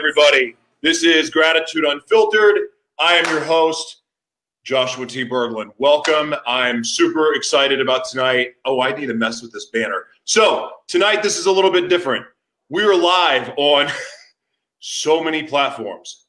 Everybody? 0.00 0.56
This 0.80 1.04
is 1.04 1.28
Gratitude 1.28 1.84
Unfiltered. 1.84 2.56
I 2.98 3.16
am 3.16 3.26
your 3.26 3.44
host, 3.44 4.00
Joshua 4.64 5.04
T. 5.04 5.28
Berglund. 5.28 5.72
Welcome. 5.76 6.34
I'm 6.46 6.82
super 6.82 7.34
excited 7.34 7.82
about 7.82 8.08
tonight. 8.08 8.54
Oh, 8.64 8.80
I 8.80 8.94
need 8.94 9.08
to 9.08 9.14
mess 9.14 9.42
with 9.42 9.52
this 9.52 9.66
banner. 9.66 10.06
So, 10.24 10.70
tonight, 10.88 11.22
this 11.22 11.36
is 11.36 11.44
a 11.44 11.52
little 11.52 11.70
bit 11.70 11.90
different. 11.90 12.24
We 12.70 12.82
are 12.82 12.96
live 12.96 13.52
on 13.58 13.88
so 14.78 15.22
many 15.22 15.42
platforms. 15.42 16.24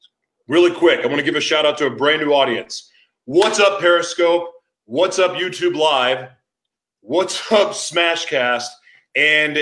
Really 0.50 0.76
quick, 0.76 1.06
I 1.06 1.08
want 1.08 1.20
to 1.20 1.24
give 1.24 1.36
a 1.38 1.40
shout 1.40 1.66
out 1.66 1.78
to 1.78 1.86
a 1.86 1.90
brand 1.90 2.22
new 2.22 2.34
audience. 2.34 2.92
What's 3.24 3.62
up, 3.62 3.80
Periscope? 3.80 4.52
What's 4.84 5.18
up, 5.18 5.32
YouTube 5.38 5.78
Live? 5.78 6.28
What's 7.00 7.50
up, 7.54 7.70
Smashcast? 7.70 8.68
And 9.16 9.60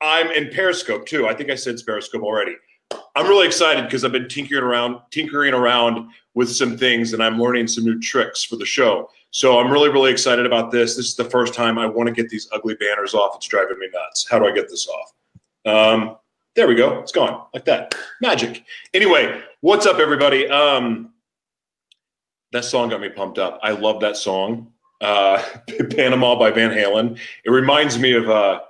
I'm 0.00 0.32
in 0.32 0.50
Periscope 0.50 1.06
too. 1.06 1.28
I 1.28 1.34
think 1.34 1.48
I 1.48 1.54
said 1.54 1.76
Periscope 1.86 2.24
already. 2.24 2.56
I'm 3.14 3.26
really 3.26 3.46
excited 3.46 3.84
because 3.84 4.04
I've 4.04 4.12
been 4.12 4.28
tinkering 4.28 4.62
around, 4.62 4.98
tinkering 5.10 5.54
around 5.54 6.10
with 6.34 6.50
some 6.50 6.76
things, 6.76 7.12
and 7.12 7.22
I'm 7.22 7.38
learning 7.38 7.66
some 7.66 7.84
new 7.84 7.98
tricks 8.00 8.42
for 8.42 8.56
the 8.56 8.64
show. 8.64 9.10
So 9.30 9.58
I'm 9.58 9.70
really, 9.70 9.88
really 9.90 10.10
excited 10.10 10.46
about 10.46 10.70
this. 10.70 10.96
This 10.96 11.06
is 11.06 11.16
the 11.16 11.24
first 11.24 11.54
time 11.54 11.78
I 11.78 11.86
want 11.86 12.06
to 12.08 12.14
get 12.14 12.28
these 12.28 12.48
ugly 12.52 12.74
banners 12.74 13.14
off. 13.14 13.36
It's 13.36 13.46
driving 13.46 13.78
me 13.78 13.88
nuts. 13.92 14.26
How 14.30 14.38
do 14.38 14.46
I 14.46 14.52
get 14.52 14.68
this 14.68 14.86
off? 14.88 15.12
Um, 15.64 16.16
there 16.54 16.66
we 16.66 16.74
go. 16.74 16.98
It's 17.00 17.12
gone 17.12 17.46
like 17.54 17.64
that. 17.64 17.94
Magic. 18.20 18.64
Anyway, 18.92 19.42
what's 19.60 19.86
up, 19.86 19.98
everybody? 19.98 20.48
Um, 20.48 21.12
that 22.52 22.64
song 22.64 22.90
got 22.90 23.00
me 23.00 23.08
pumped 23.08 23.38
up. 23.38 23.58
I 23.62 23.70
love 23.72 24.00
that 24.00 24.16
song, 24.16 24.72
uh, 25.00 25.42
Panama 25.90 26.38
by 26.38 26.50
Van 26.50 26.70
Halen. 26.70 27.18
It 27.44 27.50
reminds 27.50 27.98
me 27.98 28.12
of. 28.12 28.28
Uh, 28.28 28.60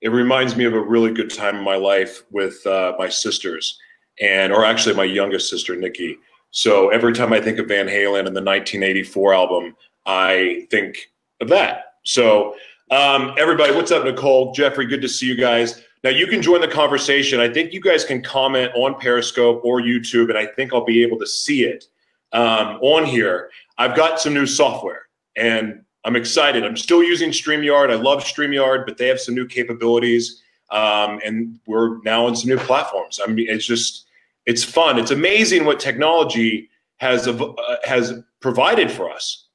it 0.00 0.08
reminds 0.08 0.56
me 0.56 0.64
of 0.64 0.74
a 0.74 0.80
really 0.80 1.12
good 1.12 1.30
time 1.30 1.56
in 1.56 1.64
my 1.64 1.76
life 1.76 2.22
with 2.30 2.64
uh, 2.66 2.94
my 2.98 3.08
sisters 3.08 3.78
and 4.20 4.52
or 4.52 4.64
actually 4.64 4.94
my 4.94 5.04
youngest 5.04 5.48
sister 5.48 5.76
nikki. 5.76 6.18
So 6.50 6.88
every 6.88 7.12
time 7.12 7.32
i 7.32 7.40
think 7.40 7.58
of 7.58 7.68
van 7.68 7.86
halen 7.86 8.26
and 8.26 8.36
the 8.36 8.42
1984 8.42 9.34
album 9.34 9.76
i 10.06 10.66
think 10.70 10.96
of 11.40 11.48
that. 11.48 11.94
So 12.04 12.54
um, 12.90 13.34
everybody 13.38 13.74
what's 13.74 13.92
up 13.92 14.04
nicole? 14.04 14.52
Jeffrey 14.52 14.86
good 14.86 15.02
to 15.02 15.08
see 15.08 15.26
you 15.26 15.36
guys. 15.36 15.82
Now 16.02 16.10
you 16.10 16.26
can 16.26 16.40
join 16.40 16.62
the 16.62 16.68
conversation. 16.68 17.40
I 17.40 17.52
think 17.52 17.72
you 17.72 17.80
guys 17.80 18.04
can 18.04 18.22
comment 18.22 18.72
on 18.74 18.98
periscope 18.98 19.62
or 19.64 19.80
youtube 19.80 20.28
and 20.28 20.38
i 20.38 20.46
think 20.46 20.72
i'll 20.72 20.84
be 20.84 21.02
able 21.02 21.18
to 21.18 21.26
see 21.26 21.64
it 21.64 21.84
um, 22.32 22.78
on 22.80 23.04
here. 23.04 23.50
I've 23.78 23.96
got 23.96 24.20
some 24.20 24.34
new 24.34 24.46
software 24.46 25.02
and 25.36 25.82
I'm 26.04 26.16
excited. 26.16 26.64
I'm 26.64 26.76
still 26.76 27.02
using 27.02 27.30
StreamYard. 27.30 27.90
I 27.90 27.96
love 27.96 28.24
StreamYard, 28.24 28.86
but 28.86 28.96
they 28.96 29.06
have 29.08 29.20
some 29.20 29.34
new 29.34 29.46
capabilities. 29.46 30.42
Um, 30.70 31.20
and 31.24 31.58
we're 31.66 32.00
now 32.02 32.26
on 32.26 32.36
some 32.36 32.48
new 32.48 32.58
platforms. 32.58 33.20
I 33.22 33.30
mean, 33.30 33.46
it's 33.48 33.66
just, 33.66 34.06
it's 34.46 34.64
fun. 34.64 34.98
It's 34.98 35.10
amazing 35.10 35.64
what 35.64 35.80
technology 35.80 36.70
has 37.00 37.26
uh, 37.26 37.54
has 37.84 38.12
provided 38.40 38.90
for 38.90 39.10
us. 39.10 39.48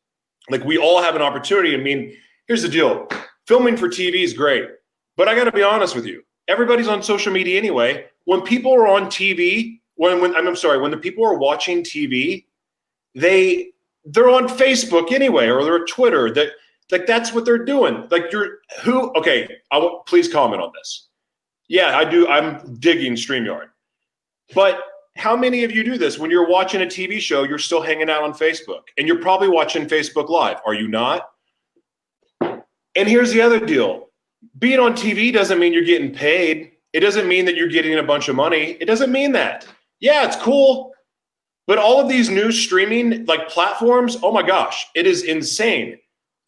Like 0.49 0.63
we 0.63 0.77
all 0.77 1.01
have 1.01 1.15
an 1.15 1.21
opportunity. 1.21 1.73
I 1.73 1.77
mean, 1.77 2.15
here's 2.47 2.61
the 2.61 2.69
deal: 2.69 3.07
filming 3.47 3.77
for 3.77 3.87
TV 3.87 4.23
is 4.23 4.33
great, 4.33 4.67
but 5.15 5.27
I 5.27 5.35
got 5.35 5.45
to 5.45 5.51
be 5.51 5.63
honest 5.63 5.95
with 5.95 6.05
you. 6.05 6.23
Everybody's 6.47 6.87
on 6.87 7.01
social 7.01 7.31
media 7.31 7.57
anyway. 7.57 8.05
When 8.25 8.41
people 8.41 8.73
are 8.73 8.87
on 8.87 9.05
TV, 9.05 9.79
when 9.95 10.21
when 10.21 10.35
I'm 10.35 10.55
sorry, 10.55 10.79
when 10.79 10.91
the 10.91 10.97
people 10.97 11.25
are 11.25 11.37
watching 11.37 11.83
TV, 11.83 12.45
they 13.13 13.71
they're 14.05 14.29
on 14.29 14.47
Facebook 14.47 15.11
anyway, 15.11 15.49
or 15.49 15.63
they're 15.63 15.85
Twitter. 15.85 16.31
That 16.31 16.49
like 16.91 17.05
that's 17.07 17.33
what 17.33 17.45
they're 17.45 17.65
doing. 17.65 18.07
Like 18.09 18.31
you're 18.31 18.59
who? 18.83 19.11
Okay, 19.15 19.47
I 19.71 19.77
will 19.77 19.99
please 20.05 20.31
comment 20.31 20.61
on 20.61 20.71
this. 20.75 21.07
Yeah, 21.67 21.97
I 21.97 22.05
do. 22.05 22.27
I'm 22.27 22.75
digging 22.75 23.13
Streamyard, 23.13 23.69
but 24.53 24.79
how 25.17 25.35
many 25.35 25.63
of 25.63 25.71
you 25.71 25.83
do 25.83 25.97
this 25.97 26.19
when 26.19 26.29
you're 26.29 26.47
watching 26.47 26.81
a 26.81 26.85
TV 26.85 27.19
show? 27.19 27.43
You're 27.43 27.57
still 27.57 27.81
hanging 27.81 28.09
out 28.09 28.23
on 28.23 28.33
Facebook, 28.33 28.83
and 28.97 29.07
you're 29.07 29.21
probably 29.21 29.49
watching 29.49 29.87
Facebook 29.87 30.29
Live. 30.29 30.57
Are 30.65 30.73
you 30.73 30.87
not? 30.87 31.29
And 32.41 33.09
here's 33.09 33.31
the 33.31 33.41
other 33.41 33.59
deal: 33.59 34.09
being 34.59 34.79
on 34.79 34.93
TV 34.93 35.33
doesn't 35.33 35.59
mean 35.59 35.73
you're 35.73 35.83
getting 35.83 36.13
paid. 36.13 36.73
It 36.93 36.99
doesn't 36.99 37.27
mean 37.27 37.45
that 37.45 37.55
you're 37.55 37.67
getting 37.67 37.95
a 37.95 38.03
bunch 38.03 38.29
of 38.29 38.35
money. 38.35 38.77
It 38.79 38.85
doesn't 38.85 39.11
mean 39.11 39.31
that. 39.33 39.67
Yeah, 39.99 40.25
it's 40.25 40.37
cool. 40.37 40.94
But 41.67 41.79
all 41.79 41.99
of 41.99 42.07
these 42.07 42.29
new 42.29 42.51
streaming 42.51 43.25
like 43.25 43.49
platforms, 43.49 44.17
oh 44.21 44.31
my 44.31 44.43
gosh, 44.43 44.87
it 44.95 45.07
is 45.07 45.23
insane. 45.23 45.97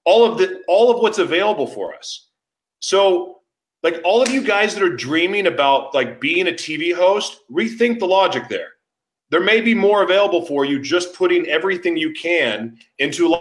All 0.05 0.23
of 0.25 0.37
the 0.37 0.61
all 0.67 0.91
of 0.91 1.01
what's 1.01 1.17
available 1.17 1.67
for 1.67 1.95
us. 1.95 2.29
So 2.79 3.37
like 3.83 4.01
all 4.03 4.21
of 4.21 4.29
you 4.29 4.41
guys 4.41 4.73
that 4.75 4.83
are 4.83 4.95
dreaming 4.95 5.47
about 5.47 5.93
like 5.93 6.21
being 6.21 6.47
a 6.47 6.51
TV 6.51 6.93
host, 6.93 7.39
rethink 7.51 7.99
the 7.99 8.07
logic 8.07 8.47
there. 8.49 8.69
There 9.29 9.41
may 9.41 9.59
be 9.59 9.73
more 9.73 10.03
available 10.03 10.45
for 10.45 10.65
you 10.65 10.79
just 10.79 11.13
putting 11.13 11.47
everything 11.47 11.97
you 11.97 12.13
can 12.13 12.77
into 12.99 13.35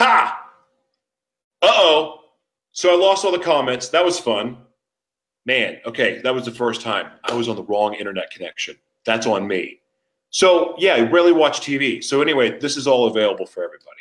Ha! 0.00 0.50
Uh 1.60 1.68
oh. 1.70 2.20
So 2.72 2.90
I 2.90 2.96
lost 2.96 3.24
all 3.24 3.32
the 3.32 3.38
comments. 3.38 3.90
That 3.90 4.04
was 4.04 4.18
fun. 4.18 4.56
Man, 5.44 5.78
okay, 5.84 6.20
that 6.22 6.34
was 6.34 6.46
the 6.46 6.52
first 6.52 6.80
time 6.80 7.10
I 7.24 7.34
was 7.34 7.48
on 7.48 7.56
the 7.56 7.64
wrong 7.64 7.94
internet 7.94 8.30
connection. 8.30 8.76
That's 9.04 9.26
on 9.26 9.46
me. 9.46 9.80
So 10.30 10.74
yeah, 10.78 10.94
I 10.94 11.00
rarely 11.00 11.32
watch 11.32 11.60
TV. 11.60 12.02
So 12.02 12.22
anyway, 12.22 12.58
this 12.58 12.78
is 12.78 12.86
all 12.86 13.08
available 13.08 13.44
for 13.44 13.62
everybody, 13.62 14.00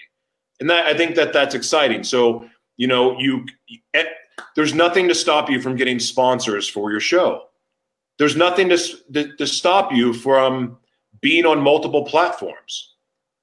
and 0.62 0.70
that 0.70 0.86
I 0.86 0.96
think 0.96 1.16
that 1.16 1.34
that's 1.34 1.56
exciting. 1.56 2.04
So 2.04 2.48
you 2.78 2.88
know, 2.88 3.20
you 3.20 3.46
eh, 3.94 4.06
there's 4.56 4.74
nothing 4.74 5.10
to 5.10 5.16
stop 5.16 5.50
you 5.50 5.60
from 5.60 5.76
getting 5.76 6.00
sponsors 6.00 6.68
for 6.68 6.92
your 6.92 7.02
show. 7.02 7.48
There's 8.18 8.38
nothing 8.38 8.70
to 8.70 8.78
to, 9.14 9.36
to 9.36 9.48
stop 9.48 9.92
you 9.92 10.14
from 10.14 10.78
being 11.20 11.46
on 11.46 11.60
multiple 11.60 12.06
platforms. 12.06 12.96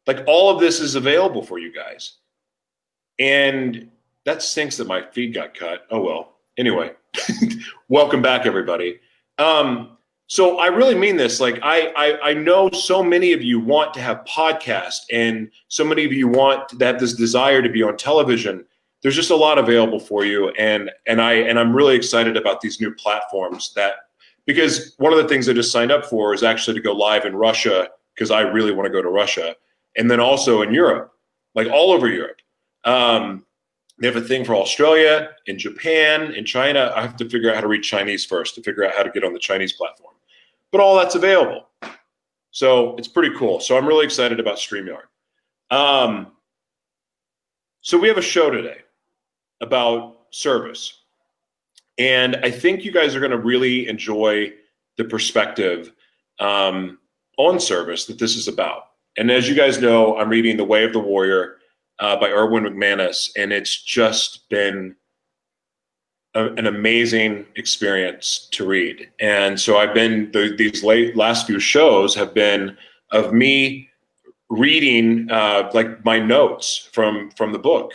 Like 0.06 0.25
all 0.26 0.49
of 0.49 0.61
this 0.61 0.81
is 0.81 0.94
available 0.94 1.43
for 1.43 1.59
you 1.59 1.70
guys. 1.70 2.19
And 3.19 3.91
that 4.25 4.43
stinks 4.43 4.77
that 4.77 4.87
my 4.87 5.03
feed 5.13 5.35
got 5.35 5.55
cut. 5.55 5.87
Oh 5.91 6.01
well. 6.01 6.37
Anyway, 6.59 6.93
welcome 7.89 8.23
back, 8.23 8.47
everybody. 8.47 8.99
Um, 9.39 9.97
so 10.29 10.59
I 10.59 10.67
really 10.67 10.95
mean 10.95 11.17
this. 11.17 11.39
Like 11.39 11.59
I, 11.63 11.93
I, 11.97 12.31
I 12.31 12.35
know 12.35 12.71
so 12.71 13.03
many 13.03 13.33
of 13.33 13.43
you 13.43 13.61
want 13.61 13.95
to 13.95 14.01
have 14.01 14.25
podcasts, 14.25 15.03
and 15.13 15.51
so 15.69 15.85
many 15.85 16.05
of 16.05 16.13
you 16.13 16.29
want 16.29 16.69
to 16.71 16.85
have 16.85 16.99
this 16.99 17.15
desire 17.15 17.63
to 17.63 17.69
be 17.69 17.83
on 17.83 17.97
television. 17.97 18.65
There's 19.03 19.15
just 19.15 19.31
a 19.31 19.37
lot 19.37 19.59
available 19.59 20.01
for 20.01 20.25
you, 20.25 20.49
and 20.51 20.91
and 21.07 21.21
I 21.23 21.35
and 21.35 21.59
I'm 21.59 21.75
really 21.75 21.95
excited 21.95 22.37
about 22.37 22.61
these 22.61 22.81
new 22.81 22.93
platforms 22.95 23.73
that 23.77 23.95
because 24.47 24.95
one 24.99 25.12
of 25.12 25.19
the 25.19 25.29
things 25.29 25.49
I 25.49 25.53
just 25.53 25.73
signed 25.73 25.93
up 25.93 26.07
for 26.07 26.35
is 26.35 26.43
actually 26.43 26.75
to 26.75 26.83
go 26.83 26.93
live 26.93 27.25
in 27.25 27.37
Russia 27.37 27.89
because 28.15 28.31
I 28.31 28.41
really 28.41 28.73
want 28.73 28.87
to 28.87 28.93
go 28.93 29.03
to 29.03 29.11
Russia, 29.11 29.55
and 29.97 30.11
then 30.11 30.19
also 30.19 30.62
in 30.62 30.75
Europe, 30.75 31.12
like 31.55 31.69
all 31.69 31.93
over 31.93 32.09
Europe. 32.09 32.39
Um, 32.87 33.44
they 33.99 34.06
have 34.06 34.17
a 34.17 34.23
thing 34.23 34.44
for 34.44 34.55
Australia, 34.55 35.31
in 35.47 35.59
Japan, 35.59 36.33
in 36.33 36.44
China. 36.44 36.93
I 36.94 37.03
have 37.03 37.17
to 37.17 37.29
figure 37.29 37.50
out 37.50 37.56
how 37.56 37.62
to 37.62 37.69
read 37.69 37.83
Chinese 37.83 38.25
first 38.25 38.55
to 38.55 38.62
figure 38.62 38.85
out 38.85 38.94
how 38.94 39.03
to 39.03 39.11
get 39.11 39.25
on 39.25 39.33
the 39.33 39.38
Chinese 39.38 39.73
platform. 39.73 40.15
But 40.71 40.81
all 40.81 40.97
that's 40.97 41.15
available. 41.15 41.69
So 42.50 42.94
it's 42.97 43.09
pretty 43.09 43.35
cool. 43.37 43.61
So 43.61 43.77
I'm 43.77 43.87
really 43.87 44.05
excited 44.05 44.41
about 44.41 44.56
StreamYard. 44.56 45.05
Um, 45.71 46.33
so 47.81 47.99
we 47.99 48.09
have 48.09 48.19
a 48.19 48.23
show 48.23 48.50
today 48.50 48.79
about 49.61 50.17
service. 50.31 51.03
And 51.99 52.37
I 52.37 52.50
think 52.50 52.85
you 52.85 52.93
guys 52.93 53.15
are 53.15 53.21
going 53.21 53.33
to 53.33 53.38
really 53.38 53.88
enjoy 53.88 54.53
the 54.97 55.05
perspective 55.05 55.93
um, 56.38 56.99
on 57.38 57.59
service 57.59 58.05
that 58.06 58.19
this 58.19 58.37
is 58.37 58.49
about. 58.49 58.88
And 59.17 59.31
as 59.31 59.49
you 59.49 59.55
guys 59.55 59.81
know, 59.81 60.19
I'm 60.19 60.29
reading 60.29 60.56
The 60.56 60.65
Way 60.65 60.85
of 60.85 60.93
the 60.93 60.99
Warrior 60.99 61.56
uh, 61.99 62.17
by 62.17 62.29
Erwin 62.29 62.65
McManus, 62.65 63.31
and 63.37 63.53
it's 63.53 63.83
just 63.83 64.49
been 64.49 64.97
a, 66.35 66.53
an 66.55 66.67
amazing 66.67 67.47
experience 67.57 68.49
to 68.53 68.67
read. 68.67 69.09
And 69.21 69.59
so 69.59 69.79
I've 69.79 69.95
been 69.95 70.31
the, 70.33 70.55
these 70.57 70.85
late 70.85 71.17
last 71.17 71.47
few 71.47 71.59
shows 71.59 72.15
have 72.15 72.35
been 72.35 72.77
of 73.13 73.33
me 73.33 73.89
reading 74.49 75.29
uh, 75.31 75.71
like 75.75 76.05
my 76.05 76.19
notes 76.19 76.89
from 76.93 77.31
from 77.33 77.53
the 77.53 77.59
book 77.59 77.93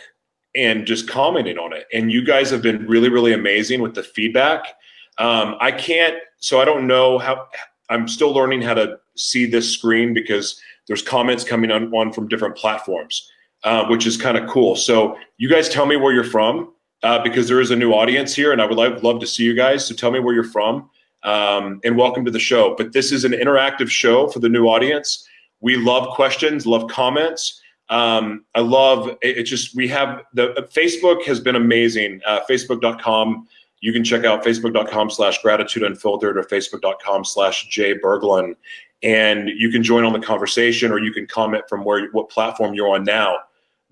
and 0.54 0.86
just 0.86 1.08
commenting 1.08 1.58
on 1.58 1.72
it. 1.72 1.86
And 1.92 2.12
you 2.12 2.24
guys 2.24 2.50
have 2.50 2.62
been 2.62 2.86
really 2.86 3.08
really 3.08 3.32
amazing 3.32 3.80
with 3.80 3.94
the 3.94 4.02
feedback. 4.02 4.74
Um, 5.18 5.56
I 5.60 5.70
can't, 5.72 6.16
so 6.38 6.60
I 6.60 6.64
don't 6.64 6.86
know 6.86 7.18
how. 7.18 7.48
I'm 7.90 8.08
still 8.08 8.32
learning 8.32 8.62
how 8.62 8.74
to 8.74 8.98
see 9.16 9.44
this 9.44 9.70
screen 9.70 10.14
because 10.14 10.58
there's 10.86 11.02
comments 11.02 11.44
coming 11.44 11.70
on, 11.70 11.92
on 11.94 12.12
from 12.12 12.28
different 12.28 12.56
platforms, 12.56 13.30
uh, 13.64 13.86
which 13.86 14.06
is 14.06 14.16
kind 14.16 14.36
of 14.36 14.48
cool. 14.48 14.76
So 14.76 15.16
you 15.38 15.48
guys 15.48 15.68
tell 15.68 15.86
me 15.86 15.96
where 15.96 16.12
you're 16.12 16.24
from 16.24 16.72
uh, 17.02 17.22
because 17.22 17.48
there 17.48 17.60
is 17.60 17.70
a 17.70 17.76
new 17.76 17.92
audience 17.92 18.34
here, 18.34 18.52
and 18.52 18.60
I 18.60 18.66
would 18.66 18.76
love, 18.76 19.02
love 19.02 19.20
to 19.20 19.26
see 19.26 19.44
you 19.44 19.54
guys. 19.54 19.86
So 19.86 19.94
tell 19.94 20.10
me 20.10 20.20
where 20.20 20.34
you're 20.34 20.44
from, 20.44 20.90
um, 21.22 21.80
and 21.84 21.96
welcome 21.96 22.24
to 22.24 22.30
the 22.30 22.40
show. 22.40 22.74
But 22.76 22.92
this 22.92 23.12
is 23.12 23.24
an 23.24 23.32
interactive 23.32 23.88
show 23.88 24.28
for 24.28 24.38
the 24.38 24.48
new 24.48 24.66
audience. 24.66 25.26
We 25.60 25.76
love 25.76 26.14
questions, 26.14 26.66
love 26.66 26.90
comments. 26.90 27.60
Um, 27.88 28.44
I 28.54 28.60
love 28.60 29.08
it, 29.20 29.38
it. 29.38 29.42
Just 29.44 29.74
we 29.76 29.86
have 29.88 30.22
the 30.32 30.52
uh, 30.52 30.66
Facebook 30.68 31.24
has 31.24 31.40
been 31.40 31.56
amazing. 31.56 32.20
Uh, 32.26 32.40
Facebook.com. 32.48 33.46
You 33.80 33.92
can 33.92 34.04
check 34.04 34.24
out 34.24 34.44
facebook.com 34.44 35.10
slash 35.10 35.42
gratitude 35.42 35.82
unfiltered 35.82 36.38
or 36.38 36.44
facebook.com 36.44 37.24
slash 37.24 37.66
Jay 37.68 37.98
Berglund 37.98 38.54
and 39.02 39.48
you 39.48 39.70
can 39.70 39.82
join 39.82 40.04
on 40.04 40.12
the 40.12 40.20
conversation 40.20 40.92
or 40.92 40.98
you 40.98 41.12
can 41.12 41.26
comment 41.26 41.64
from 41.68 41.84
where 41.84 42.08
what 42.12 42.28
platform 42.30 42.74
you're 42.74 42.88
on 42.88 43.04
now. 43.04 43.38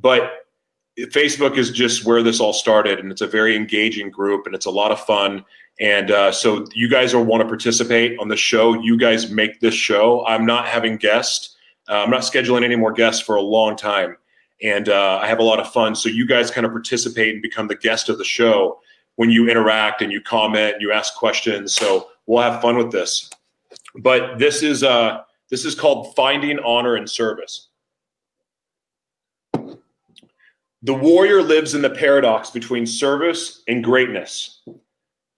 But 0.00 0.46
Facebook 0.98 1.56
is 1.56 1.70
just 1.70 2.04
where 2.04 2.22
this 2.22 2.40
all 2.40 2.52
started, 2.52 2.98
and 2.98 3.10
it's 3.10 3.20
a 3.20 3.26
very 3.26 3.56
engaging 3.56 4.10
group, 4.10 4.46
and 4.46 4.54
it's 4.54 4.66
a 4.66 4.70
lot 4.70 4.90
of 4.90 5.00
fun. 5.00 5.44
And 5.80 6.10
uh, 6.10 6.32
so, 6.32 6.66
you 6.74 6.88
guys 6.88 7.14
will 7.14 7.24
want 7.24 7.42
to 7.42 7.48
participate 7.48 8.18
on 8.18 8.28
the 8.28 8.36
show. 8.36 8.74
You 8.74 8.98
guys 8.98 9.30
make 9.30 9.60
this 9.60 9.74
show. 9.74 10.24
I'm 10.26 10.44
not 10.44 10.66
having 10.66 10.96
guests. 10.96 11.56
Uh, 11.88 12.02
I'm 12.02 12.10
not 12.10 12.20
scheduling 12.20 12.64
any 12.64 12.76
more 12.76 12.92
guests 12.92 13.22
for 13.22 13.36
a 13.36 13.40
long 13.40 13.76
time, 13.76 14.16
and 14.62 14.88
uh, 14.88 15.20
I 15.22 15.26
have 15.26 15.38
a 15.38 15.42
lot 15.42 15.58
of 15.58 15.72
fun. 15.72 15.94
So, 15.94 16.08
you 16.08 16.26
guys 16.26 16.50
kind 16.50 16.66
of 16.66 16.72
participate 16.72 17.32
and 17.32 17.42
become 17.42 17.68
the 17.68 17.76
guest 17.76 18.08
of 18.08 18.18
the 18.18 18.24
show 18.24 18.80
when 19.16 19.30
you 19.30 19.48
interact 19.48 20.02
and 20.02 20.12
you 20.12 20.20
comment, 20.20 20.74
and 20.74 20.82
you 20.82 20.92
ask 20.92 21.14
questions. 21.14 21.74
So, 21.74 22.08
we'll 22.26 22.42
have 22.42 22.60
fun 22.60 22.76
with 22.76 22.92
this 22.92 23.30
but 23.96 24.38
this 24.38 24.62
is 24.62 24.82
uh, 24.82 25.22
this 25.50 25.64
is 25.64 25.74
called 25.74 26.14
finding 26.14 26.58
honor 26.60 26.96
and 26.96 27.08
service. 27.08 27.68
The 30.82 30.94
warrior 30.94 31.42
lives 31.42 31.74
in 31.74 31.82
the 31.82 31.90
paradox 31.90 32.50
between 32.50 32.86
service 32.86 33.62
and 33.68 33.84
greatness. 33.84 34.62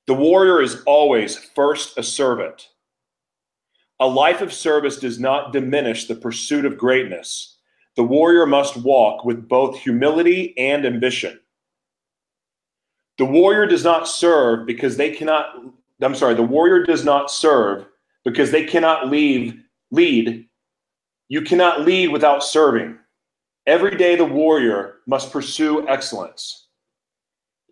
The 0.06 0.14
warrior 0.14 0.62
is 0.62 0.82
always 0.84 1.36
first 1.36 1.98
a 1.98 2.02
servant. 2.02 2.68
A 3.98 4.06
life 4.06 4.40
of 4.40 4.52
service 4.52 4.98
does 4.98 5.18
not 5.18 5.52
diminish 5.52 6.06
the 6.06 6.14
pursuit 6.14 6.64
of 6.64 6.78
greatness. 6.78 7.58
The 7.96 8.04
warrior 8.04 8.46
must 8.46 8.76
walk 8.76 9.24
with 9.24 9.48
both 9.48 9.76
humility 9.78 10.56
and 10.56 10.86
ambition. 10.86 11.40
The 13.18 13.24
warrior 13.24 13.66
does 13.66 13.84
not 13.84 14.08
serve 14.08 14.64
because 14.66 14.96
they 14.96 15.10
cannot, 15.10 15.56
I'm 16.00 16.14
sorry, 16.14 16.34
the 16.34 16.42
warrior 16.42 16.84
does 16.84 17.04
not 17.04 17.30
serve 17.30 17.86
because 18.24 18.50
they 18.52 18.64
cannot 18.64 19.08
leave, 19.08 19.60
lead. 19.90 20.48
You 21.28 21.42
cannot 21.42 21.82
lead 21.82 22.08
without 22.08 22.44
serving. 22.44 22.98
Every 23.66 23.96
day, 23.96 24.16
the 24.16 24.24
warrior 24.24 24.96
must 25.06 25.32
pursue 25.32 25.86
excellence. 25.88 26.66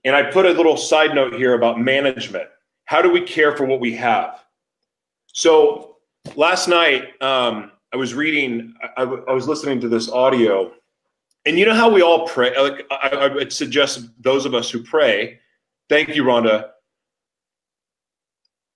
And 0.04 0.14
I 0.14 0.22
put 0.30 0.46
a 0.46 0.50
little 0.50 0.76
side 0.76 1.14
note 1.14 1.34
here 1.34 1.54
about 1.54 1.80
management. 1.80 2.48
How 2.84 3.02
do 3.02 3.10
we 3.10 3.20
care 3.20 3.56
for 3.56 3.64
what 3.66 3.80
we 3.80 3.94
have? 3.96 4.44
So 5.26 5.96
last 6.36 6.68
night, 6.68 7.20
um, 7.22 7.72
I 7.92 7.96
was 7.96 8.14
reading, 8.14 8.74
I, 8.96 9.04
was 9.04 9.48
listening 9.48 9.80
to 9.80 9.88
this 9.88 10.08
audio, 10.08 10.72
and 11.44 11.58
you 11.58 11.66
know 11.66 11.74
how 11.74 11.88
we 11.90 12.02
all 12.02 12.26
pray? 12.28 12.56
Like, 12.56 12.86
I, 12.90 13.08
I 13.08 13.34
would 13.34 13.52
suggest 13.52 14.08
those 14.22 14.46
of 14.46 14.54
us 14.54 14.70
who 14.70 14.82
pray, 14.82 15.40
thank 15.88 16.14
you, 16.14 16.22
Rhonda. 16.22 16.70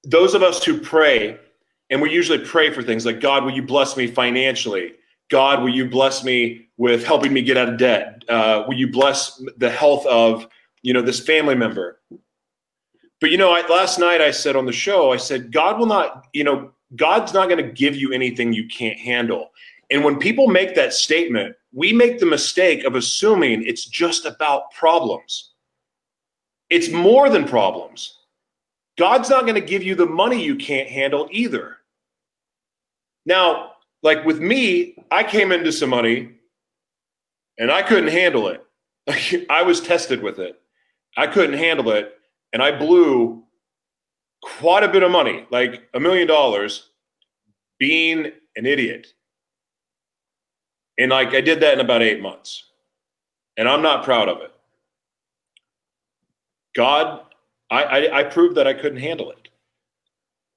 Those 0.04 0.34
of 0.34 0.42
us 0.42 0.64
who 0.64 0.80
pray, 0.80 1.38
and 1.90 2.02
we 2.02 2.10
usually 2.10 2.38
pray 2.38 2.70
for 2.72 2.82
things 2.82 3.06
like, 3.06 3.20
God, 3.20 3.44
will 3.44 3.52
you 3.52 3.62
bless 3.62 3.96
me 3.96 4.06
financially? 4.06 4.94
God, 5.30 5.62
will 5.62 5.74
you 5.74 5.88
bless 5.88 6.24
me 6.24 6.63
with 6.76 7.04
helping 7.04 7.32
me 7.32 7.42
get 7.42 7.56
out 7.56 7.68
of 7.68 7.76
debt? 7.76 8.24
Uh, 8.28 8.64
will 8.66 8.76
you 8.76 8.90
bless 8.90 9.42
the 9.58 9.70
health 9.70 10.04
of, 10.06 10.46
you 10.82 10.92
know, 10.92 11.02
this 11.02 11.20
family 11.20 11.54
member? 11.54 12.00
But, 13.20 13.30
you 13.30 13.38
know, 13.38 13.52
I, 13.52 13.66
last 13.68 13.98
night 13.98 14.20
I 14.20 14.30
said 14.30 14.56
on 14.56 14.66
the 14.66 14.72
show, 14.72 15.12
I 15.12 15.16
said, 15.16 15.52
God 15.52 15.78
will 15.78 15.86
not, 15.86 16.26
you 16.32 16.44
know, 16.44 16.72
God's 16.96 17.32
not 17.32 17.48
going 17.48 17.64
to 17.64 17.72
give 17.72 17.96
you 17.96 18.12
anything 18.12 18.52
you 18.52 18.68
can't 18.68 18.98
handle. 18.98 19.50
And 19.90 20.04
when 20.04 20.18
people 20.18 20.48
make 20.48 20.74
that 20.74 20.92
statement, 20.92 21.56
we 21.72 21.92
make 21.92 22.18
the 22.18 22.26
mistake 22.26 22.84
of 22.84 22.94
assuming 22.94 23.64
it's 23.64 23.86
just 23.86 24.26
about 24.26 24.70
problems. 24.72 25.52
It's 26.70 26.90
more 26.90 27.28
than 27.28 27.46
problems. 27.46 28.18
God's 28.96 29.28
not 29.28 29.42
going 29.42 29.56
to 29.56 29.60
give 29.60 29.82
you 29.82 29.94
the 29.94 30.06
money 30.06 30.42
you 30.42 30.56
can't 30.56 30.88
handle 30.88 31.28
either. 31.30 31.78
Now, 33.26 33.72
like 34.02 34.24
with 34.24 34.40
me, 34.40 34.96
I 35.10 35.22
came 35.22 35.50
into 35.50 35.72
some 35.72 35.90
money 35.90 36.33
and 37.58 37.70
I 37.70 37.82
couldn't 37.82 38.10
handle 38.10 38.48
it. 38.48 38.64
I 39.50 39.62
was 39.62 39.80
tested 39.80 40.22
with 40.22 40.38
it. 40.38 40.60
I 41.16 41.26
couldn't 41.26 41.58
handle 41.58 41.90
it. 41.90 42.12
And 42.52 42.62
I 42.62 42.76
blew 42.76 43.42
quite 44.42 44.84
a 44.84 44.88
bit 44.88 45.02
of 45.02 45.10
money, 45.10 45.46
like 45.50 45.82
a 45.94 46.00
million 46.00 46.26
dollars, 46.28 46.90
being 47.78 48.30
an 48.56 48.66
idiot. 48.66 49.08
And 50.98 51.10
like 51.10 51.34
I 51.34 51.40
did 51.40 51.60
that 51.60 51.74
in 51.74 51.80
about 51.80 52.02
eight 52.02 52.22
months. 52.22 52.64
And 53.56 53.68
I'm 53.68 53.82
not 53.82 54.04
proud 54.04 54.28
of 54.28 54.40
it. 54.40 54.52
God 56.76 57.20
I, 57.70 57.82
I, 57.82 58.18
I 58.20 58.24
proved 58.24 58.56
that 58.56 58.66
I 58.66 58.74
couldn't 58.74 59.00
handle 59.00 59.30
it. 59.30 59.48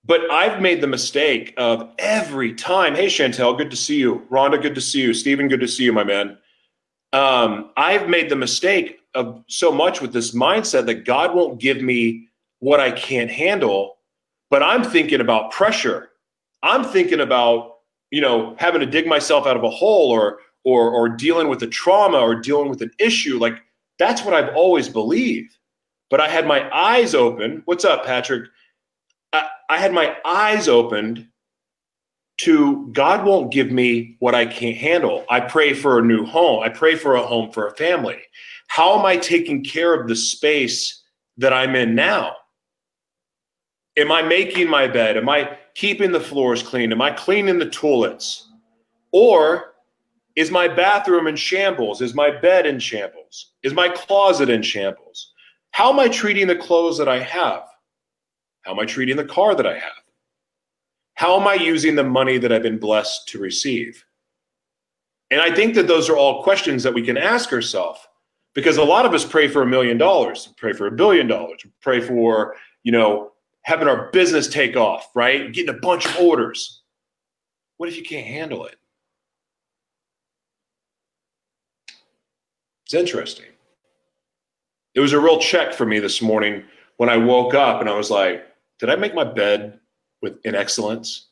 But 0.06 0.30
I've 0.32 0.62
made 0.62 0.82
the 0.82 0.88
mistake 0.88 1.54
of 1.58 1.89
every 1.98 2.54
time, 2.54 2.96
hey, 2.96 3.08
Chantel, 3.08 3.58
good 3.58 3.72
to 3.72 3.77
see 3.77 3.98
you. 3.98 4.25
Rhonda, 4.32 4.62
good 4.62 4.75
to 4.75 4.82
see 4.82 5.01
you. 5.01 5.13
Stephen, 5.13 5.48
good 5.48 5.60
to 5.60 5.68
see 5.68 5.84
you, 5.84 5.92
my 5.92 6.04
man. 6.04 6.38
Um, 7.14 7.72
I've 7.78 8.10
made 8.10 8.30
the 8.30 8.36
mistake 8.36 9.00
of 9.16 9.44
so 9.48 9.72
much 9.72 10.02
with 10.02 10.14
this 10.14 10.36
mindset 10.36 10.86
that 10.86 11.06
God 11.06 11.34
won't 11.36 11.60
give 11.60 11.82
me 11.82 12.28
what 12.60 12.80
I 12.80 12.92
can't 12.92 13.32
handle, 13.32 13.98
but 14.50 14.62
I'm 14.62 14.84
thinking 14.84 15.22
about 15.22 15.52
pressure. 15.52 16.10
I'm 16.64 16.84
thinking 16.84 17.22
about, 17.22 17.78
you 18.12 18.22
know, 18.22 18.56
having 18.60 18.82
to 18.82 18.86
dig 18.86 19.08
myself 19.08 19.48
out 19.48 19.58
of 19.58 19.64
a 19.64 19.70
hole 19.70 20.12
or 20.12 20.40
or 20.64 20.92
or 20.92 21.08
dealing 21.08 21.48
with 21.48 21.64
a 21.64 21.68
trauma 21.68 22.20
or 22.20 22.36
dealing 22.36 22.70
with 22.70 22.82
an 22.82 22.92
issue. 23.00 23.38
Like 23.38 23.62
that's 24.00 24.24
what 24.24 24.34
I've 24.34 24.56
always 24.56 24.90
believed 24.90 25.58
but 26.10 26.22
I 26.22 26.30
had 26.30 26.48
my 26.48 26.70
eyes 26.76 27.14
open. 27.14 27.62
What's 27.66 27.86
up, 27.86 28.06
Patrick? 28.06 28.50
I, 29.34 29.48
I 29.70 29.78
had 29.78 29.94
my 29.94 30.16
eyes 30.26 30.68
opened 30.68 31.28
to 32.38 32.88
God 32.91 33.25
won't 33.25 33.51
give 33.51 33.72
me 33.72 34.15
what 34.20 34.36
I 34.36 34.46
can't 34.46 34.77
handle. 34.77 35.25
I 35.29 35.39
pray 35.39 35.74
for 35.74 36.00
a 36.00 36.03
new 36.03 36.25
home. 36.25 36.62
I 36.62 36.70
pray 36.70 36.96
for 36.96 37.15
a 37.15 37.25
home 37.25 37.51
for 37.51 37.67
a 37.67 37.75
family. 37.75 38.22
How 38.67 38.98
am 39.00 39.06
I 39.06 39.17
taking 39.17 39.63
care 39.63 39.94
of 39.94 40.08
the 40.08 40.15
space 40.15 41.03
that 41.38 41.53
I'm 41.53 41.75
in 41.75 41.96
now? 41.96 42.36
Am 43.98 44.12
I 44.12 44.22
making 44.22 44.70
my 44.70 44.88
bed? 44.88 45.17
Am 45.17 45.27
I 45.27 45.58
keeping 45.74 46.12
the 46.12 46.20
floors 46.20 46.62
clean? 46.62 46.91
Am 46.91 47.01
I 47.01 47.12
cleaning 47.12 47.58
the 47.58 47.70
toilets? 47.70 48.50
Or 49.12 49.74
is 50.36 50.51
my 50.51 50.67
bathroom 50.67 51.25
in 51.25 51.36
shambles? 51.36 52.01
Is 52.01 52.13
my 52.13 52.29
bed 52.29 52.67
in 52.67 52.77
shambles? 52.77 53.53
Is 53.63 53.74
my 53.74 53.89
closet 53.89 54.50
in 54.50 54.62
shambles? 54.62 55.34
How 55.72 55.91
am 55.91 56.00
I 56.00 56.10
treating 56.10 56.46
the 56.48 56.56
clothes 56.56 57.00
that 57.00 57.10
I 57.10 57.20
have? 57.20 57.63
How 58.62 58.74
am 58.74 58.79
I 58.79 58.86
treating 58.86 59.17
the 59.17 59.25
car 59.25 59.56
that 59.56 59.65
I 59.65 59.74
have? 59.74 60.03
How 61.18 61.40
am 61.40 61.48
I 61.48 61.56
using 61.56 61.96
the 61.96 62.04
money 62.04 62.38
that 62.38 62.52
I've 62.52 62.64
been 62.64 62.80
blessed 62.80 63.28
to 63.30 63.40
receive? 63.40 64.04
And 65.30 65.42
I 65.42 65.54
think 65.54 65.76
that 65.76 65.88
those 65.88 66.10
are 66.10 66.16
all 66.16 66.44
questions 66.44 66.84
that 66.84 66.94
we 66.94 67.02
can 67.02 67.18
ask 67.18 67.52
ourselves 67.52 68.00
because 68.54 68.78
a 68.78 68.84
lot 68.84 69.06
of 69.06 69.14
us 69.14 69.26
pray 69.26 69.48
for 69.48 69.62
a 69.62 69.68
million 69.68 69.98
dollars, 69.98 70.54
pray 70.58 70.74
for 70.74 70.88
a 70.88 70.92
billion 70.92 71.28
dollars, 71.28 71.66
pray 71.82 72.00
for, 72.00 72.56
you 72.84 72.92
know, 72.92 73.32
having 73.64 73.88
our 73.88 74.10
business 74.12 74.48
take 74.48 74.78
off, 74.78 75.10
right? 75.16 75.52
Getting 75.52 75.76
a 75.76 75.80
bunch 75.80 76.06
of 76.06 76.18
orders. 76.18 76.84
What 77.78 77.90
if 77.90 77.98
you 77.98 78.04
can't 78.04 78.26
handle 78.26 78.66
it? 78.66 78.76
It's 82.86 82.94
interesting 82.94 83.48
it 84.98 85.00
was 85.00 85.14
a 85.14 85.20
real 85.20 85.38
check 85.38 85.76
for 85.76 85.86
me 85.86 86.00
this 86.00 86.24
morning 86.24 86.64
when 86.98 87.08
I 87.08 87.18
woke 87.18 87.54
up 87.54 87.82
and 87.82 87.88
I 87.88 87.96
was 87.96 88.10
like, 88.10 88.48
did 88.80 88.90
I 88.90 88.96
make 88.96 89.14
my 89.14 89.24
bed 89.24 89.80
with 90.22 90.38
in 90.46 90.56
excellence? 90.56 91.28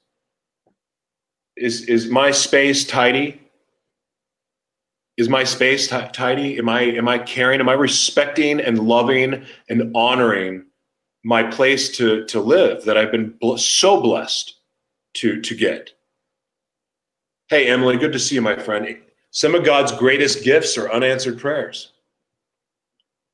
Is 1.58 1.84
is 1.84 2.08
my 2.08 2.32
space 2.32 2.86
tidy? 2.86 3.42
Is 5.18 5.30
my 5.30 5.44
space 5.46 5.88
t- 5.88 6.10
tidy? 6.12 6.58
Am 6.58 6.68
I 6.68 6.82
am 6.82 7.08
I 7.08 7.20
caring? 7.20 7.60
Am 7.60 7.70
I 7.70 7.74
respecting 7.74 8.60
and 8.60 8.80
loving 8.80 9.46
and 9.70 9.96
honoring 9.96 10.66
my 11.24 11.44
place 11.44 11.96
to 11.98 12.26
to 12.26 12.42
live 12.42 12.84
that 12.86 12.98
I've 12.98 13.12
been 13.12 13.36
bl- 13.40 13.56
so 13.56 14.02
blessed 14.02 14.56
to 15.16 15.42
to 15.42 15.56
get? 15.56 15.92
Hey 17.48 17.68
Emily, 17.68 17.98
good 17.98 18.14
to 18.14 18.20
see 18.20 18.36
you, 18.36 18.42
my 18.42 18.58
friend. 18.58 18.98
Some 19.32 19.56
of 19.56 19.66
God's 19.66 19.92
greatest 19.92 20.44
gifts 20.44 20.78
are 20.78 20.92
unanswered 20.92 21.40
prayers. 21.40 21.92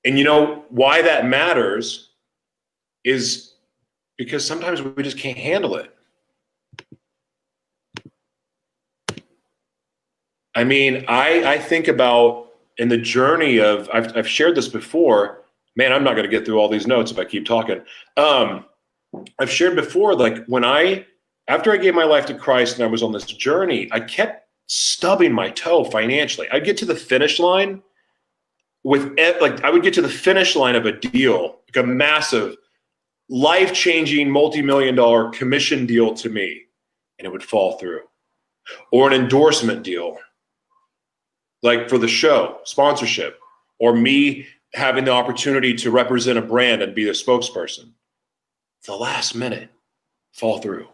And 0.03 0.17
you 0.17 0.23
know 0.23 0.65
why 0.69 1.01
that 1.01 1.25
matters 1.25 2.09
is 3.03 3.50
because 4.17 4.45
sometimes 4.45 4.81
we 4.81 5.03
just 5.03 5.17
can't 5.17 5.37
handle 5.37 5.75
it. 5.75 5.95
I 10.55 10.63
mean, 10.63 11.05
I 11.07 11.53
I 11.53 11.57
think 11.57 11.87
about 11.87 12.47
in 12.77 12.89
the 12.89 12.97
journey 12.97 13.59
of 13.59 13.89
I've 13.93 14.15
I've 14.15 14.27
shared 14.27 14.55
this 14.55 14.67
before. 14.67 15.43
Man, 15.75 15.93
I'm 15.93 16.03
not 16.03 16.15
going 16.15 16.29
to 16.29 16.29
get 16.29 16.45
through 16.45 16.59
all 16.59 16.67
these 16.67 16.85
notes 16.85 17.11
if 17.11 17.19
I 17.19 17.23
keep 17.23 17.45
talking. 17.45 17.81
Um, 18.17 18.65
I've 19.39 19.49
shared 19.49 19.75
before, 19.75 20.15
like 20.15 20.45
when 20.47 20.65
I 20.65 21.05
after 21.47 21.71
I 21.71 21.77
gave 21.77 21.95
my 21.95 22.03
life 22.03 22.25
to 22.27 22.33
Christ 22.33 22.75
and 22.75 22.83
I 22.83 22.87
was 22.87 23.03
on 23.03 23.11
this 23.11 23.25
journey, 23.25 23.87
I 23.91 24.01
kept 24.01 24.47
stubbing 24.67 25.33
my 25.33 25.49
toe 25.49 25.83
financially. 25.85 26.47
I'd 26.51 26.65
get 26.65 26.77
to 26.77 26.85
the 26.85 26.95
finish 26.95 27.39
line 27.39 27.81
with 28.83 29.17
like 29.39 29.63
I 29.63 29.69
would 29.69 29.83
get 29.83 29.93
to 29.95 30.01
the 30.01 30.09
finish 30.09 30.55
line 30.55 30.75
of 30.75 30.85
a 30.85 30.91
deal, 30.91 31.59
like 31.67 31.83
a 31.83 31.87
massive, 31.87 32.55
life 33.31 33.73
changing, 33.73 34.29
multi 34.29 34.61
million 34.61 34.93
dollar 34.93 35.29
commission 35.29 35.87
deal 35.87 36.13
to 36.13 36.29
me, 36.29 36.63
and 37.17 37.25
it 37.25 37.31
would 37.31 37.43
fall 37.43 37.79
through, 37.79 38.01
or 38.91 39.07
an 39.07 39.13
endorsement 39.13 39.81
deal, 39.81 40.17
like 41.63 41.89
for 41.89 41.97
the 41.97 42.07
show, 42.07 42.59
sponsorship, 42.65 43.39
or 43.79 43.95
me 43.95 44.45
having 44.73 45.05
the 45.05 45.11
opportunity 45.11 45.73
to 45.73 45.89
represent 45.89 46.37
a 46.37 46.41
brand 46.41 46.81
and 46.81 46.93
be 46.93 47.05
the 47.05 47.11
spokesperson. 47.11 47.91
The 48.85 48.95
last 48.95 49.33
minute, 49.33 49.69
fall 50.33 50.59
through. 50.59 50.87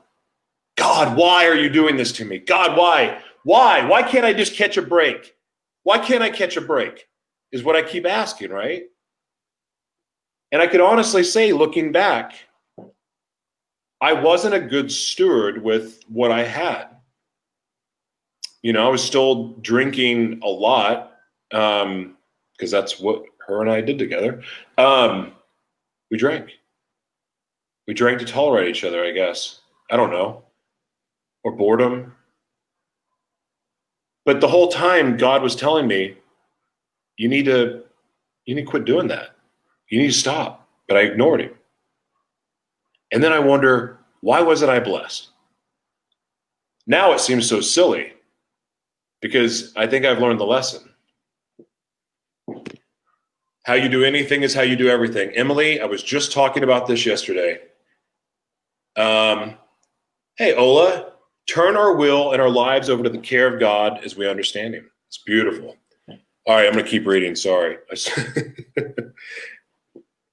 God, 0.78 1.18
why 1.18 1.48
are 1.48 1.56
you 1.56 1.70
doing 1.70 1.98
this 1.98 2.12
to 2.14 2.26
me? 2.26 2.38
God, 2.38 2.78
why? 2.78 3.20
Why? 3.44 3.84
Why 3.86 4.04
can't 4.04 4.26
I 4.26 4.34
just 4.34 4.56
catch 4.56 4.78
a 4.78 4.82
break? 4.82 5.36
Why 5.84 5.98
can't 5.98 6.24
I 6.24 6.30
catch 6.30 6.56
a 6.58 6.62
break? 6.62 7.08
Is 7.52 7.64
what 7.64 7.76
I 7.76 7.82
keep 7.82 8.06
asking, 8.06 8.52
right? 8.52 8.84
And 10.52 10.62
I 10.62 10.68
could 10.68 10.82
honestly 10.82 11.24
say, 11.24 11.52
looking 11.52 11.92
back, 11.92 12.34
I 14.00 14.14
wasn't 14.14 14.54
a 14.54 14.60
good 14.60 14.92
steward 14.92 15.64
with 15.64 16.00
what 16.08 16.32
I 16.32 16.44
had. 16.44 16.88
You 18.62 18.74
know, 18.74 18.86
I 18.86 18.90
was 18.90 19.04
still 19.04 19.50
drinking 19.62 20.42
a 20.44 20.48
lot 20.48 21.14
because 21.50 21.84
um, 21.84 22.16
that's 22.60 23.00
what 23.00 23.24
her 23.48 23.62
and 23.62 23.70
I 23.70 23.82
did 23.82 23.98
together. 23.98 24.44
Um, 24.78 25.34
we 26.12 26.18
drank. 26.18 26.52
We 27.88 27.94
drank 27.94 28.20
to 28.20 28.26
tolerate 28.26 28.70
each 28.70 28.84
other, 28.84 29.04
I 29.04 29.12
guess. 29.12 29.62
I 29.90 29.96
don't 29.96 30.12
know. 30.12 30.44
Or 31.44 31.54
boredom. 31.54 32.14
But 34.26 34.42
the 34.42 34.48
whole 34.48 34.68
time, 34.68 35.16
God 35.16 35.42
was 35.42 35.56
telling 35.56 35.88
me, 35.88 36.18
you 37.16 37.30
need 37.30 37.46
to 37.46 37.84
you 38.46 38.56
need 38.56 38.66
to 38.66 38.68
quit 38.68 38.86
doing 38.86 39.08
that. 39.08 39.37
You 39.90 40.00
need 40.00 40.08
to 40.08 40.14
stop. 40.14 40.68
But 40.88 40.98
I 40.98 41.02
ignored 41.02 41.42
him. 41.42 41.54
And 43.12 43.24
then 43.24 43.34
I 43.34 43.40
wonder, 43.40 44.00
why 44.22 44.42
wasn't 44.42 44.72
I 44.72 44.80
blessed? 44.80 45.30
Now 46.86 47.12
it 47.14 47.20
seems 47.20 47.48
so 47.48 47.62
silly 47.62 48.14
because 49.22 49.74
I 49.76 49.88
think 49.88 50.06
I've 50.06 50.20
learned 50.20 50.40
the 50.40 50.46
lesson. 50.46 50.90
How 53.66 53.74
you 53.74 53.90
do 53.90 54.06
anything 54.06 54.44
is 54.44 54.54
how 54.54 54.62
you 54.62 54.78
do 54.78 54.88
everything. 54.88 55.32
Emily, 55.32 55.82
I 55.82 55.86
was 55.86 56.02
just 56.02 56.32
talking 56.32 56.64
about 56.64 56.88
this 56.88 57.06
yesterday. 57.06 57.60
Um, 58.96 59.56
hey, 60.38 60.54
Ola, 60.56 61.12
turn 61.50 61.76
our 61.76 61.94
will 61.96 62.32
and 62.32 62.42
our 62.42 62.50
lives 62.50 62.90
over 62.90 63.04
to 63.04 63.10
the 63.10 63.18
care 63.18 63.54
of 63.54 63.60
God 63.60 64.00
as 64.06 64.16
we 64.16 64.30
understand 64.30 64.74
Him. 64.74 64.90
It's 65.10 65.18
beautiful. 65.18 65.76
All 66.08 66.56
right, 66.56 66.66
I'm 66.66 66.72
going 66.72 66.86
to 66.86 66.90
keep 66.90 67.06
reading. 67.06 67.36
Sorry. 67.36 67.78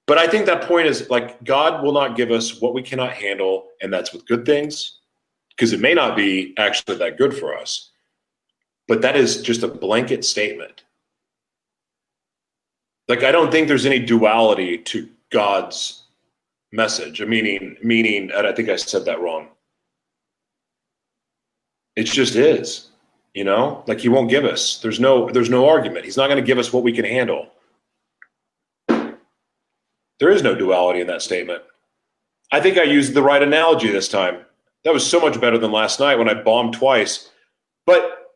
but 0.07 0.17
I 0.17 0.27
think 0.27 0.45
that 0.45 0.63
point 0.63 0.87
is 0.87 1.09
like 1.09 1.43
God 1.43 1.83
will 1.83 1.93
not 1.93 2.15
give 2.15 2.31
us 2.31 2.61
what 2.61 2.73
we 2.73 2.81
cannot 2.81 3.13
handle, 3.13 3.69
and 3.81 3.91
that's 3.91 4.13
with 4.13 4.27
good 4.27 4.45
things, 4.45 4.99
because 5.49 5.73
it 5.73 5.79
may 5.79 5.93
not 5.93 6.15
be 6.15 6.53
actually 6.57 6.97
that 6.97 7.17
good 7.17 7.35
for 7.35 7.57
us. 7.57 7.91
But 8.87 9.01
that 9.01 9.15
is 9.15 9.41
just 9.41 9.63
a 9.63 9.67
blanket 9.67 10.23
statement. 10.23 10.83
Like 13.07 13.23
I 13.23 13.31
don't 13.31 13.51
think 13.51 13.67
there's 13.67 13.85
any 13.85 13.99
duality 13.99 14.77
to 14.77 15.09
God's 15.31 16.03
message. 16.71 17.21
Meaning, 17.21 17.77
meaning, 17.81 18.31
and 18.31 18.45
I 18.45 18.51
think 18.51 18.69
I 18.69 18.75
said 18.75 19.05
that 19.05 19.21
wrong. 19.21 19.47
It 21.95 22.03
just 22.03 22.35
is 22.35 22.89
you 23.35 23.43
know 23.43 23.83
like 23.85 23.99
he 23.99 24.09
won't 24.09 24.29
give 24.29 24.45
us 24.45 24.79
there's 24.79 24.99
no 24.99 25.29
there's 25.29 25.49
no 25.49 25.67
argument 25.69 26.05
he's 26.05 26.17
not 26.17 26.27
going 26.27 26.41
to 26.41 26.45
give 26.45 26.57
us 26.57 26.73
what 26.73 26.83
we 26.83 26.91
can 26.91 27.05
handle 27.05 27.47
there 30.19 30.29
is 30.29 30.43
no 30.43 30.55
duality 30.55 31.01
in 31.01 31.07
that 31.07 31.21
statement. 31.21 31.63
I 32.51 32.59
think 32.59 32.77
i 32.77 32.83
used 32.83 33.13
the 33.13 33.23
right 33.23 33.41
analogy 33.41 33.89
this 33.89 34.07
time. 34.07 34.45
That 34.83 34.93
was 34.93 35.05
so 35.05 35.19
much 35.19 35.41
better 35.41 35.57
than 35.57 35.71
last 35.71 35.99
night 35.99 36.17
when 36.17 36.29
i 36.29 36.33
bombed 36.33 36.73
twice. 36.73 37.29
But 37.85 38.33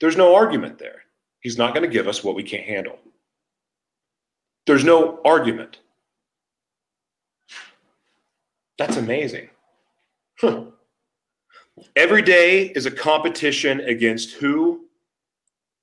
there's 0.00 0.16
no 0.16 0.34
argument 0.34 0.78
there. 0.78 1.02
He's 1.40 1.58
not 1.58 1.74
going 1.74 1.88
to 1.88 1.92
give 1.92 2.08
us 2.08 2.22
what 2.22 2.34
we 2.34 2.42
can't 2.42 2.66
handle. 2.66 2.98
There's 4.66 4.84
no 4.84 5.20
argument. 5.24 5.78
That's 8.78 8.96
amazing. 8.96 9.50
Huh. 10.38 10.64
Every 11.96 12.22
day 12.22 12.66
is 12.66 12.86
a 12.86 12.90
competition 12.90 13.80
against 13.80 14.32
who 14.32 14.86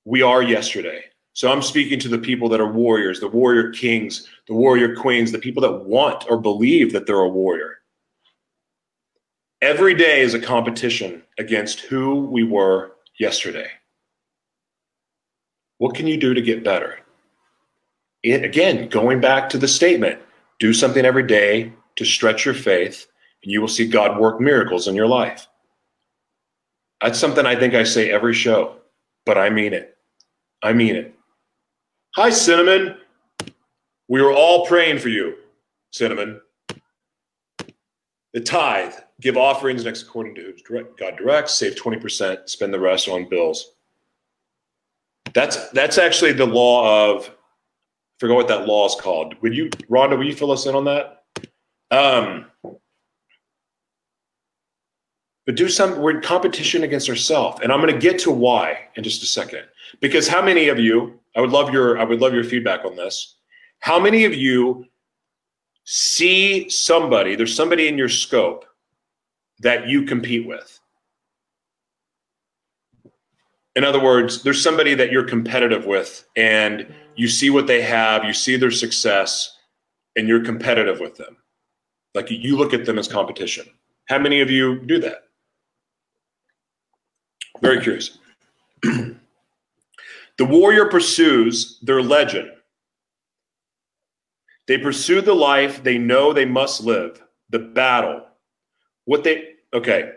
we 0.05 0.21
are 0.21 0.41
yesterday. 0.41 1.03
So 1.37 1.51
I'm 1.51 1.61
speaking 1.61 1.99
to 1.99 2.07
the 2.07 2.17
people 2.17 2.49
that 2.49 2.59
are 2.59 2.71
warriors, 2.71 3.19
the 3.19 3.27
warrior 3.27 3.69
kings, 3.69 4.27
the 4.47 4.55
warrior 4.55 4.95
queens, 4.95 5.31
the 5.31 5.37
people 5.37 5.61
that 5.61 5.85
want 5.85 6.25
or 6.31 6.41
believe 6.41 6.91
that 6.93 7.05
they're 7.05 7.19
a 7.19 7.29
warrior. 7.29 7.77
Every 9.61 9.93
day 9.93 10.21
is 10.21 10.33
a 10.33 10.39
competition 10.39 11.21
against 11.37 11.81
who 11.81 12.21
we 12.21 12.43
were 12.43 12.93
yesterday. 13.19 13.67
What 15.77 15.93
can 15.93 16.07
you 16.07 16.17
do 16.17 16.33
to 16.33 16.41
get 16.41 16.63
better? 16.63 17.01
It, 18.23 18.43
again, 18.43 18.89
going 18.89 19.21
back 19.21 19.47
to 19.49 19.59
the 19.59 19.67
statement 19.67 20.19
do 20.57 20.73
something 20.73 21.05
every 21.05 21.27
day 21.27 21.71
to 21.97 22.03
stretch 22.03 22.45
your 22.45 22.55
faith, 22.55 23.05
and 23.43 23.51
you 23.51 23.61
will 23.61 23.67
see 23.67 23.87
God 23.87 24.19
work 24.19 24.41
miracles 24.41 24.87
in 24.87 24.95
your 24.95 25.07
life. 25.07 25.47
That's 26.99 27.19
something 27.19 27.45
I 27.45 27.55
think 27.55 27.75
I 27.75 27.83
say 27.83 28.09
every 28.09 28.33
show, 28.33 28.77
but 29.23 29.37
I 29.37 29.51
mean 29.51 29.73
it. 29.73 29.95
I 30.63 30.73
mean 30.73 30.95
it. 30.95 31.13
Hi, 32.17 32.31
Cinnamon. 32.31 32.95
We 34.07 34.23
were 34.23 34.31
all 34.33 34.65
praying 34.65 34.97
for 34.97 35.09
you, 35.09 35.35
Cinnamon. 35.91 36.41
The 38.33 38.41
tithe, 38.41 38.95
give 39.21 39.37
offerings 39.37 39.85
next 39.85 40.01
according 40.01 40.33
to 40.33 40.41
who 40.67 40.83
God 40.97 41.15
directs, 41.15 41.53
save 41.53 41.75
20%, 41.75 42.49
spend 42.49 42.73
the 42.73 42.79
rest 42.79 43.07
on 43.07 43.29
bills. 43.29 43.75
That's 45.35 45.69
that's 45.69 45.99
actually 45.99 46.33
the 46.33 46.47
law 46.47 47.11
of 47.13 47.27
I 47.29 47.33
forget 48.19 48.35
what 48.35 48.47
that 48.47 48.65
law 48.65 48.87
is 48.87 48.95
called. 48.95 49.35
Would 49.43 49.55
you, 49.55 49.69
Rhonda, 49.87 50.17
will 50.17 50.25
you 50.25 50.33
fill 50.33 50.49
us 50.49 50.65
in 50.65 50.73
on 50.73 50.85
that? 50.85 51.23
Um, 51.91 52.47
but 55.45 55.55
do 55.55 55.69
some 55.69 55.99
we're 55.99 56.17
in 56.17 56.21
competition 56.21 56.83
against 56.83 57.09
ourselves 57.09 57.61
and 57.63 57.71
i'm 57.71 57.81
going 57.81 57.91
to 57.91 57.99
get 57.99 58.19
to 58.19 58.29
why 58.29 58.77
in 58.95 59.03
just 59.03 59.23
a 59.23 59.25
second 59.25 59.63
because 60.01 60.27
how 60.27 60.41
many 60.41 60.67
of 60.67 60.77
you 60.77 61.17
i 61.37 61.41
would 61.41 61.51
love 61.51 61.71
your 61.71 61.97
i 61.99 62.03
would 62.03 62.19
love 62.19 62.33
your 62.33 62.43
feedback 62.43 62.83
on 62.83 62.95
this. 62.97 63.35
How 63.79 63.99
many 63.99 64.25
of 64.25 64.33
you 64.33 64.85
see 65.85 66.69
somebody 66.69 67.35
there's 67.35 67.55
somebody 67.55 67.87
in 67.87 67.97
your 67.97 68.09
scope 68.09 68.65
that 69.59 69.87
you 69.87 70.03
compete 70.03 70.45
with? 70.45 70.79
In 73.75 73.85
other 73.85 74.03
words 74.03 74.43
there's 74.43 74.61
somebody 74.61 74.95
that 74.95 75.11
you're 75.11 75.23
competitive 75.23 75.85
with 75.85 76.25
and 76.35 76.93
you 77.15 77.27
see 77.27 77.49
what 77.49 77.67
they 77.67 77.81
have 77.81 78.25
you 78.25 78.33
see 78.33 78.57
their 78.57 78.71
success 78.71 79.57
and 80.17 80.27
you're 80.27 80.43
competitive 80.43 80.99
with 80.99 81.15
them. 81.15 81.37
Like 82.15 82.31
you 82.31 82.57
look 82.57 82.73
at 82.73 82.85
them 82.85 82.97
as 82.97 83.07
competition. 83.07 83.65
How 84.09 84.17
many 84.17 84.41
of 84.41 84.49
you 84.49 84.79
do 84.79 84.99
that? 85.01 85.23
Very 87.61 87.81
curious. 87.81 88.17
the 90.37 90.45
warrior 90.45 90.85
pursues 90.85 91.79
their 91.81 92.01
legend. 92.01 92.51
They 94.67 94.77
pursue 94.77 95.21
the 95.21 95.33
life 95.33 95.83
they 95.83 95.97
know 95.97 96.33
they 96.33 96.45
must 96.45 96.83
live, 96.83 97.21
the 97.49 97.59
battle. 97.59 98.25
What 99.05 99.23
they, 99.23 99.53
okay, 99.73 100.11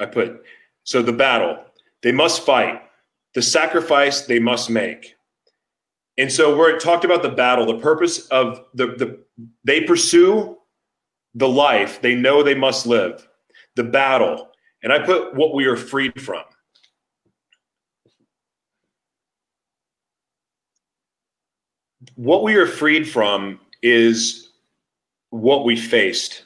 I 0.00 0.06
put, 0.06 0.42
so 0.84 1.02
the 1.02 1.12
battle, 1.12 1.58
they 2.02 2.12
must 2.12 2.46
fight, 2.46 2.82
the 3.34 3.42
sacrifice 3.42 4.22
they 4.22 4.38
must 4.38 4.70
make. 4.70 5.16
And 6.18 6.30
so 6.30 6.56
where 6.56 6.74
it 6.74 6.80
talked 6.80 7.04
about 7.04 7.22
the 7.22 7.30
battle, 7.30 7.66
the 7.66 7.78
purpose 7.78 8.26
of 8.28 8.66
the, 8.74 8.86
the 8.86 9.18
they 9.64 9.82
pursue 9.82 10.58
the 11.34 11.48
life 11.48 12.00
they 12.02 12.14
know 12.14 12.42
they 12.42 12.54
must 12.54 12.86
live, 12.86 13.26
the 13.76 13.84
battle. 13.84 14.50
And 14.82 14.92
I 14.92 14.98
put 14.98 15.34
what 15.34 15.54
we 15.54 15.64
are 15.64 15.76
freed 15.76 16.20
from. 16.20 16.42
What 22.16 22.42
we 22.42 22.54
are 22.56 22.66
freed 22.66 23.08
from 23.08 23.60
is 23.82 24.50
what 25.30 25.64
we 25.64 25.76
faced. 25.76 26.44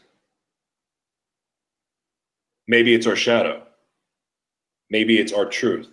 Maybe 2.68 2.94
it's 2.94 3.06
our 3.06 3.16
shadow. 3.16 3.62
Maybe 4.90 5.18
it's 5.18 5.32
our 5.32 5.46
truth. 5.46 5.88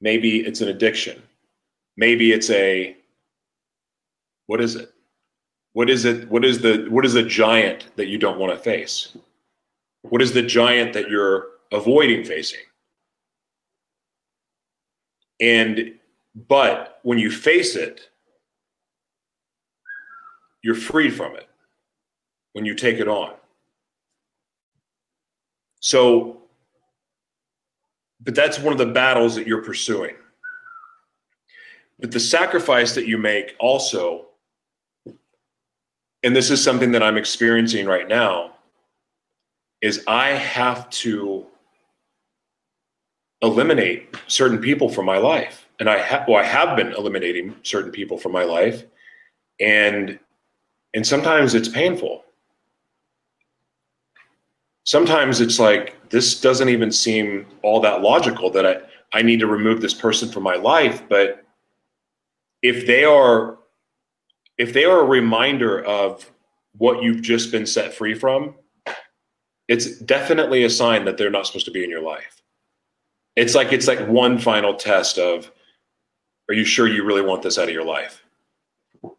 Maybe 0.00 0.40
it's 0.40 0.60
an 0.60 0.68
addiction. 0.68 1.22
Maybe 1.96 2.32
it's 2.32 2.50
a 2.50 2.96
what 4.46 4.60
is 4.60 4.76
it? 4.76 4.92
What 5.72 5.90
is 5.90 6.04
it? 6.04 6.28
What 6.30 6.44
is 6.44 6.60
the 6.60 6.86
what 6.88 7.04
is 7.04 7.12
the 7.12 7.22
giant 7.22 7.88
that 7.96 8.06
you 8.06 8.18
don't 8.18 8.38
want 8.38 8.52
to 8.52 8.58
face? 8.58 9.16
What 10.02 10.22
is 10.22 10.32
the 10.32 10.42
giant 10.42 10.92
that 10.94 11.10
you're 11.10 11.46
avoiding 11.72 12.24
facing? 12.24 12.60
And 15.40 15.94
but 16.48 17.00
when 17.02 17.18
you 17.18 17.30
face 17.30 17.76
it, 17.76 18.08
you're 20.66 20.74
freed 20.74 21.14
from 21.14 21.36
it 21.36 21.48
when 22.54 22.64
you 22.64 22.74
take 22.74 22.98
it 22.98 23.06
on. 23.06 23.32
So, 25.78 26.38
but 28.20 28.34
that's 28.34 28.58
one 28.58 28.72
of 28.72 28.78
the 28.78 28.86
battles 28.86 29.36
that 29.36 29.46
you're 29.46 29.62
pursuing. 29.62 30.16
But 32.00 32.10
the 32.10 32.18
sacrifice 32.18 32.96
that 32.96 33.06
you 33.06 33.16
make 33.16 33.54
also, 33.60 34.26
and 36.24 36.34
this 36.34 36.50
is 36.50 36.60
something 36.64 36.90
that 36.90 37.02
I'm 37.02 37.16
experiencing 37.16 37.86
right 37.86 38.08
now, 38.08 38.54
is 39.80 40.02
I 40.08 40.30
have 40.30 40.90
to 40.90 41.46
eliminate 43.40 44.16
certain 44.26 44.58
people 44.58 44.88
from 44.88 45.04
my 45.04 45.18
life. 45.18 45.68
And 45.78 45.88
I, 45.88 46.00
ha- 46.00 46.24
well, 46.26 46.38
I 46.38 46.44
have 46.44 46.76
been 46.76 46.92
eliminating 46.92 47.54
certain 47.62 47.92
people 47.92 48.18
from 48.18 48.32
my 48.32 48.42
life. 48.42 48.82
And 49.60 50.18
and 50.96 51.06
sometimes 51.06 51.54
it's 51.54 51.68
painful. 51.68 52.24
Sometimes 54.84 55.42
it's 55.42 55.58
like, 55.58 55.94
this 56.08 56.40
doesn't 56.40 56.70
even 56.70 56.90
seem 56.90 57.46
all 57.60 57.80
that 57.80 58.00
logical 58.00 58.50
that 58.52 58.64
I, 58.64 59.18
I 59.18 59.20
need 59.20 59.40
to 59.40 59.46
remove 59.46 59.82
this 59.82 59.92
person 59.92 60.30
from 60.30 60.42
my 60.42 60.54
life. 60.54 61.06
But 61.06 61.44
if 62.62 62.86
they 62.86 63.04
are 63.04 63.58
if 64.56 64.72
they 64.72 64.86
are 64.86 65.00
a 65.00 65.04
reminder 65.04 65.84
of 65.84 66.32
what 66.78 67.02
you've 67.02 67.20
just 67.20 67.52
been 67.52 67.66
set 67.66 67.92
free 67.92 68.14
from, 68.14 68.54
it's 69.68 69.98
definitely 69.98 70.64
a 70.64 70.70
sign 70.70 71.04
that 71.04 71.18
they're 71.18 71.28
not 71.28 71.46
supposed 71.46 71.66
to 71.66 71.72
be 71.72 71.84
in 71.84 71.90
your 71.90 72.00
life. 72.00 72.40
It's 73.36 73.54
like 73.54 73.70
it's 73.70 73.86
like 73.86 74.08
one 74.08 74.38
final 74.38 74.72
test 74.72 75.18
of 75.18 75.52
are 76.48 76.54
you 76.54 76.64
sure 76.64 76.88
you 76.88 77.04
really 77.04 77.20
want 77.20 77.42
this 77.42 77.58
out 77.58 77.68
of 77.68 77.74
your 77.74 77.84
life? 77.84 78.24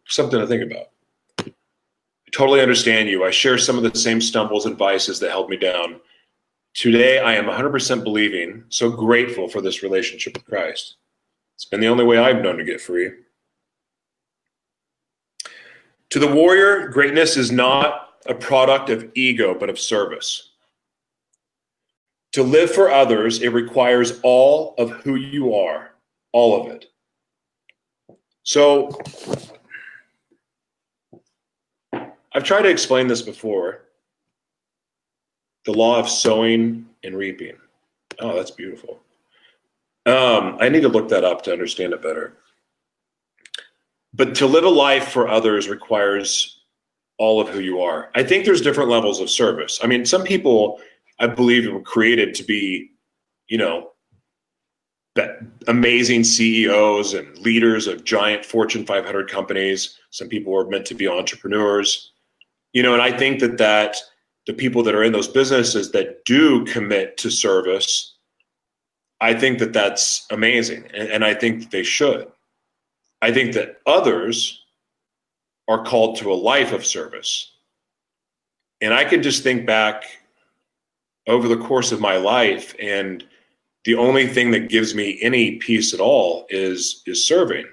Something 0.08 0.40
to 0.40 0.46
think 0.48 0.64
about. 0.64 0.88
Totally 2.32 2.60
understand 2.60 3.08
you. 3.08 3.24
I 3.24 3.30
share 3.30 3.58
some 3.58 3.76
of 3.76 3.82
the 3.82 3.98
same 3.98 4.20
stumbles 4.20 4.66
and 4.66 4.76
vices 4.76 5.18
that 5.20 5.30
held 5.30 5.48
me 5.48 5.56
down. 5.56 6.00
Today, 6.74 7.18
I 7.18 7.34
am 7.34 7.46
100% 7.46 8.04
believing, 8.04 8.64
so 8.68 8.90
grateful 8.90 9.48
for 9.48 9.60
this 9.60 9.82
relationship 9.82 10.34
with 10.34 10.44
Christ. 10.44 10.96
It's 11.56 11.64
been 11.64 11.80
the 11.80 11.88
only 11.88 12.04
way 12.04 12.18
I've 12.18 12.42
known 12.42 12.56
to 12.58 12.64
get 12.64 12.80
free. 12.80 13.10
To 16.10 16.18
the 16.18 16.32
warrior, 16.32 16.88
greatness 16.88 17.36
is 17.36 17.50
not 17.50 18.20
a 18.26 18.34
product 18.34 18.90
of 18.90 19.10
ego, 19.14 19.56
but 19.58 19.70
of 19.70 19.78
service. 19.78 20.50
To 22.32 22.42
live 22.42 22.70
for 22.70 22.90
others, 22.90 23.42
it 23.42 23.48
requires 23.48 24.20
all 24.22 24.74
of 24.78 24.90
who 24.90 25.16
you 25.16 25.54
are, 25.54 25.92
all 26.32 26.60
of 26.60 26.72
it. 26.72 26.86
So, 28.42 28.90
I've 32.38 32.44
tried 32.44 32.62
to 32.62 32.68
explain 32.68 33.08
this 33.08 33.20
before. 33.20 33.80
The 35.64 35.72
law 35.72 35.98
of 35.98 36.08
sowing 36.08 36.86
and 37.02 37.16
reaping. 37.16 37.56
Oh, 38.20 38.36
that's 38.36 38.52
beautiful. 38.52 39.00
Um, 40.06 40.56
I 40.60 40.68
need 40.68 40.82
to 40.82 40.88
look 40.88 41.08
that 41.08 41.24
up 41.24 41.42
to 41.42 41.52
understand 41.52 41.94
it 41.94 42.00
better. 42.00 42.36
But 44.14 44.36
to 44.36 44.46
live 44.46 44.62
a 44.62 44.68
life 44.68 45.08
for 45.08 45.26
others 45.26 45.68
requires 45.68 46.60
all 47.18 47.40
of 47.40 47.48
who 47.48 47.58
you 47.58 47.80
are. 47.80 48.12
I 48.14 48.22
think 48.22 48.44
there's 48.44 48.60
different 48.60 48.88
levels 48.88 49.18
of 49.18 49.28
service. 49.28 49.80
I 49.82 49.88
mean, 49.88 50.06
some 50.06 50.22
people 50.22 50.80
I 51.18 51.26
believe 51.26 51.68
were 51.72 51.82
created 51.82 52.36
to 52.36 52.44
be, 52.44 52.92
you 53.48 53.58
know, 53.58 53.90
amazing 55.66 56.22
CEOs 56.22 57.14
and 57.14 57.36
leaders 57.38 57.88
of 57.88 58.04
giant 58.04 58.44
Fortune 58.44 58.86
500 58.86 59.28
companies. 59.28 59.98
Some 60.10 60.28
people 60.28 60.52
were 60.52 60.68
meant 60.68 60.86
to 60.86 60.94
be 60.94 61.08
entrepreneurs 61.08 62.12
you 62.78 62.84
know 62.84 62.92
and 62.92 63.02
i 63.02 63.10
think 63.10 63.40
that 63.40 63.58
that 63.58 63.96
the 64.46 64.52
people 64.52 64.84
that 64.84 64.94
are 64.94 65.02
in 65.02 65.10
those 65.10 65.26
businesses 65.26 65.90
that 65.90 66.24
do 66.24 66.64
commit 66.64 67.16
to 67.16 67.28
service 67.28 68.14
i 69.20 69.34
think 69.34 69.58
that 69.58 69.72
that's 69.72 70.24
amazing 70.30 70.84
and, 70.94 71.08
and 71.08 71.24
i 71.24 71.34
think 71.34 71.60
that 71.60 71.72
they 71.72 71.82
should. 71.82 72.28
I 73.20 73.32
think 73.32 73.52
that 73.54 73.78
others 73.84 74.64
are 75.66 75.84
called 75.84 76.18
to 76.18 76.32
a 76.32 76.42
life 76.52 76.72
of 76.72 76.86
service. 76.86 77.50
And 78.80 78.94
i 78.94 79.04
can 79.04 79.24
just 79.24 79.42
think 79.42 79.66
back 79.66 80.04
over 81.26 81.48
the 81.48 81.64
course 81.68 81.90
of 81.90 82.00
my 82.00 82.16
life 82.16 82.76
and 82.78 83.24
the 83.86 83.96
only 83.96 84.28
thing 84.28 84.52
that 84.52 84.68
gives 84.68 84.94
me 84.94 85.18
any 85.20 85.56
peace 85.56 85.92
at 85.94 86.00
all 86.08 86.46
is 86.48 87.02
is 87.06 87.26
serving. 87.26 87.66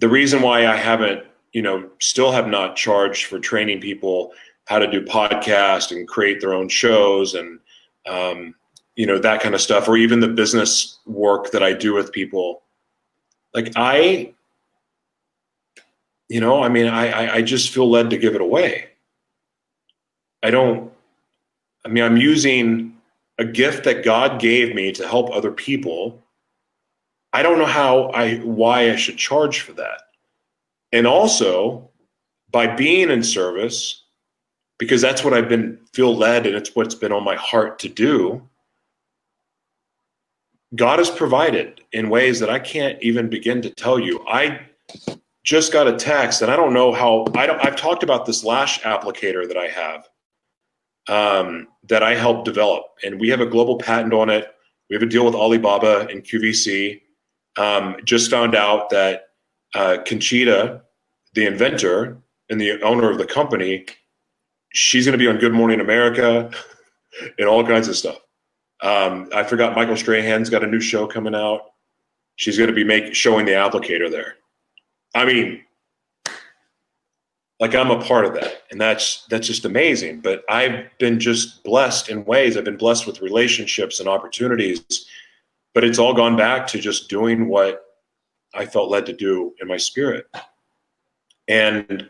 The 0.00 0.08
reason 0.08 0.42
why 0.42 0.66
i 0.66 0.74
haven't 0.74 1.27
you 1.52 1.62
know, 1.62 1.88
still 1.98 2.32
have 2.32 2.46
not 2.48 2.76
charged 2.76 3.26
for 3.26 3.38
training 3.38 3.80
people 3.80 4.32
how 4.66 4.78
to 4.78 4.90
do 4.90 5.02
podcasts 5.04 5.90
and 5.90 6.06
create 6.06 6.40
their 6.40 6.52
own 6.52 6.68
shows 6.68 7.34
and, 7.34 7.58
um, 8.06 8.54
you 8.96 9.06
know, 9.06 9.18
that 9.18 9.40
kind 9.40 9.54
of 9.54 9.60
stuff, 9.60 9.88
or 9.88 9.96
even 9.96 10.20
the 10.20 10.28
business 10.28 10.98
work 11.06 11.50
that 11.52 11.62
I 11.62 11.72
do 11.72 11.94
with 11.94 12.12
people. 12.12 12.62
Like 13.54 13.72
I, 13.76 14.34
you 16.28 16.40
know, 16.40 16.62
I 16.62 16.68
mean, 16.68 16.86
I, 16.86 17.36
I 17.36 17.42
just 17.42 17.70
feel 17.70 17.88
led 17.90 18.10
to 18.10 18.18
give 18.18 18.34
it 18.34 18.42
away. 18.42 18.90
I 20.42 20.50
don't, 20.50 20.92
I 21.86 21.88
mean, 21.88 22.04
I'm 22.04 22.18
using 22.18 22.96
a 23.38 23.44
gift 23.44 23.84
that 23.84 24.04
God 24.04 24.40
gave 24.40 24.74
me 24.74 24.92
to 24.92 25.08
help 25.08 25.30
other 25.30 25.52
people. 25.52 26.22
I 27.32 27.42
don't 27.42 27.58
know 27.58 27.66
how 27.66 28.10
I, 28.10 28.36
why 28.38 28.90
I 28.90 28.96
should 28.96 29.16
charge 29.16 29.60
for 29.60 29.72
that. 29.74 30.02
And 30.92 31.06
also 31.06 31.90
by 32.50 32.66
being 32.66 33.10
in 33.10 33.22
service, 33.22 34.04
because 34.78 35.02
that's 35.02 35.24
what 35.24 35.34
I've 35.34 35.48
been 35.48 35.78
feel 35.92 36.14
led 36.16 36.46
and 36.46 36.56
it's 36.56 36.74
what's 36.74 36.94
been 36.94 37.12
on 37.12 37.24
my 37.24 37.36
heart 37.36 37.78
to 37.80 37.88
do. 37.88 38.48
God 40.74 40.98
has 40.98 41.10
provided 41.10 41.80
in 41.92 42.10
ways 42.10 42.40
that 42.40 42.50
I 42.50 42.58
can't 42.58 43.02
even 43.02 43.28
begin 43.28 43.62
to 43.62 43.70
tell 43.70 43.98
you. 43.98 44.24
I 44.28 44.60
just 45.42 45.72
got 45.72 45.88
a 45.88 45.96
text, 45.96 46.42
and 46.42 46.50
I 46.50 46.56
don't 46.56 46.74
know 46.74 46.92
how. 46.92 47.26
I 47.34 47.46
don't. 47.46 47.64
I've 47.64 47.76
talked 47.76 48.02
about 48.02 48.26
this 48.26 48.44
lash 48.44 48.80
applicator 48.82 49.48
that 49.48 49.56
I 49.56 49.68
have, 49.68 50.08
um, 51.08 51.68
that 51.84 52.02
I 52.02 52.14
helped 52.14 52.44
develop, 52.44 52.84
and 53.02 53.18
we 53.18 53.30
have 53.30 53.40
a 53.40 53.46
global 53.46 53.78
patent 53.78 54.12
on 54.12 54.28
it. 54.28 54.54
We 54.90 54.94
have 54.94 55.02
a 55.02 55.06
deal 55.06 55.24
with 55.24 55.34
Alibaba 55.34 56.06
and 56.10 56.22
QVC. 56.22 57.00
Um, 57.56 57.96
just 58.04 58.30
found 58.30 58.54
out 58.54 58.90
that 58.90 59.27
uh, 59.74 59.98
Conchita, 60.06 60.82
the 61.34 61.46
inventor 61.46 62.18
and 62.50 62.60
the 62.60 62.80
owner 62.82 63.10
of 63.10 63.18
the 63.18 63.26
company, 63.26 63.86
she's 64.72 65.04
going 65.04 65.12
to 65.12 65.22
be 65.22 65.28
on 65.28 65.38
Good 65.38 65.52
Morning 65.52 65.80
America 65.80 66.50
and 67.38 67.48
all 67.48 67.64
kinds 67.66 67.88
of 67.88 67.96
stuff. 67.96 68.18
Um, 68.80 69.28
I 69.34 69.42
forgot 69.42 69.74
Michael 69.74 69.96
Strahan's 69.96 70.50
got 70.50 70.62
a 70.62 70.66
new 70.66 70.80
show 70.80 71.06
coming 71.06 71.34
out. 71.34 71.62
She's 72.36 72.56
going 72.56 72.68
to 72.68 72.74
be 72.74 72.84
make, 72.84 73.14
showing 73.14 73.44
the 73.44 73.52
applicator 73.52 74.10
there. 74.10 74.36
I 75.14 75.24
mean, 75.24 75.62
like 77.58 77.74
I'm 77.74 77.90
a 77.90 78.00
part 78.00 78.24
of 78.24 78.34
that, 78.34 78.62
and 78.70 78.80
that's 78.80 79.26
that's 79.26 79.48
just 79.48 79.64
amazing. 79.64 80.20
But 80.20 80.44
I've 80.48 80.86
been 80.98 81.18
just 81.18 81.64
blessed 81.64 82.08
in 82.08 82.24
ways. 82.24 82.56
I've 82.56 82.64
been 82.64 82.76
blessed 82.76 83.06
with 83.06 83.20
relationships 83.20 83.98
and 83.98 84.08
opportunities, 84.08 84.84
but 85.74 85.82
it's 85.82 85.98
all 85.98 86.14
gone 86.14 86.36
back 86.36 86.68
to 86.68 86.78
just 86.78 87.10
doing 87.10 87.48
what 87.48 87.87
I 88.54 88.66
felt 88.66 88.90
led 88.90 89.06
to 89.06 89.12
do 89.12 89.54
in 89.60 89.68
my 89.68 89.76
spirit. 89.76 90.26
And 91.48 92.08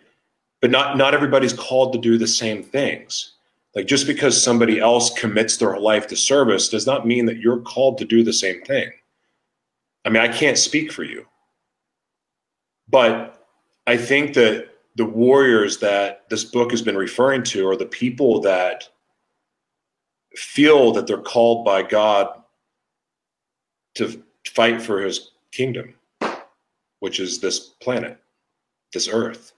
but 0.61 0.71
not 0.71 0.97
not 0.97 1.15
everybody's 1.15 1.53
called 1.53 1.93
to 1.93 1.99
do 1.99 2.19
the 2.19 2.27
same 2.27 2.63
things. 2.63 3.35
Like 3.75 3.87
just 3.87 4.07
because 4.07 4.43
somebody 4.43 4.81
else 4.81 5.11
commits 5.19 5.57
their 5.57 5.79
life 5.79 6.07
to 6.09 6.17
service 6.17 6.69
does 6.69 6.87
not 6.87 7.07
mean 7.07 7.27
that 7.27 7.39
you're 7.39 7.61
called 7.61 7.99
to 7.99 8.05
do 8.05 8.25
the 8.25 8.33
same 8.33 8.63
thing. 8.63 8.91
I 10.05 10.09
mean, 10.11 10.23
I 10.23 10.29
can't 10.29 10.59
speak 10.59 10.91
for 10.91 11.05
you. 11.05 11.27
But 12.89 13.47
I 13.87 13.97
think 13.97 14.35
that 14.35 14.69
the 14.97 15.05
warriors 15.05 15.79
that 15.79 16.29
this 16.29 16.45
book 16.45 16.71
has 16.71 16.83
been 16.83 16.97
referring 16.97 17.43
to 17.45 17.69
are 17.69 17.77
the 17.77 17.87
people 17.87 18.41
that 18.41 18.89
feel 20.35 20.93
that 20.93 21.07
they're 21.07 21.19
called 21.19 21.65
by 21.65 21.83
God 21.83 22.29
to 23.95 24.23
fight 24.47 24.81
for 24.81 25.01
his 25.01 25.33
kingdom, 25.53 25.95
which 27.01 27.21
is 27.21 27.41
this 27.41 27.59
planet, 27.59 28.19
this 28.93 29.09
earth. 29.09 29.53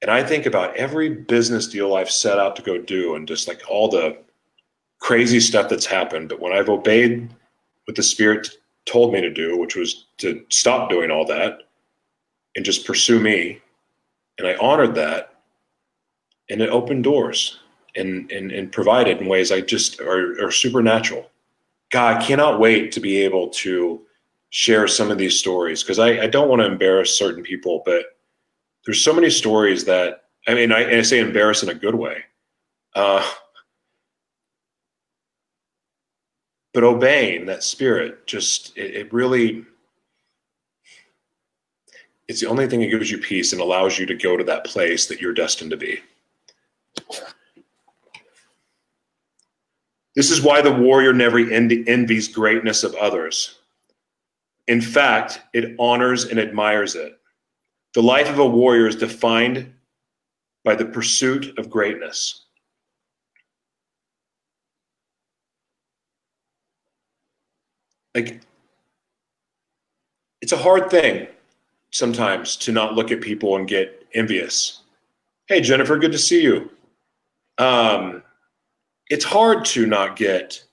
And 0.00 0.10
I 0.10 0.24
think 0.24 0.46
about 0.46 0.76
every 0.76 1.08
business 1.08 1.68
deal 1.68 1.94
I've 1.94 2.10
set 2.10 2.38
out 2.38 2.56
to 2.56 2.62
go 2.62 2.78
do 2.78 3.14
and 3.14 3.28
just 3.28 3.46
like 3.46 3.62
all 3.68 3.88
the 3.88 4.18
crazy 4.98 5.40
stuff 5.40 5.68
that's 5.68 5.86
happened. 5.86 6.28
But 6.28 6.40
when 6.40 6.52
I've 6.52 6.68
obeyed 6.68 7.30
what 7.84 7.96
the 7.96 8.02
Spirit 8.02 8.48
told 8.84 9.12
me 9.12 9.20
to 9.20 9.32
do, 9.32 9.56
which 9.56 9.76
was 9.76 10.06
to 10.18 10.44
stop 10.48 10.90
doing 10.90 11.10
all 11.10 11.24
that 11.26 11.62
and 12.56 12.64
just 12.64 12.86
pursue 12.86 13.20
me, 13.20 13.60
and 14.38 14.48
I 14.48 14.56
honored 14.56 14.94
that, 14.96 15.34
and 16.50 16.60
it 16.60 16.70
opened 16.70 17.04
doors 17.04 17.60
and 17.94 18.30
and, 18.32 18.50
and 18.50 18.72
provided 18.72 19.20
in 19.20 19.28
ways 19.28 19.52
I 19.52 19.60
just 19.60 20.00
are, 20.00 20.44
are 20.44 20.50
supernatural. 20.50 21.30
God, 21.90 22.16
I 22.16 22.24
cannot 22.26 22.58
wait 22.58 22.90
to 22.92 23.00
be 23.00 23.18
able 23.18 23.50
to 23.50 24.00
share 24.52 24.86
some 24.86 25.10
of 25.10 25.16
these 25.16 25.38
stories 25.38 25.82
because 25.82 25.98
I, 25.98 26.24
I 26.24 26.26
don't 26.26 26.48
want 26.48 26.60
to 26.60 26.66
embarrass 26.66 27.16
certain 27.16 27.42
people, 27.42 27.82
but 27.86 28.04
there's 28.84 29.02
so 29.02 29.14
many 29.14 29.30
stories 29.30 29.84
that 29.86 30.24
I 30.46 30.54
mean, 30.54 30.72
I, 30.72 30.98
I 30.98 31.02
say 31.02 31.20
embarrass 31.20 31.62
in 31.62 31.70
a 31.70 31.74
good 31.74 31.94
way. 31.94 32.18
Uh, 32.94 33.26
but 36.74 36.84
obeying 36.84 37.46
that 37.46 37.62
spirit 37.62 38.26
just 38.26 38.76
it, 38.76 38.94
it, 38.94 39.12
really 39.12 39.64
it's 42.28 42.40
the 42.40 42.48
only 42.48 42.66
thing 42.66 42.80
that 42.80 42.90
gives 42.90 43.10
you 43.10 43.18
peace 43.18 43.52
and 43.52 43.62
allows 43.62 43.98
you 43.98 44.04
to 44.04 44.14
go 44.14 44.36
to 44.36 44.44
that 44.44 44.64
place 44.64 45.06
that 45.06 45.20
you're 45.20 45.32
destined 45.32 45.70
to 45.70 45.76
be 45.78 46.00
this 50.14 50.30
is 50.30 50.42
why 50.42 50.60
the 50.60 50.72
warrior 50.72 51.14
never 51.14 51.38
envies 51.38 52.28
greatness 52.28 52.84
of 52.84 52.94
others 52.96 53.58
in 54.68 54.80
fact 54.80 55.40
it 55.52 55.74
honors 55.78 56.24
and 56.24 56.38
admires 56.38 56.94
it 56.94 57.18
the 57.94 58.02
life 58.02 58.30
of 58.30 58.38
a 58.38 58.46
warrior 58.46 58.86
is 58.86 58.96
defined 58.96 59.72
by 60.64 60.74
the 60.74 60.84
pursuit 60.84 61.58
of 61.58 61.68
greatness. 61.68 62.46
Like, 68.14 68.40
it's 70.40 70.52
a 70.52 70.56
hard 70.56 70.90
thing 70.90 71.26
sometimes 71.90 72.56
to 72.56 72.72
not 72.72 72.94
look 72.94 73.10
at 73.10 73.20
people 73.20 73.56
and 73.56 73.66
get 73.66 74.06
envious. 74.14 74.82
Hey, 75.46 75.60
Jennifer, 75.60 75.98
good 75.98 76.12
to 76.12 76.18
see 76.18 76.42
you. 76.42 76.70
Um, 77.58 78.22
it's 79.08 79.24
hard 79.24 79.64
to 79.66 79.86
not 79.86 80.16
get 80.16 80.64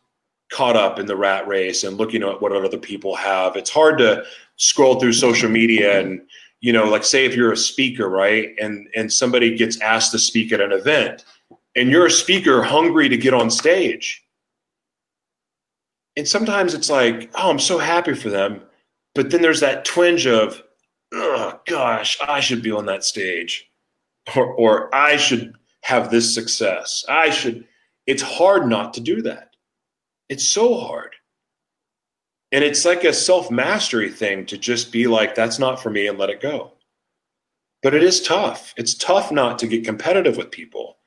caught 0.51 0.75
up 0.75 0.99
in 0.99 1.05
the 1.05 1.15
rat 1.15 1.47
race 1.47 1.83
and 1.83 1.97
looking 1.97 2.23
at 2.23 2.41
what 2.41 2.51
other 2.51 2.77
people 2.77 3.15
have. 3.15 3.55
It's 3.55 3.69
hard 3.69 3.97
to 3.99 4.23
scroll 4.57 4.99
through 4.99 5.13
social 5.13 5.49
media 5.49 5.99
and 5.99 6.21
you 6.62 6.73
know 6.73 6.83
like 6.83 7.03
say 7.03 7.25
if 7.25 7.35
you're 7.35 7.53
a 7.53 7.57
speaker 7.57 8.09
right 8.09 8.53
and 8.62 8.88
and 8.95 9.12
somebody 9.12 9.55
gets 9.55 9.79
asked 9.81 10.12
to 10.12 10.19
speak 10.19 10.51
at 10.51 10.62
an 10.62 10.71
event 10.71 11.23
and 11.75 11.89
you're 11.89 12.05
a 12.05 12.12
speaker 12.12 12.62
hungry 12.62 13.07
to 13.07 13.17
get 13.17 13.33
on 13.33 13.49
stage 13.49 14.21
and 16.17 16.27
sometimes 16.27 16.73
it's 16.73 16.89
like 16.89 17.31
oh 17.35 17.49
i'm 17.49 17.59
so 17.59 17.77
happy 17.77 18.13
for 18.13 18.29
them 18.29 18.62
but 19.15 19.31
then 19.31 19.41
there's 19.41 19.62
that 19.62 19.85
twinge 19.85 20.27
of 20.27 20.62
oh 21.13 21.59
gosh 21.65 22.17
i 22.27 22.39
should 22.39 22.62
be 22.62 22.71
on 22.71 22.85
that 22.85 23.05
stage 23.05 23.71
or 24.35 24.53
or 24.55 24.93
i 24.93 25.15
should 25.15 25.53
have 25.83 26.12
this 26.12 26.33
success 26.33 27.05
i 27.07 27.29
should 27.29 27.65
it's 28.07 28.21
hard 28.21 28.67
not 28.67 28.93
to 28.93 28.99
do 28.99 29.21
that 29.21 29.48
it's 30.29 30.47
so 30.47 30.77
hard 30.79 31.15
and 32.51 32.63
it's 32.63 32.85
like 32.85 33.03
a 33.03 33.13
self 33.13 33.51
mastery 33.51 34.09
thing 34.09 34.45
to 34.47 34.57
just 34.57 34.91
be 34.91 35.07
like, 35.07 35.35
that's 35.35 35.59
not 35.59 35.81
for 35.81 35.89
me 35.89 36.07
and 36.07 36.17
let 36.17 36.29
it 36.29 36.41
go. 36.41 36.73
But 37.83 37.93
it 37.93 38.03
is 38.03 38.21
tough. 38.21 38.73
It's 38.75 38.95
tough 38.95 39.31
not 39.31 39.59
to 39.59 39.67
get 39.67 39.85
competitive 39.85 40.35
with 40.35 40.51
people. 40.51 40.97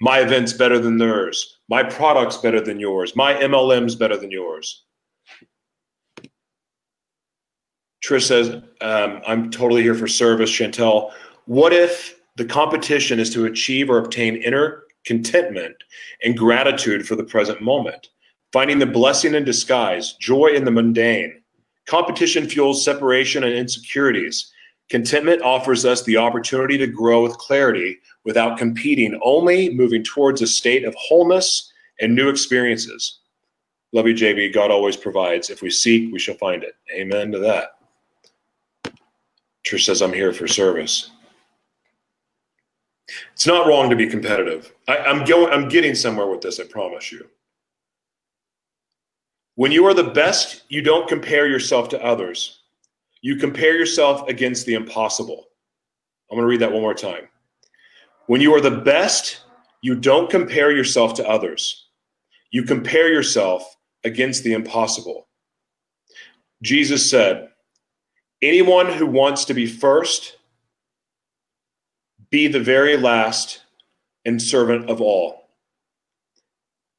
My 0.00 0.20
event's 0.20 0.52
better 0.52 0.78
than 0.78 0.98
theirs. 0.98 1.58
My 1.68 1.82
product's 1.82 2.36
better 2.36 2.60
than 2.60 2.80
yours. 2.80 3.14
My 3.16 3.34
MLM's 3.34 3.96
better 3.96 4.16
than 4.16 4.30
yours. 4.30 4.84
Trish 8.04 8.26
says, 8.26 8.62
um, 8.80 9.20
I'm 9.26 9.50
totally 9.50 9.82
here 9.82 9.94
for 9.94 10.08
service. 10.08 10.50
Chantel, 10.50 11.12
what 11.46 11.72
if 11.72 12.18
the 12.36 12.44
competition 12.44 13.20
is 13.20 13.30
to 13.34 13.44
achieve 13.44 13.90
or 13.90 13.98
obtain 13.98 14.36
inner 14.36 14.84
contentment 15.04 15.76
and 16.24 16.36
gratitude 16.36 17.06
for 17.06 17.14
the 17.14 17.24
present 17.24 17.60
moment? 17.60 18.08
Finding 18.52 18.78
the 18.78 18.86
blessing 18.86 19.34
in 19.34 19.44
disguise, 19.44 20.12
joy 20.14 20.48
in 20.48 20.64
the 20.64 20.70
mundane. 20.70 21.42
Competition 21.86 22.48
fuels 22.48 22.84
separation 22.84 23.44
and 23.44 23.54
insecurities. 23.54 24.52
Contentment 24.88 25.42
offers 25.42 25.84
us 25.84 26.02
the 26.02 26.16
opportunity 26.16 26.76
to 26.78 26.86
grow 26.86 27.22
with 27.22 27.38
clarity 27.38 27.98
without 28.24 28.58
competing, 28.58 29.18
only 29.24 29.70
moving 29.70 30.04
towards 30.04 30.42
a 30.42 30.46
state 30.46 30.84
of 30.84 30.94
wholeness 30.96 31.72
and 32.00 32.14
new 32.14 32.28
experiences. 32.28 33.20
Love 33.92 34.06
you, 34.06 34.14
JB. 34.14 34.54
God 34.54 34.70
always 34.70 34.96
provides. 34.96 35.50
If 35.50 35.62
we 35.62 35.70
seek, 35.70 36.12
we 36.12 36.18
shall 36.18 36.36
find 36.36 36.62
it. 36.62 36.74
Amen 36.94 37.32
to 37.32 37.38
that. 37.40 37.78
Trish 39.66 39.84
says, 39.84 40.02
I'm 40.02 40.12
here 40.12 40.32
for 40.32 40.46
service. 40.46 41.10
It's 43.32 43.46
not 43.46 43.66
wrong 43.66 43.90
to 43.90 43.96
be 43.96 44.06
competitive. 44.06 44.72
I, 44.88 44.98
I'm 44.98 45.24
going. 45.24 45.52
I'm 45.52 45.68
getting 45.68 45.94
somewhere 45.94 46.26
with 46.26 46.40
this. 46.40 46.58
I 46.60 46.64
promise 46.64 47.12
you. 47.12 47.28
When 49.54 49.72
you 49.72 49.86
are 49.86 49.94
the 49.94 50.04
best, 50.04 50.62
you 50.68 50.82
don't 50.82 51.08
compare 51.08 51.46
yourself 51.46 51.88
to 51.90 52.02
others. 52.02 52.60
You 53.20 53.36
compare 53.36 53.76
yourself 53.76 54.26
against 54.28 54.66
the 54.66 54.74
impossible. 54.74 55.46
I'm 56.30 56.36
going 56.36 56.44
to 56.44 56.50
read 56.50 56.60
that 56.60 56.72
one 56.72 56.80
more 56.80 56.94
time. 56.94 57.28
When 58.26 58.40
you 58.40 58.54
are 58.54 58.60
the 58.60 58.70
best, 58.70 59.42
you 59.82 59.94
don't 59.94 60.30
compare 60.30 60.72
yourself 60.72 61.14
to 61.14 61.28
others. 61.28 61.88
You 62.50 62.62
compare 62.62 63.12
yourself 63.12 63.76
against 64.04 64.42
the 64.42 64.54
impossible. 64.54 65.28
Jesus 66.62 67.08
said, 67.08 67.48
Anyone 68.40 68.86
who 68.86 69.06
wants 69.06 69.44
to 69.44 69.54
be 69.54 69.66
first, 69.66 70.38
be 72.30 72.48
the 72.48 72.60
very 72.60 72.96
last 72.96 73.60
and 74.24 74.40
servant 74.40 74.88
of 74.90 75.00
all. 75.00 75.48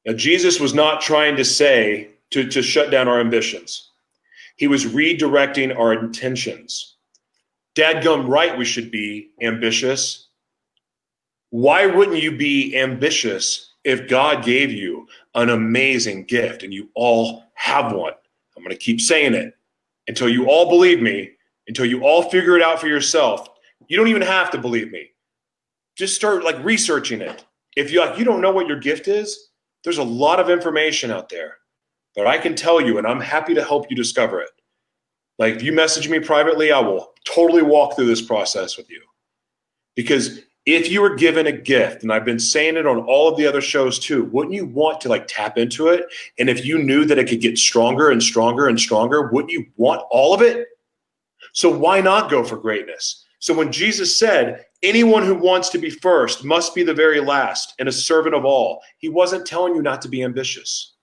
Now, 0.06 0.12
Jesus 0.14 0.60
was 0.60 0.72
not 0.72 1.00
trying 1.00 1.36
to 1.36 1.44
say 1.44 2.13
to, 2.34 2.44
to 2.48 2.62
shut 2.62 2.90
down 2.90 3.06
our 3.06 3.20
ambitions. 3.20 3.90
He 4.56 4.66
was 4.66 4.86
redirecting 4.86 5.78
our 5.78 5.92
intentions. 5.92 6.96
Dadgum 7.76 8.28
right, 8.28 8.58
we 8.58 8.64
should 8.64 8.90
be 8.90 9.30
ambitious. 9.40 10.26
Why 11.50 11.86
wouldn't 11.86 12.20
you 12.20 12.36
be 12.36 12.76
ambitious 12.76 13.74
if 13.84 14.08
God 14.08 14.44
gave 14.44 14.72
you 14.72 15.06
an 15.36 15.50
amazing 15.50 16.24
gift 16.24 16.64
and 16.64 16.74
you 16.74 16.88
all 16.96 17.44
have 17.54 17.92
one? 17.92 18.14
I'm 18.56 18.64
going 18.64 18.76
to 18.76 18.76
keep 18.76 19.00
saying 19.00 19.34
it 19.34 19.56
until 20.08 20.28
you 20.28 20.46
all 20.46 20.68
believe 20.68 21.00
me, 21.00 21.30
until 21.68 21.86
you 21.86 22.02
all 22.02 22.30
figure 22.30 22.56
it 22.56 22.62
out 22.62 22.80
for 22.80 22.88
yourself. 22.88 23.48
You 23.86 23.96
don't 23.96 24.08
even 24.08 24.22
have 24.22 24.50
to 24.50 24.58
believe 24.58 24.90
me. 24.90 25.10
Just 25.94 26.16
start 26.16 26.42
like 26.42 26.58
researching 26.64 27.20
it. 27.20 27.44
If 27.76 27.92
you 27.92 28.00
like, 28.00 28.18
you 28.18 28.24
don't 28.24 28.40
know 28.40 28.50
what 28.50 28.66
your 28.66 28.80
gift 28.80 29.06
is, 29.06 29.50
there's 29.84 29.98
a 29.98 30.02
lot 30.02 30.40
of 30.40 30.50
information 30.50 31.12
out 31.12 31.28
there. 31.28 31.58
But 32.14 32.26
I 32.26 32.38
can 32.38 32.54
tell 32.54 32.80
you, 32.80 32.98
and 32.98 33.06
I'm 33.06 33.20
happy 33.20 33.54
to 33.54 33.64
help 33.64 33.90
you 33.90 33.96
discover 33.96 34.40
it. 34.40 34.50
Like 35.38 35.54
if 35.54 35.62
you 35.62 35.72
message 35.72 36.08
me 36.08 36.20
privately, 36.20 36.70
I 36.70 36.78
will 36.78 37.12
totally 37.24 37.62
walk 37.62 37.96
through 37.96 38.06
this 38.06 38.22
process 38.22 38.76
with 38.76 38.88
you. 38.90 39.02
Because 39.96 40.40
if 40.66 40.90
you 40.90 41.02
were 41.02 41.14
given 41.14 41.46
a 41.46 41.52
gift, 41.52 42.02
and 42.02 42.12
I've 42.12 42.24
been 42.24 42.38
saying 42.38 42.76
it 42.76 42.86
on 42.86 43.00
all 43.00 43.28
of 43.28 43.36
the 43.36 43.46
other 43.46 43.60
shows 43.60 43.98
too, 43.98 44.24
wouldn't 44.26 44.54
you 44.54 44.66
want 44.66 45.00
to 45.02 45.08
like 45.08 45.26
tap 45.26 45.58
into 45.58 45.88
it? 45.88 46.06
And 46.38 46.48
if 46.48 46.64
you 46.64 46.78
knew 46.78 47.04
that 47.04 47.18
it 47.18 47.28
could 47.28 47.40
get 47.40 47.58
stronger 47.58 48.10
and 48.10 48.22
stronger 48.22 48.68
and 48.68 48.80
stronger, 48.80 49.28
wouldn't 49.30 49.52
you 49.52 49.66
want 49.76 50.02
all 50.10 50.32
of 50.32 50.40
it? 50.40 50.68
So 51.52 51.68
why 51.68 52.00
not 52.00 52.30
go 52.30 52.42
for 52.44 52.56
greatness? 52.56 53.24
So 53.40 53.52
when 53.52 53.70
Jesus 53.70 54.16
said, 54.16 54.64
anyone 54.82 55.22
who 55.22 55.34
wants 55.34 55.68
to 55.70 55.78
be 55.78 55.90
first 55.90 56.44
must 56.44 56.74
be 56.74 56.82
the 56.82 56.94
very 56.94 57.20
last 57.20 57.74
and 57.78 57.88
a 57.88 57.92
servant 57.92 58.34
of 58.34 58.46
all, 58.46 58.80
he 58.98 59.10
wasn't 59.10 59.46
telling 59.46 59.74
you 59.74 59.82
not 59.82 60.00
to 60.02 60.08
be 60.08 60.22
ambitious 60.22 60.93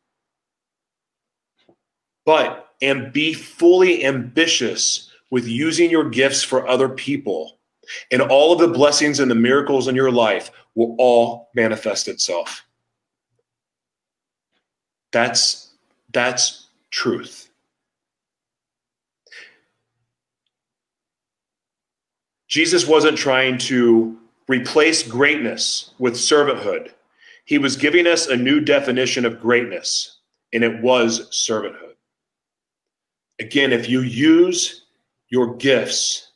but 2.31 2.69
and 2.81 3.13
be 3.13 3.33
fully 3.33 4.05
ambitious 4.05 5.11
with 5.31 5.47
using 5.47 5.91
your 5.91 6.09
gifts 6.09 6.43
for 6.43 6.67
other 6.67 6.89
people 6.89 7.53
And 8.11 8.21
all 8.21 8.53
of 8.53 8.59
the 8.59 8.67
blessings 8.67 9.19
and 9.19 9.31
the 9.31 9.35
miracles 9.35 9.87
in 9.87 9.95
your 9.95 10.11
life 10.11 10.51
will 10.75 10.95
all 10.99 11.49
manifest 11.55 12.07
itself. 12.07 12.65
That's 15.13 15.73
that's 16.13 16.67
truth. 16.91 17.49
Jesus 22.47 22.87
wasn't 22.87 23.17
trying 23.17 23.57
to 23.59 24.17
replace 24.47 25.03
greatness 25.03 25.91
with 25.99 26.15
servanthood. 26.15 26.91
He 27.45 27.57
was 27.57 27.77
giving 27.77 28.07
us 28.07 28.27
a 28.27 28.37
new 28.37 28.61
definition 28.61 29.25
of 29.25 29.41
greatness, 29.41 30.19
and 30.53 30.63
it 30.63 30.81
was 30.81 31.29
servanthood. 31.31 31.90
Again, 33.41 33.73
if 33.73 33.89
you 33.89 34.01
use 34.01 34.85
your 35.29 35.55
gifts 35.55 36.33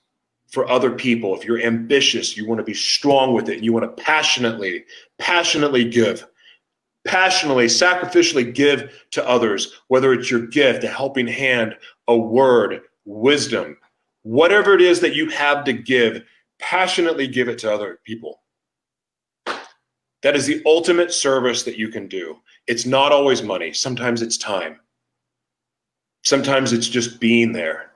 for 0.47 0.67
other 0.67 0.89
people, 0.89 1.35
if 1.35 1.45
you're 1.45 1.61
ambitious, 1.61 2.35
you 2.35 2.47
want 2.47 2.57
to 2.57 2.63
be 2.63 2.73
strong 2.73 3.35
with 3.35 3.47
it, 3.47 3.61
you 3.61 3.71
want 3.71 3.85
to 3.85 4.03
passionately, 4.03 4.85
passionately 5.19 5.87
give, 5.87 6.25
passionately, 7.05 7.67
sacrificially 7.67 8.51
give 8.51 9.05
to 9.11 9.27
others, 9.27 9.73
whether 9.87 10.13
it's 10.13 10.31
your 10.31 10.47
gift, 10.47 10.83
a 10.83 10.87
helping 10.87 11.27
hand, 11.27 11.75
a 12.07 12.17
word, 12.17 12.81
wisdom, 13.05 13.77
whatever 14.23 14.73
it 14.73 14.81
is 14.81 14.99
that 15.01 15.15
you 15.15 15.29
have 15.29 15.63
to 15.65 15.73
give, 15.73 16.23
passionately 16.57 17.27
give 17.27 17.47
it 17.49 17.59
to 17.59 17.71
other 17.71 17.99
people. 18.03 18.41
That 20.23 20.35
is 20.35 20.47
the 20.47 20.63
ultimate 20.65 21.13
service 21.13 21.61
that 21.63 21.77
you 21.77 21.89
can 21.89 22.07
do. 22.07 22.37
It's 22.65 22.87
not 22.87 23.11
always 23.11 23.43
money, 23.43 23.73
sometimes 23.73 24.23
it's 24.23 24.37
time. 24.37 24.79
Sometimes 26.25 26.73
it's 26.73 26.89
just 26.89 27.19
being 27.19 27.53
there 27.53 27.91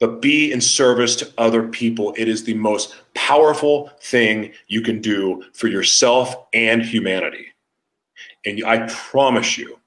but 0.00 0.22
be 0.22 0.50
in 0.50 0.60
service 0.60 1.14
to 1.16 1.32
other 1.38 1.68
people. 1.68 2.14
It 2.16 2.26
is 2.26 2.42
the 2.42 2.54
most 2.54 2.94
powerful 3.14 3.92
thing 4.00 4.52
you 4.66 4.80
can 4.80 5.00
do 5.00 5.44
for 5.52 5.68
yourself 5.68 6.34
and 6.54 6.82
humanity. 6.82 7.46
And 8.46 8.64
I 8.64 8.88
promise 8.88 9.58
you, 9.58 9.78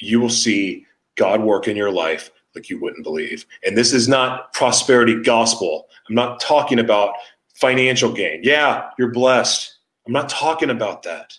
you 0.00 0.20
will 0.20 0.28
see 0.28 0.86
God 1.16 1.42
work 1.42 1.66
in 1.66 1.76
your 1.76 1.90
life 1.90 2.30
like 2.54 2.68
you 2.68 2.78
wouldn't 2.78 3.04
believe. 3.04 3.46
And 3.64 3.76
this 3.76 3.92
is 3.92 4.06
not 4.06 4.52
prosperity 4.52 5.22
gospel. 5.22 5.88
I'm 6.08 6.14
not 6.14 6.40
talking 6.40 6.78
about 6.78 7.14
financial 7.54 8.12
gain. 8.12 8.40
Yeah, 8.42 8.90
you're 8.98 9.12
blessed. 9.12 9.78
I'm 10.06 10.12
not 10.12 10.28
talking 10.28 10.70
about 10.70 11.02
that. 11.04 11.38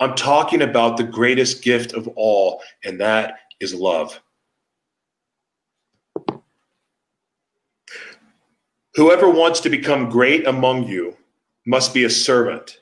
I'm 0.00 0.14
talking 0.14 0.62
about 0.62 0.96
the 0.96 1.04
greatest 1.04 1.62
gift 1.62 1.92
of 1.92 2.08
all, 2.14 2.62
and 2.84 3.00
that 3.00 3.40
is 3.60 3.74
love. 3.74 4.20
Whoever 8.94 9.28
wants 9.28 9.60
to 9.60 9.70
become 9.70 10.08
great 10.08 10.46
among 10.46 10.86
you 10.86 11.16
must 11.66 11.92
be 11.94 12.04
a 12.04 12.10
servant. 12.10 12.80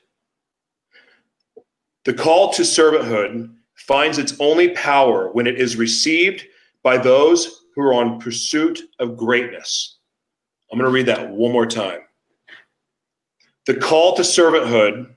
The 2.05 2.13
call 2.13 2.53
to 2.53 2.61
servanthood 2.61 3.53
finds 3.75 4.17
its 4.17 4.33
only 4.39 4.69
power 4.69 5.29
when 5.31 5.47
it 5.47 5.59
is 5.59 5.75
received 5.75 6.45
by 6.83 6.97
those 6.97 7.65
who 7.75 7.81
are 7.81 7.93
on 7.93 8.19
pursuit 8.19 8.79
of 8.99 9.17
greatness. 9.17 9.97
I'm 10.71 10.79
going 10.79 10.89
to 10.89 10.93
read 10.93 11.07
that 11.07 11.29
one 11.29 11.51
more 11.51 11.65
time. 11.65 11.99
The 13.65 13.75
call 13.75 14.15
to 14.15 14.21
servanthood 14.21 15.16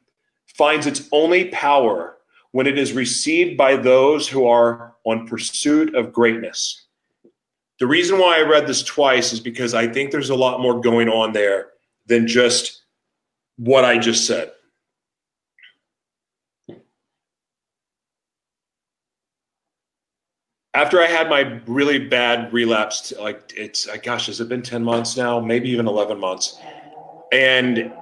finds 0.56 0.86
its 0.86 1.08
only 1.12 1.46
power 1.46 2.16
when 2.52 2.66
it 2.66 2.78
is 2.78 2.92
received 2.92 3.56
by 3.56 3.76
those 3.76 4.28
who 4.28 4.46
are 4.46 4.94
on 5.04 5.26
pursuit 5.26 5.94
of 5.94 6.12
greatness. 6.12 6.86
The 7.78 7.86
reason 7.86 8.18
why 8.18 8.38
I 8.38 8.42
read 8.42 8.66
this 8.66 8.82
twice 8.82 9.32
is 9.32 9.40
because 9.40 9.72
I 9.72 9.86
think 9.86 10.10
there's 10.10 10.30
a 10.30 10.34
lot 10.34 10.60
more 10.60 10.80
going 10.80 11.08
on 11.08 11.32
there 11.32 11.68
than 12.06 12.26
just 12.26 12.82
what 13.56 13.84
I 13.84 13.98
just 13.98 14.26
said. 14.26 14.52
After 20.74 21.00
I 21.00 21.06
had 21.06 21.28
my 21.28 21.60
really 21.66 21.98
bad 21.98 22.52
relapse, 22.52 23.12
like 23.18 23.52
it's, 23.56 23.88
uh, 23.88 23.96
gosh, 24.02 24.26
has 24.26 24.40
it 24.40 24.48
been 24.48 24.62
10 24.62 24.84
months 24.84 25.16
now? 25.16 25.40
Maybe 25.40 25.68
even 25.70 25.88
11 25.88 26.18
months. 26.18 26.60
And 27.32 27.92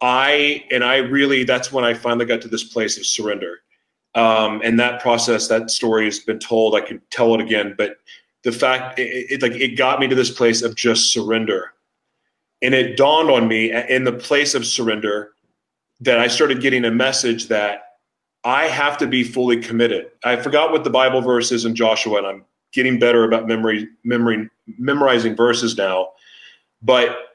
I, 0.00 0.64
and 0.70 0.82
I 0.82 0.98
really, 0.98 1.44
that's 1.44 1.72
when 1.72 1.84
I 1.84 1.94
finally 1.94 2.26
got 2.26 2.40
to 2.42 2.48
this 2.48 2.64
place 2.64 2.96
of 2.96 3.06
surrender. 3.06 3.58
Um, 4.14 4.60
and 4.64 4.78
that 4.80 5.00
process, 5.00 5.48
that 5.48 5.70
story 5.70 6.06
has 6.06 6.18
been 6.18 6.38
told. 6.38 6.74
I 6.74 6.80
can 6.80 7.00
tell 7.10 7.34
it 7.34 7.40
again, 7.40 7.74
but 7.76 7.98
the 8.42 8.52
fact 8.52 8.98
it, 8.98 9.26
it, 9.30 9.42
like 9.42 9.52
it 9.52 9.76
got 9.76 10.00
me 10.00 10.08
to 10.08 10.14
this 10.14 10.30
place 10.30 10.62
of 10.62 10.74
just 10.74 11.12
surrender 11.12 11.72
and 12.62 12.74
it 12.74 12.96
dawned 12.96 13.30
on 13.30 13.48
me 13.48 13.72
in 13.88 14.04
the 14.04 14.12
place 14.12 14.54
of 14.54 14.66
surrender 14.66 15.32
that 16.00 16.18
i 16.18 16.26
started 16.26 16.60
getting 16.60 16.84
a 16.84 16.90
message 16.90 17.48
that 17.48 17.96
i 18.44 18.64
have 18.64 18.96
to 18.96 19.06
be 19.06 19.22
fully 19.22 19.60
committed 19.60 20.06
i 20.24 20.36
forgot 20.36 20.72
what 20.72 20.84
the 20.84 20.90
bible 20.90 21.20
verse 21.20 21.52
is 21.52 21.64
in 21.64 21.74
joshua 21.74 22.18
and 22.18 22.26
i'm 22.26 22.44
getting 22.72 22.98
better 22.98 23.24
about 23.24 23.46
memory 23.46 23.88
memory 24.04 24.48
memorizing 24.78 25.36
verses 25.36 25.76
now 25.76 26.08
but 26.82 27.29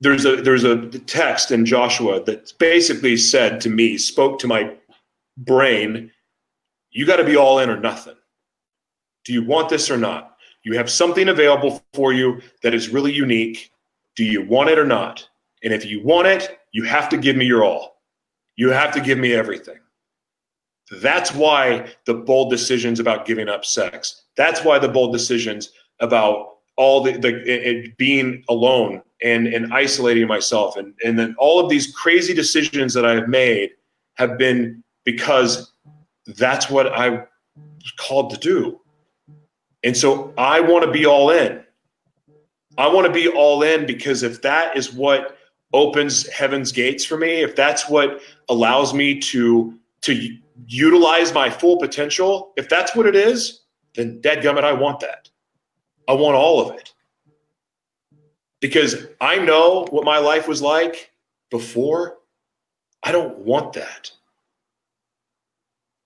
there's 0.00 0.24
a 0.24 0.36
there's 0.36 0.64
a 0.64 0.86
text 1.00 1.50
in 1.50 1.64
joshua 1.64 2.22
that 2.24 2.52
basically 2.58 3.16
said 3.16 3.60
to 3.60 3.70
me 3.70 3.98
spoke 3.98 4.38
to 4.38 4.46
my 4.46 4.74
brain 5.36 6.10
you 6.90 7.06
got 7.06 7.16
to 7.16 7.24
be 7.24 7.36
all 7.36 7.58
in 7.58 7.70
or 7.70 7.78
nothing 7.78 8.14
do 9.28 9.34
you 9.34 9.44
want 9.44 9.68
this 9.68 9.90
or 9.90 9.98
not? 9.98 10.38
You 10.64 10.78
have 10.78 10.90
something 10.90 11.28
available 11.28 11.84
for 11.92 12.14
you 12.14 12.40
that 12.62 12.72
is 12.72 12.88
really 12.88 13.12
unique. 13.12 13.70
Do 14.16 14.24
you 14.24 14.42
want 14.42 14.70
it 14.70 14.78
or 14.78 14.86
not? 14.86 15.28
And 15.62 15.74
if 15.74 15.84
you 15.84 16.02
want 16.02 16.28
it, 16.28 16.58
you 16.72 16.84
have 16.84 17.10
to 17.10 17.18
give 17.18 17.36
me 17.36 17.44
your 17.44 17.62
all. 17.62 18.00
You 18.56 18.70
have 18.70 18.90
to 18.94 19.02
give 19.02 19.18
me 19.18 19.34
everything. 19.34 19.80
That's 20.90 21.34
why 21.34 21.92
the 22.06 22.14
bold 22.14 22.48
decisions 22.48 23.00
about 23.00 23.26
giving 23.26 23.50
up 23.50 23.66
sex. 23.66 24.22
That's 24.34 24.64
why 24.64 24.78
the 24.78 24.88
bold 24.88 25.12
decisions 25.12 25.72
about 26.00 26.57
all 26.78 27.02
the, 27.02 27.18
the 27.18 27.42
it, 27.44 27.96
being 27.98 28.42
alone 28.48 29.02
and, 29.22 29.48
and 29.48 29.74
isolating 29.74 30.26
myself 30.26 30.76
and, 30.76 30.94
and 31.04 31.18
then 31.18 31.34
all 31.38 31.58
of 31.58 31.68
these 31.68 31.92
crazy 31.92 32.32
decisions 32.32 32.94
that 32.94 33.04
I've 33.04 33.28
made 33.28 33.70
have 34.14 34.38
been 34.38 34.82
because 35.04 35.72
that's 36.26 36.70
what 36.70 36.86
I 36.86 37.10
was 37.10 37.92
called 37.98 38.30
to 38.30 38.38
do. 38.38 38.80
And 39.82 39.96
so 39.96 40.32
I 40.38 40.60
want 40.60 40.84
to 40.84 40.90
be 40.90 41.04
all 41.04 41.30
in. 41.30 41.62
I 42.78 42.86
want 42.86 43.06
to 43.06 43.12
be 43.12 43.28
all 43.28 43.62
in 43.62 43.86
because 43.86 44.22
if 44.22 44.40
that 44.42 44.76
is 44.76 44.92
what 44.92 45.36
opens 45.72 46.28
heaven's 46.28 46.70
gates 46.70 47.04
for 47.04 47.16
me, 47.16 47.42
if 47.42 47.56
that's 47.56 47.88
what 47.88 48.20
allows 48.48 48.94
me 48.94 49.18
to 49.18 49.74
to 50.02 50.36
utilize 50.66 51.32
my 51.34 51.50
full 51.50 51.78
potential, 51.78 52.52
if 52.56 52.68
that's 52.68 52.94
what 52.94 53.06
it 53.06 53.16
is, 53.16 53.62
then 53.96 54.20
dadgummit, 54.20 54.62
I 54.62 54.72
want 54.72 55.00
that. 55.00 55.27
I 56.08 56.14
want 56.14 56.34
all 56.34 56.66
of 56.66 56.74
it. 56.74 56.92
Because 58.60 59.06
I 59.20 59.38
know 59.38 59.86
what 59.90 60.04
my 60.04 60.18
life 60.18 60.48
was 60.48 60.60
like 60.60 61.12
before. 61.50 62.16
I 63.04 63.12
don't 63.12 63.38
want 63.38 63.74
that. 63.74 64.10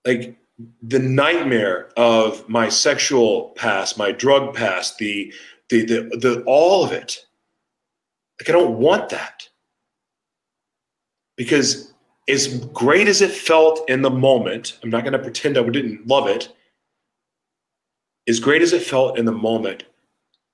Like 0.05 0.37
the 0.83 0.99
nightmare 0.99 1.89
of 1.97 2.47
my 2.47 2.69
sexual 2.69 3.49
past, 3.55 3.97
my 3.97 4.11
drug 4.11 4.53
past, 4.53 4.97
the 4.97 5.33
the 5.69 5.85
the, 5.85 6.17
the 6.17 6.43
all 6.45 6.83
of 6.83 6.91
it. 6.91 7.25
Like 8.39 8.49
I 8.49 8.51
don't 8.51 8.77
want 8.77 9.09
that. 9.09 9.47
Because 11.37 11.93
as 12.29 12.59
great 12.67 13.07
as 13.07 13.21
it 13.21 13.31
felt 13.31 13.89
in 13.89 14.01
the 14.01 14.09
moment, 14.09 14.77
I'm 14.83 14.89
not 14.89 15.03
going 15.03 15.13
to 15.13 15.19
pretend 15.19 15.57
I 15.57 15.63
didn't 15.63 16.07
love 16.07 16.27
it. 16.27 16.49
As 18.27 18.39
great 18.39 18.61
as 18.61 18.71
it 18.71 18.83
felt 18.83 19.17
in 19.17 19.25
the 19.25 19.31
moment, 19.31 19.83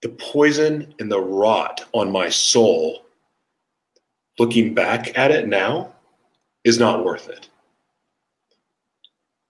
the 0.01 0.09
poison 0.09 0.93
and 0.99 1.11
the 1.11 1.19
rot 1.19 1.85
on 1.93 2.11
my 2.11 2.29
soul, 2.29 3.05
looking 4.37 4.73
back 4.73 5.17
at 5.17 5.31
it 5.31 5.47
now, 5.47 5.93
is 6.63 6.79
not 6.79 7.03
worth 7.03 7.29
it 7.29 7.49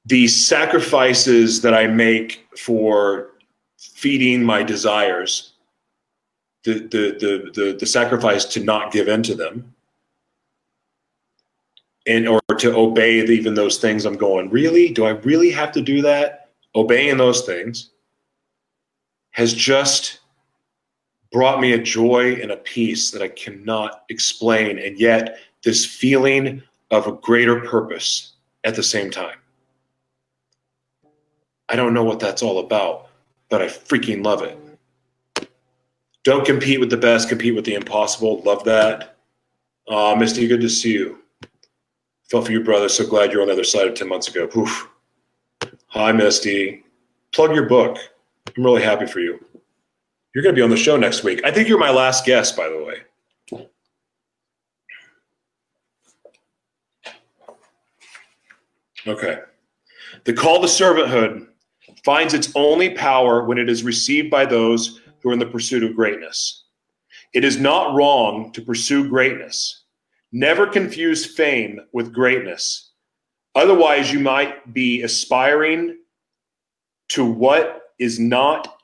the 0.09 0.27
sacrifices 0.27 1.61
that 1.61 1.75
I 1.75 1.85
make 1.85 2.47
for 2.57 3.29
feeding 3.77 4.43
my 4.43 4.63
desires, 4.63 5.53
the, 6.63 6.73
the, 6.73 7.17
the, 7.19 7.51
the, 7.53 7.77
the 7.79 7.85
sacrifice 7.85 8.43
to 8.45 8.63
not 8.63 8.91
give 8.91 9.07
in 9.07 9.21
to 9.23 9.35
them, 9.35 9.73
and 12.07 12.27
or 12.27 12.41
to 12.57 12.75
obey 12.75 13.23
even 13.23 13.53
those 13.53 13.77
things 13.77 14.05
I'm 14.05 14.17
going, 14.17 14.49
really? 14.49 14.89
Do 14.89 15.05
I 15.05 15.11
really 15.11 15.51
have 15.51 15.71
to 15.73 15.81
do 15.81 16.01
that? 16.01 16.49
Obeying 16.75 17.17
those 17.17 17.41
things 17.41 17.91
has 19.31 19.53
just 19.53 20.19
brought 21.31 21.61
me 21.61 21.73
a 21.73 21.81
joy 21.81 22.33
and 22.41 22.51
a 22.51 22.57
peace 22.57 23.11
that 23.11 23.21
I 23.21 23.27
cannot 23.27 24.03
explain. 24.09 24.79
And 24.79 24.99
yet, 24.99 25.39
this 25.63 25.85
feeling 25.85 26.63
of 26.91 27.07
a 27.07 27.11
greater 27.11 27.61
purpose 27.61 28.33
at 28.63 28.75
the 28.75 28.83
same 28.83 29.11
time. 29.11 29.37
I 31.67 31.75
don't 31.75 31.93
know 31.93 32.03
what 32.03 32.19
that's 32.19 32.41
all 32.41 32.59
about, 32.59 33.09
but 33.49 33.61
I 33.61 33.67
freaking 33.67 34.23
love 34.23 34.41
it. 34.41 34.57
Don't 36.23 36.45
compete 36.45 36.79
with 36.79 36.89
the 36.89 36.97
best, 36.97 37.29
compete 37.29 37.55
with 37.55 37.65
the 37.65 37.75
impossible. 37.75 38.41
Love 38.41 38.63
that. 38.65 39.17
Uh, 39.87 40.15
Misty, 40.17 40.47
good 40.47 40.61
to 40.61 40.69
see 40.69 40.93
you. 40.93 41.19
Felt 42.29 42.45
for 42.45 42.51
you, 42.51 42.63
brother. 42.63 42.89
So 42.89 43.07
glad 43.07 43.31
you're 43.31 43.41
on 43.41 43.47
the 43.47 43.53
other 43.53 43.63
side 43.63 43.87
of 43.87 43.95
10 43.95 44.07
months 44.07 44.27
ago. 44.27 44.47
Poof. 44.47 44.87
Hi, 45.87 46.11
Misty. 46.11 46.83
Plug 47.31 47.55
your 47.55 47.67
book. 47.67 47.97
I'm 48.55 48.63
really 48.63 48.83
happy 48.83 49.05
for 49.05 49.19
you. 49.19 49.43
You're 50.39 50.43
going 50.45 50.55
to 50.55 50.59
be 50.59 50.63
on 50.63 50.69
the 50.69 50.77
show 50.77 50.95
next 50.95 51.25
week. 51.25 51.41
I 51.43 51.51
think 51.51 51.67
you're 51.67 51.77
my 51.77 51.89
last 51.89 52.23
guest, 52.23 52.55
by 52.55 52.69
the 52.69 52.81
way. 52.81 53.67
Okay. 59.05 59.39
The 60.23 60.31
call 60.31 60.61
to 60.61 60.67
servanthood 60.67 61.47
finds 62.05 62.33
its 62.33 62.53
only 62.55 62.91
power 62.91 63.43
when 63.43 63.57
it 63.57 63.67
is 63.67 63.83
received 63.83 64.31
by 64.31 64.45
those 64.45 65.01
who 65.21 65.29
are 65.29 65.33
in 65.33 65.39
the 65.39 65.45
pursuit 65.45 65.83
of 65.83 65.93
greatness. 65.93 66.63
It 67.33 67.43
is 67.43 67.59
not 67.59 67.93
wrong 67.93 68.53
to 68.53 68.61
pursue 68.61 69.09
greatness. 69.09 69.83
Never 70.31 70.65
confuse 70.67 71.25
fame 71.25 71.81
with 71.91 72.13
greatness. 72.13 72.91
Otherwise, 73.55 74.13
you 74.13 74.21
might 74.21 74.73
be 74.73 75.01
aspiring 75.01 75.97
to 77.09 77.25
what 77.25 77.91
is 77.99 78.21
not 78.21 78.78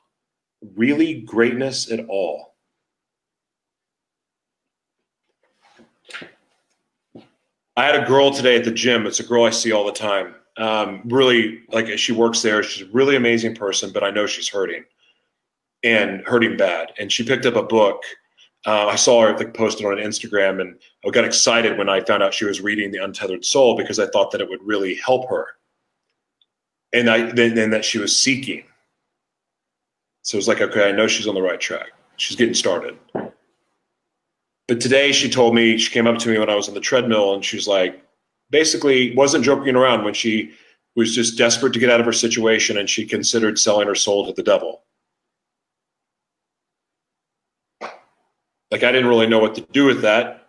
really 0.74 1.20
greatness 1.22 1.90
at 1.90 2.06
all. 2.08 2.54
I 7.76 7.84
had 7.84 8.02
a 8.02 8.06
girl 8.06 8.30
today 8.30 8.56
at 8.56 8.64
the 8.64 8.70
gym. 8.70 9.06
It's 9.06 9.20
a 9.20 9.24
girl 9.24 9.44
I 9.44 9.50
see 9.50 9.72
all 9.72 9.84
the 9.84 9.92
time. 9.92 10.34
Um, 10.56 11.02
really, 11.04 11.60
like 11.70 11.86
she 11.98 12.12
works 12.12 12.40
there. 12.40 12.62
She's 12.62 12.88
a 12.88 12.90
really 12.90 13.16
amazing 13.16 13.54
person, 13.54 13.92
but 13.92 14.02
I 14.02 14.10
know 14.10 14.26
she's 14.26 14.48
hurting 14.48 14.84
and 15.84 16.22
hurting 16.26 16.56
bad. 16.56 16.92
And 16.98 17.12
she 17.12 17.22
picked 17.22 17.44
up 17.44 17.56
a 17.56 17.62
book. 17.62 18.02
Uh, 18.64 18.86
I 18.86 18.96
saw 18.96 19.22
her 19.22 19.36
like 19.36 19.54
posted 19.54 19.86
on 19.86 19.98
Instagram, 19.98 20.60
and 20.60 20.76
I 21.06 21.10
got 21.10 21.24
excited 21.24 21.78
when 21.78 21.88
I 21.88 22.00
found 22.00 22.22
out 22.22 22.34
she 22.34 22.46
was 22.46 22.60
reading 22.60 22.90
The 22.90 23.04
Untethered 23.04 23.44
Soul 23.44 23.76
because 23.76 23.98
I 23.98 24.06
thought 24.06 24.30
that 24.32 24.40
it 24.40 24.48
would 24.48 24.62
really 24.64 24.94
help 24.96 25.28
her, 25.28 25.46
and 26.92 27.08
I 27.08 27.30
then, 27.30 27.70
that 27.70 27.84
she 27.84 27.98
was 27.98 28.16
seeking. 28.16 28.64
So 30.26 30.34
it 30.34 30.40
was 30.40 30.48
like, 30.48 30.60
okay, 30.60 30.88
I 30.88 30.90
know 30.90 31.06
she's 31.06 31.28
on 31.28 31.36
the 31.36 31.40
right 31.40 31.60
track. 31.60 31.92
She's 32.16 32.34
getting 32.34 32.52
started. 32.52 32.98
But 34.66 34.80
today 34.80 35.12
she 35.12 35.30
told 35.30 35.54
me, 35.54 35.78
she 35.78 35.92
came 35.92 36.08
up 36.08 36.18
to 36.18 36.28
me 36.28 36.36
when 36.36 36.50
I 36.50 36.56
was 36.56 36.66
on 36.66 36.74
the 36.74 36.80
treadmill 36.80 37.32
and 37.32 37.44
she's 37.44 37.68
like, 37.68 38.02
basically 38.50 39.14
wasn't 39.14 39.44
joking 39.44 39.76
around 39.76 40.02
when 40.02 40.14
she 40.14 40.50
was 40.96 41.14
just 41.14 41.38
desperate 41.38 41.72
to 41.74 41.78
get 41.78 41.90
out 41.90 42.00
of 42.00 42.06
her 42.06 42.12
situation 42.12 42.76
and 42.76 42.90
she 42.90 43.06
considered 43.06 43.56
selling 43.56 43.86
her 43.86 43.94
soul 43.94 44.26
to 44.26 44.32
the 44.32 44.42
devil. 44.42 44.82
Like 47.80 48.82
I 48.82 48.90
didn't 48.90 49.06
really 49.06 49.28
know 49.28 49.38
what 49.38 49.54
to 49.54 49.60
do 49.60 49.84
with 49.84 50.02
that, 50.02 50.48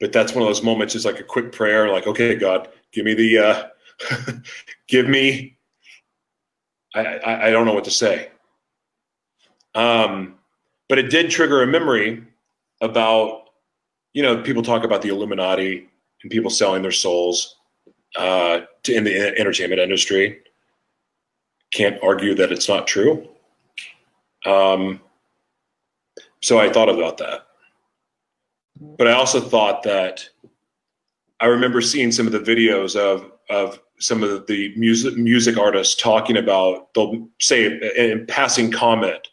but 0.00 0.12
that's 0.12 0.32
one 0.32 0.42
of 0.42 0.48
those 0.48 0.64
moments. 0.64 0.96
It's 0.96 1.04
like 1.04 1.20
a 1.20 1.24
quick 1.24 1.52
prayer, 1.52 1.88
like, 1.92 2.08
okay, 2.08 2.34
God, 2.34 2.70
give 2.90 3.04
me 3.04 3.14
the, 3.14 3.38
uh, 3.38 4.32
give 4.88 5.06
me. 5.06 5.58
I, 6.92 7.04
I 7.04 7.46
I 7.46 7.50
don't 7.52 7.66
know 7.66 7.74
what 7.74 7.84
to 7.84 7.90
say. 7.92 8.30
Um, 9.76 10.34
but 10.88 10.98
it 10.98 11.10
did 11.10 11.30
trigger 11.30 11.62
a 11.62 11.66
memory 11.66 12.24
about, 12.80 13.50
you 14.14 14.22
know, 14.22 14.42
people 14.42 14.62
talk 14.62 14.82
about 14.82 15.02
the 15.02 15.10
Illuminati 15.10 15.88
and 16.22 16.30
people 16.30 16.50
selling 16.50 16.82
their 16.82 16.92
souls 16.92 17.56
uh, 18.16 18.60
to, 18.82 18.94
in 18.94 19.04
the 19.04 19.38
entertainment 19.38 19.80
industry. 19.80 20.40
Can't 21.72 22.02
argue 22.02 22.34
that 22.34 22.50
it's 22.50 22.68
not 22.68 22.86
true. 22.86 23.28
Um, 24.46 25.00
so 26.40 26.58
I 26.58 26.72
thought 26.72 26.88
about 26.88 27.18
that. 27.18 27.46
But 28.80 29.08
I 29.08 29.12
also 29.12 29.40
thought 29.40 29.82
that 29.82 30.28
I 31.40 31.46
remember 31.46 31.80
seeing 31.80 32.12
some 32.12 32.26
of 32.26 32.32
the 32.32 32.40
videos 32.40 32.96
of 32.96 33.30
of 33.48 33.80
some 33.98 34.22
of 34.22 34.46
the 34.46 34.74
music 34.76 35.16
music 35.16 35.56
artists 35.56 35.94
talking 35.94 36.36
about 36.36 36.92
they'll 36.94 37.28
say 37.40 37.78
in 37.96 38.26
passing 38.26 38.70
comment 38.70 39.28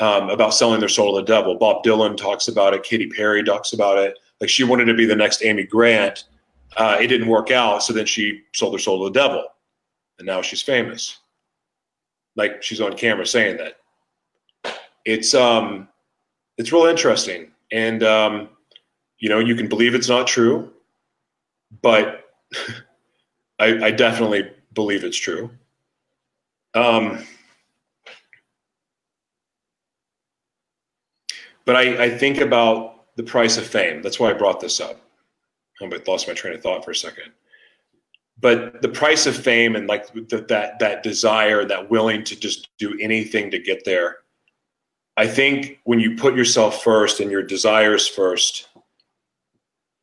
um, 0.00 0.30
about 0.30 0.54
selling 0.54 0.80
their 0.80 0.88
soul 0.88 1.14
to 1.14 1.20
the 1.20 1.26
devil. 1.26 1.54
Bob 1.56 1.84
Dylan 1.84 2.16
talks 2.16 2.48
about 2.48 2.74
it. 2.74 2.82
Katy 2.82 3.08
Perry 3.08 3.42
talks 3.42 3.72
about 3.72 3.98
it. 3.98 4.18
Like 4.40 4.50
she 4.50 4.64
wanted 4.64 4.86
to 4.86 4.94
be 4.94 5.06
the 5.06 5.16
next 5.16 5.44
Amy 5.44 5.64
Grant. 5.64 6.24
Uh, 6.76 6.98
it 7.00 7.06
didn't 7.06 7.28
work 7.28 7.50
out, 7.50 7.82
so 7.82 7.92
then 7.92 8.06
she 8.06 8.42
sold 8.52 8.74
her 8.74 8.78
soul 8.78 8.98
to 8.98 9.12
the 9.12 9.18
devil, 9.18 9.44
and 10.18 10.26
now 10.26 10.42
she's 10.42 10.62
famous. 10.62 11.18
Like 12.34 12.62
she's 12.62 12.80
on 12.80 12.96
camera 12.96 13.26
saying 13.26 13.58
that. 13.58 13.76
It's 15.04 15.34
um, 15.34 15.88
it's 16.58 16.72
real 16.72 16.86
interesting, 16.86 17.52
and 17.70 18.02
um, 18.02 18.48
you 19.18 19.28
know 19.28 19.38
you 19.38 19.54
can 19.54 19.68
believe 19.68 19.94
it's 19.94 20.08
not 20.08 20.26
true, 20.26 20.72
but 21.80 22.24
I, 23.60 23.84
I 23.84 23.90
definitely 23.92 24.50
believe 24.72 25.04
it's 25.04 25.16
true. 25.16 25.50
Um, 26.74 27.24
But 31.66 31.76
I, 31.76 32.04
I 32.04 32.10
think 32.10 32.38
about 32.38 33.14
the 33.16 33.22
price 33.22 33.56
of 33.56 33.66
fame. 33.66 34.02
That's 34.02 34.20
why 34.20 34.30
I 34.30 34.34
brought 34.34 34.60
this 34.60 34.80
up. 34.80 35.00
I 35.82 36.00
lost 36.06 36.28
my 36.28 36.34
train 36.34 36.54
of 36.54 36.62
thought 36.62 36.84
for 36.84 36.92
a 36.92 36.96
second. 36.96 37.32
But 38.40 38.82
the 38.82 38.88
price 38.88 39.26
of 39.26 39.36
fame 39.36 39.76
and 39.76 39.86
like 39.86 40.12
the, 40.12 40.44
that 40.48 40.78
that 40.78 41.02
desire, 41.02 41.64
that 41.64 41.90
willing 41.90 42.24
to 42.24 42.38
just 42.38 42.68
do 42.78 42.96
anything 43.00 43.50
to 43.50 43.58
get 43.58 43.84
there. 43.84 44.18
I 45.16 45.26
think 45.26 45.80
when 45.84 46.00
you 46.00 46.16
put 46.16 46.34
yourself 46.34 46.82
first 46.82 47.20
and 47.20 47.30
your 47.30 47.42
desires 47.42 48.08
first, 48.08 48.68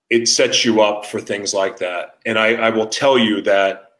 it 0.09 0.27
sets 0.27 0.63
you 0.63 0.81
up 0.81 1.05
for 1.05 1.19
things 1.19 1.53
like 1.53 1.77
that. 1.79 2.17
And 2.25 2.39
I, 2.39 2.53
I 2.53 2.69
will 2.69 2.87
tell 2.87 3.17
you 3.17 3.41
that 3.41 3.91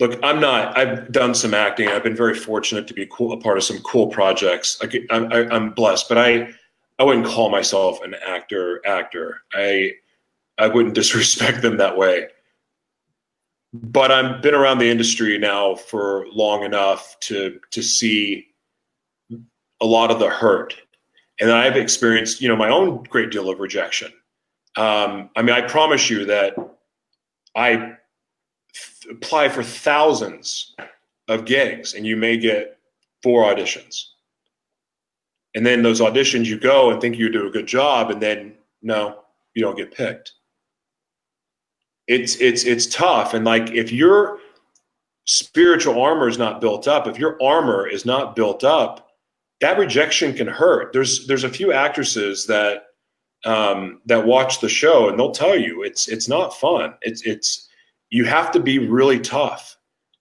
look 0.00 0.18
i'm 0.22 0.40
not 0.40 0.76
i've 0.76 1.10
done 1.12 1.34
some 1.34 1.54
acting 1.54 1.88
i've 1.88 2.02
been 2.02 2.16
very 2.16 2.34
fortunate 2.34 2.86
to 2.88 2.94
be 2.94 3.06
cool, 3.10 3.32
a 3.32 3.36
part 3.36 3.56
of 3.56 3.64
some 3.64 3.78
cool 3.80 4.08
projects 4.08 4.78
I, 4.82 5.46
i'm 5.50 5.70
blessed 5.70 6.08
but 6.08 6.18
i 6.18 6.48
I 7.02 7.04
wouldn't 7.04 7.26
call 7.26 7.50
myself 7.50 8.00
an 8.04 8.14
actor 8.24 8.80
actor. 8.86 9.40
I 9.52 9.94
I 10.56 10.68
wouldn't 10.68 10.94
disrespect 11.00 11.60
them 11.60 11.78
that 11.78 11.96
way. 11.96 12.28
But 13.72 14.12
I've 14.12 14.40
been 14.40 14.54
around 14.54 14.78
the 14.78 14.88
industry 14.88 15.36
now 15.36 15.74
for 15.74 16.26
long 16.30 16.62
enough 16.62 17.18
to 17.22 17.58
to 17.72 17.82
see 17.82 18.46
a 19.80 19.84
lot 19.84 20.12
of 20.12 20.20
the 20.20 20.30
hurt, 20.30 20.76
and 21.40 21.50
I've 21.50 21.76
experienced 21.76 22.40
you 22.40 22.46
know 22.46 22.54
my 22.54 22.70
own 22.70 23.02
great 23.02 23.32
deal 23.32 23.50
of 23.50 23.58
rejection. 23.58 24.12
Um, 24.76 25.28
I 25.34 25.42
mean, 25.42 25.56
I 25.56 25.62
promise 25.62 26.08
you 26.08 26.24
that 26.26 26.54
I 27.56 27.74
th- 27.74 27.96
apply 29.10 29.48
for 29.48 29.64
thousands 29.64 30.76
of 31.26 31.46
gigs, 31.46 31.94
and 31.94 32.06
you 32.06 32.16
may 32.16 32.36
get 32.36 32.78
four 33.24 33.42
auditions 33.42 34.04
and 35.54 35.66
then 35.66 35.82
those 35.82 36.00
auditions 36.00 36.46
you 36.46 36.58
go 36.58 36.90
and 36.90 37.00
think 37.00 37.16
you 37.16 37.30
do 37.30 37.46
a 37.46 37.50
good 37.50 37.66
job 37.66 38.10
and 38.10 38.22
then 38.22 38.54
no 38.82 39.18
you 39.54 39.62
don't 39.62 39.76
get 39.76 39.94
picked. 39.94 40.32
It's 42.08 42.36
it's 42.36 42.64
it's 42.64 42.86
tough. 42.86 43.34
And 43.34 43.44
like 43.44 43.70
if 43.70 43.92
your 43.92 44.38
spiritual 45.24 46.00
armor 46.00 46.28
is 46.28 46.38
not 46.38 46.60
built 46.60 46.88
up 46.88 47.06
if 47.06 47.16
your 47.18 47.40
armor 47.40 47.86
is 47.86 48.04
not 48.04 48.34
built 48.34 48.64
up 48.64 49.12
that 49.62 49.78
rejection 49.78 50.34
can 50.34 50.48
hurt. 50.48 50.92
There's 50.92 51.26
there's 51.28 51.44
a 51.44 51.48
few 51.48 51.72
actresses 51.72 52.46
that 52.48 52.86
um, 53.44 54.00
that 54.06 54.26
watch 54.26 54.60
the 54.60 54.68
show 54.68 55.08
and 55.08 55.18
they'll 55.18 55.30
tell 55.30 55.56
you 55.56 55.84
it's 55.84 56.08
it's 56.08 56.28
not 56.28 56.58
fun. 56.58 56.94
It's 57.02 57.22
it's 57.22 57.68
you 58.10 58.24
have 58.24 58.50
to 58.52 58.60
be 58.60 58.78
really 58.78 59.20
tough 59.20 59.76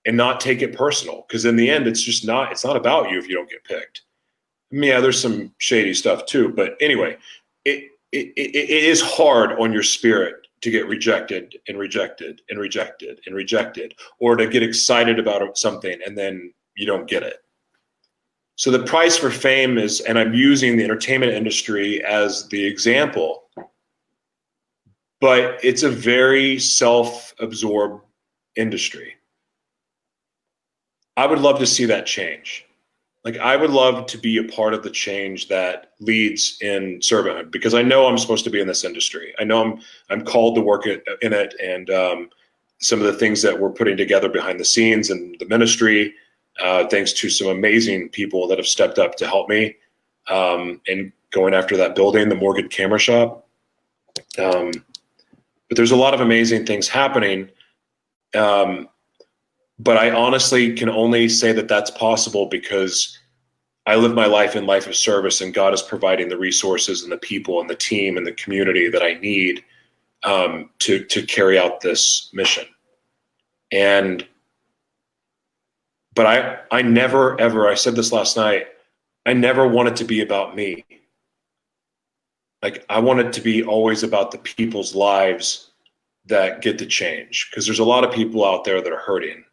and 0.05 0.15
not 0.15 0.39
take 0.39 0.61
it 0.61 0.77
personal 0.77 1.25
because 1.27 1.45
in 1.45 1.55
the 1.55 1.69
end 1.69 1.87
it's 1.87 2.01
just 2.01 2.25
not 2.25 2.51
it's 2.51 2.63
not 2.63 2.77
about 2.77 3.09
you 3.09 3.17
if 3.17 3.27
you 3.27 3.35
don't 3.35 3.49
get 3.49 3.63
picked 3.63 4.03
yeah, 4.71 4.99
there's 4.99 5.21
some 5.21 5.53
shady 5.57 5.93
stuff 5.93 6.25
too. 6.25 6.49
But 6.49 6.75
anyway, 6.81 7.17
it, 7.65 7.91
it, 8.11 8.33
it, 8.35 8.69
is 8.69 9.01
hard 9.01 9.53
on 9.59 9.71
your 9.71 9.83
spirit 9.83 10.47
to 10.61 10.71
get 10.71 10.87
rejected 10.87 11.55
and 11.67 11.77
rejected 11.77 12.41
and 12.49 12.59
rejected 12.59 13.19
and 13.25 13.35
rejected, 13.35 13.95
or 14.19 14.35
to 14.35 14.47
get 14.47 14.63
excited 14.63 15.19
about 15.19 15.57
something 15.57 15.99
and 16.05 16.17
then 16.17 16.53
you 16.75 16.85
don't 16.85 17.07
get 17.07 17.23
it. 17.23 17.37
So 18.55 18.69
the 18.69 18.83
price 18.83 19.17
for 19.17 19.31
fame 19.31 19.77
is, 19.77 20.01
and 20.01 20.19
I'm 20.19 20.33
using 20.33 20.77
the 20.77 20.83
entertainment 20.83 21.33
industry 21.33 22.03
as 22.05 22.47
the 22.49 22.63
example, 22.63 23.43
but 25.19 25.59
it's 25.63 25.83
a 25.83 25.89
very 25.89 26.59
self 26.59 27.33
absorbed 27.39 28.05
industry. 28.55 29.15
I 31.17 31.25
would 31.25 31.39
love 31.39 31.59
to 31.59 31.67
see 31.67 31.85
that 31.85 32.05
change 32.05 32.65
like 33.23 33.37
I 33.37 33.55
would 33.55 33.69
love 33.69 34.05
to 34.07 34.17
be 34.17 34.37
a 34.37 34.43
part 34.43 34.73
of 34.73 34.83
the 34.83 34.89
change 34.89 35.47
that 35.49 35.91
leads 35.99 36.57
in 36.61 36.99
servanthood 36.99 37.51
because 37.51 37.73
I 37.73 37.81
know 37.83 38.07
I'm 38.07 38.17
supposed 38.17 38.43
to 38.45 38.49
be 38.49 38.59
in 38.59 38.67
this 38.67 38.83
industry. 38.83 39.33
I 39.39 39.43
know 39.43 39.61
I'm 39.63 39.81
I'm 40.09 40.25
called 40.25 40.55
to 40.55 40.61
work 40.61 40.85
in 40.87 41.01
it, 41.33 41.53
and 41.63 41.89
um, 41.89 42.29
some 42.79 42.99
of 42.99 43.05
the 43.05 43.13
things 43.13 43.41
that 43.43 43.59
we're 43.59 43.69
putting 43.69 43.95
together 43.97 44.27
behind 44.29 44.59
the 44.59 44.65
scenes 44.65 45.11
and 45.11 45.37
the 45.39 45.45
ministry, 45.45 46.15
uh, 46.63 46.87
thanks 46.87 47.13
to 47.13 47.29
some 47.29 47.47
amazing 47.47 48.09
people 48.09 48.47
that 48.47 48.57
have 48.57 48.67
stepped 48.67 48.97
up 48.97 49.15
to 49.17 49.27
help 49.27 49.49
me. 49.49 49.75
um, 50.29 50.81
and 50.87 51.11
going 51.31 51.53
after 51.53 51.77
that 51.77 51.95
building, 51.95 52.29
the 52.29 52.35
Morgan 52.35 52.67
Camera 52.67 52.99
Shop. 52.99 53.47
Um, 54.37 54.71
but 55.69 55.77
there's 55.77 55.91
a 55.91 55.95
lot 55.95 56.13
of 56.13 56.21
amazing 56.21 56.65
things 56.65 56.87
happening. 56.87 57.49
Um, 58.35 58.89
but 59.83 59.97
I 59.97 60.11
honestly 60.11 60.73
can 60.73 60.89
only 60.89 61.27
say 61.27 61.51
that 61.53 61.67
that's 61.67 61.89
possible 61.91 62.45
because 62.45 63.17
I 63.87 63.95
live 63.95 64.13
my 64.13 64.27
life 64.27 64.55
in 64.55 64.67
life 64.67 64.85
of 64.85 64.95
service, 64.95 65.41
and 65.41 65.53
God 65.53 65.73
is 65.73 65.81
providing 65.81 66.29
the 66.29 66.37
resources 66.37 67.01
and 67.01 67.11
the 67.11 67.17
people 67.17 67.59
and 67.59 67.69
the 67.69 67.75
team 67.75 68.15
and 68.15 68.25
the 68.25 68.33
community 68.33 68.89
that 68.89 69.01
I 69.01 69.15
need 69.15 69.63
um, 70.23 70.69
to 70.79 71.03
to 71.05 71.25
carry 71.25 71.57
out 71.57 71.81
this 71.81 72.29
mission. 72.31 72.65
And 73.71 74.27
but 76.13 76.27
I 76.27 76.59
I 76.69 76.83
never 76.83 77.39
ever 77.41 77.67
I 77.67 77.73
said 77.73 77.95
this 77.95 78.11
last 78.11 78.37
night. 78.37 78.67
I 79.25 79.33
never 79.33 79.67
want 79.67 79.89
it 79.89 79.95
to 79.97 80.03
be 80.03 80.21
about 80.21 80.55
me. 80.55 80.85
Like 82.61 82.85
I 82.87 82.99
want 82.99 83.21
it 83.21 83.33
to 83.33 83.41
be 83.41 83.63
always 83.63 84.03
about 84.03 84.29
the 84.29 84.37
people's 84.37 84.93
lives 84.93 85.71
that 86.25 86.61
get 86.61 86.77
to 86.77 86.85
change 86.85 87.49
because 87.49 87.65
there's 87.65 87.79
a 87.79 87.83
lot 87.83 88.03
of 88.03 88.13
people 88.13 88.45
out 88.45 88.63
there 88.63 88.79
that 88.79 88.93
are 88.93 88.99
hurting 88.99 89.43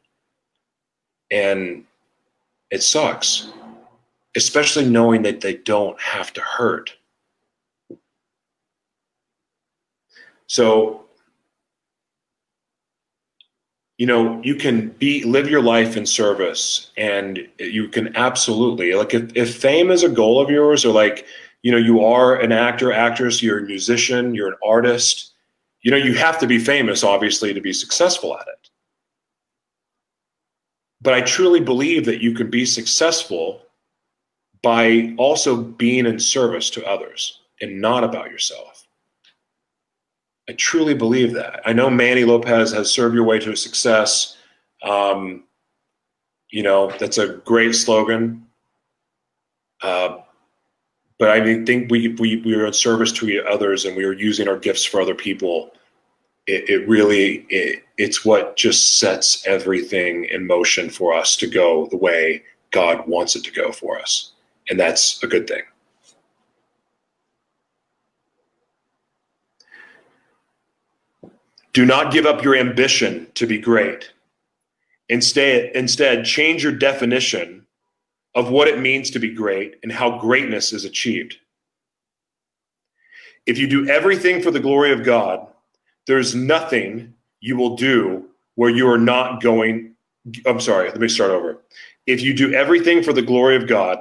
and 1.31 1.85
it 2.70 2.83
sucks, 2.83 3.51
especially 4.37 4.89
knowing 4.89 5.22
that 5.22 5.41
they 5.41 5.55
don't 5.55 6.01
have 6.01 6.33
to 6.35 6.41
hurt. 6.41 6.95
So, 10.47 11.05
you 13.99 14.07
know, 14.07 14.41
you 14.43 14.55
can 14.55 14.89
be 14.91 15.24
live 15.24 15.51
your 15.51 15.62
life 15.62 15.97
in 15.97 16.07
service 16.07 16.91
and 16.97 17.47
you 17.59 17.89
can 17.89 18.16
absolutely 18.16 18.95
like 18.95 19.12
if, 19.12 19.37
if 19.37 19.57
fame 19.57 19.91
is 19.91 20.05
a 20.05 20.09
goal 20.09 20.41
of 20.41 20.49
yours 20.49 20.85
or 20.85 20.93
like, 20.93 21.26
you 21.62 21.72
know, 21.72 21.79
you 21.79 22.05
are 22.05 22.37
an 22.37 22.53
actor, 22.53 22.93
actress, 22.93 23.43
you're 23.43 23.59
a 23.59 23.62
musician, 23.62 24.35
you're 24.35 24.49
an 24.49 24.59
artist, 24.64 25.33
you 25.83 25.91
know, 25.91 25.97
you 25.97 26.14
have 26.14 26.39
to 26.39 26.47
be 26.47 26.59
famous, 26.59 27.03
obviously, 27.03 27.53
to 27.53 27.61
be 27.61 27.72
successful 27.72 28.37
at 28.37 28.47
it. 28.47 28.58
But 31.01 31.14
I 31.14 31.20
truly 31.20 31.61
believe 31.61 32.05
that 32.07 32.22
you 32.22 32.34
can 32.34 32.51
be 32.51 32.66
successful 32.66 33.62
by 34.62 35.14
also 35.16 35.57
being 35.57 36.07
in 36.07 36.18
service 36.18 36.70
to 36.70 36.84
others 36.84 37.40
and 37.61 37.80
not 37.80 38.05
about 38.05 38.30
yourself. 38.30 38.86
I 40.49 40.55
truly 40.55 40.94
believe 40.94 41.34
that. 41.34 41.61
I 41.64 41.72
know 41.72 41.90
Manny 41.90 42.24
Lopez 42.24 42.72
has 42.72 42.90
served 42.90 43.14
your 43.14 43.24
way 43.24 43.38
to 43.38 43.55
success. 43.55 44.36
Um, 44.82 45.44
you 46.51 46.62
know, 46.62 46.90
that's 46.99 47.18
a 47.18 47.28
great 47.28 47.74
slogan. 47.74 48.46
Uh, 49.82 50.18
but 51.18 51.30
I 51.30 51.64
think 51.64 51.90
we, 51.90 52.09
we, 52.09 52.36
we 52.36 52.55
are 52.55 52.66
in 52.66 52.72
service 52.72 53.12
to 53.12 53.44
others 53.44 53.84
and 53.84 53.96
we 53.96 54.05
are 54.05 54.12
using 54.12 54.49
our 54.49 54.57
gifts 54.57 54.84
for 54.84 55.01
other 55.01 55.14
people 55.14 55.72
it, 56.49 56.70
it 56.70 56.88
really 56.88 57.46
it, 57.51 57.84
it's 57.99 58.24
what 58.24 58.57
just 58.57 58.99
sets 58.99 59.46
everything 59.46 60.24
in 60.24 60.46
motion 60.46 60.88
for 60.88 61.12
us 61.12 61.36
to 61.36 61.46
go 61.46 61.86
the 61.86 61.96
way 61.96 62.42
God 62.70 63.07
wants 63.07 63.36
it 63.36 63.44
to 63.44 63.53
go 63.53 63.70
for 63.70 64.01
us, 64.01 64.32
and 64.68 64.80
that's 64.80 65.22
a 65.22 65.26
good 65.26 65.46
thing. 65.46 65.62
Do 71.74 71.84
not 71.84 72.12
give 72.12 72.24
up 72.26 72.42
your 72.42 72.57
ambition 72.57 73.28
to 73.34 73.46
be 73.46 73.59
great. 73.59 74.11
Instead, 75.11 75.70
instead, 75.76 76.24
change 76.24 76.62
your 76.62 76.72
definition 76.72 77.66
of 78.34 78.51
what 78.51 78.68
it 78.68 78.80
means 78.80 79.11
to 79.11 79.18
be 79.18 79.32
great 79.32 79.76
and 79.82 79.92
how 79.92 80.18
greatness 80.18 80.72
is 80.72 80.84
achieved. 80.84 81.36
If 83.46 83.59
you 83.59 83.66
do 83.66 83.88
everything 83.88 84.42
for 84.42 84.51
the 84.51 84.61
glory 84.61 84.92
of 84.92 85.05
God, 85.05 85.47
there's 86.09 86.35
nothing 86.35 87.15
you 87.41 87.57
will 87.57 87.77
do 87.77 88.25
where 88.57 88.71
you 88.71 88.89
are 88.89 88.99
not 88.99 89.43
going. 89.43 89.95
I'm 90.47 90.59
sorry, 90.59 90.89
let 90.89 90.99
me 90.99 91.07
start 91.07 91.31
over. 91.31 91.63
If 92.07 92.23
you 92.23 92.35
do 92.35 92.55
everything 92.55 93.03
for 93.03 93.13
the 93.13 93.23
glory 93.23 93.55
of 93.57 93.69
God, 93.69 93.99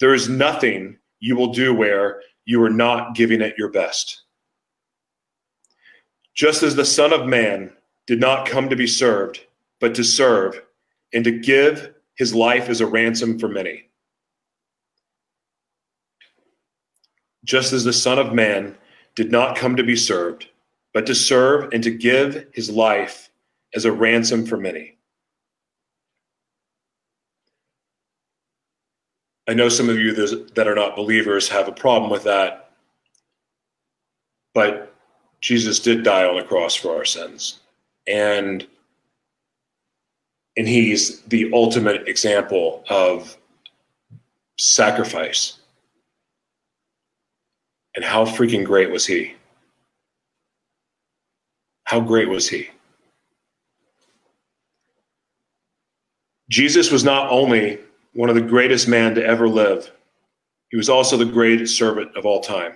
there 0.00 0.12
is 0.12 0.28
nothing 0.28 0.98
you 1.20 1.36
will 1.36 1.52
do 1.52 1.72
where 1.72 2.20
you 2.44 2.60
are 2.62 2.70
not 2.70 3.14
giving 3.14 3.40
it 3.40 3.54
your 3.56 3.70
best. 3.70 4.24
Just 6.34 6.64
as 6.64 6.74
the 6.74 6.84
Son 6.84 7.12
of 7.12 7.26
Man 7.26 7.72
did 8.08 8.18
not 8.18 8.46
come 8.46 8.68
to 8.68 8.76
be 8.76 8.86
served, 8.86 9.46
but 9.80 9.94
to 9.94 10.02
serve 10.02 10.60
and 11.14 11.22
to 11.22 11.30
give 11.30 11.94
his 12.16 12.34
life 12.34 12.68
as 12.68 12.80
a 12.80 12.86
ransom 12.86 13.38
for 13.38 13.48
many. 13.48 13.88
Just 17.44 17.72
as 17.72 17.84
the 17.84 17.92
Son 17.92 18.18
of 18.18 18.34
Man 18.34 18.76
did 19.14 19.30
not 19.30 19.56
come 19.56 19.76
to 19.76 19.84
be 19.84 19.96
served, 19.96 20.48
but 20.98 21.06
to 21.06 21.14
serve 21.14 21.72
and 21.72 21.84
to 21.84 21.92
give 21.92 22.44
his 22.52 22.68
life 22.68 23.30
as 23.72 23.84
a 23.84 23.92
ransom 23.92 24.44
for 24.44 24.56
many. 24.56 24.98
I 29.46 29.54
know 29.54 29.68
some 29.68 29.88
of 29.88 29.96
you 29.96 30.12
that 30.12 30.66
are 30.66 30.74
not 30.74 30.96
believers 30.96 31.48
have 31.50 31.68
a 31.68 31.72
problem 31.72 32.10
with 32.10 32.24
that, 32.24 32.72
but 34.54 34.92
Jesus 35.40 35.78
did 35.78 36.02
die 36.02 36.24
on 36.24 36.34
the 36.34 36.42
cross 36.42 36.74
for 36.74 36.96
our 36.96 37.04
sins. 37.04 37.60
And 38.08 38.66
and 40.56 40.66
he's 40.66 41.20
the 41.26 41.48
ultimate 41.52 42.08
example 42.08 42.82
of 42.90 43.38
sacrifice. 44.56 45.60
And 47.94 48.04
how 48.04 48.24
freaking 48.24 48.64
great 48.64 48.90
was 48.90 49.06
he? 49.06 49.37
How 51.88 52.00
great 52.00 52.28
was 52.28 52.46
he? 52.46 52.68
Jesus 56.50 56.90
was 56.90 57.02
not 57.02 57.32
only 57.32 57.78
one 58.12 58.28
of 58.28 58.34
the 58.34 58.42
greatest 58.42 58.88
men 58.88 59.14
to 59.14 59.24
ever 59.24 59.48
live, 59.48 59.90
he 60.68 60.76
was 60.76 60.90
also 60.90 61.16
the 61.16 61.24
greatest 61.24 61.78
servant 61.78 62.14
of 62.14 62.26
all 62.26 62.42
time. 62.42 62.74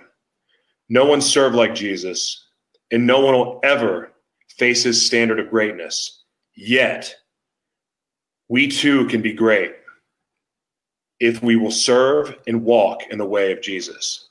No 0.89 1.05
one 1.05 1.21
served 1.21 1.55
like 1.55 1.75
Jesus, 1.75 2.47
and 2.89 3.05
no 3.05 3.19
one 3.19 3.35
will 3.35 3.59
ever 3.63 4.11
face 4.57 4.81
his 4.81 5.05
standard 5.05 5.39
of 5.39 5.51
greatness. 5.51 6.23
Yet, 6.55 7.13
we 8.49 8.67
too 8.67 9.05
can 9.09 9.21
be 9.21 9.31
great 9.31 9.75
if 11.19 11.43
we 11.43 11.55
will 11.55 11.69
serve 11.69 12.35
and 12.47 12.63
walk 12.63 13.03
in 13.11 13.19
the 13.19 13.25
way 13.25 13.51
of 13.51 13.61
Jesus. 13.61 14.29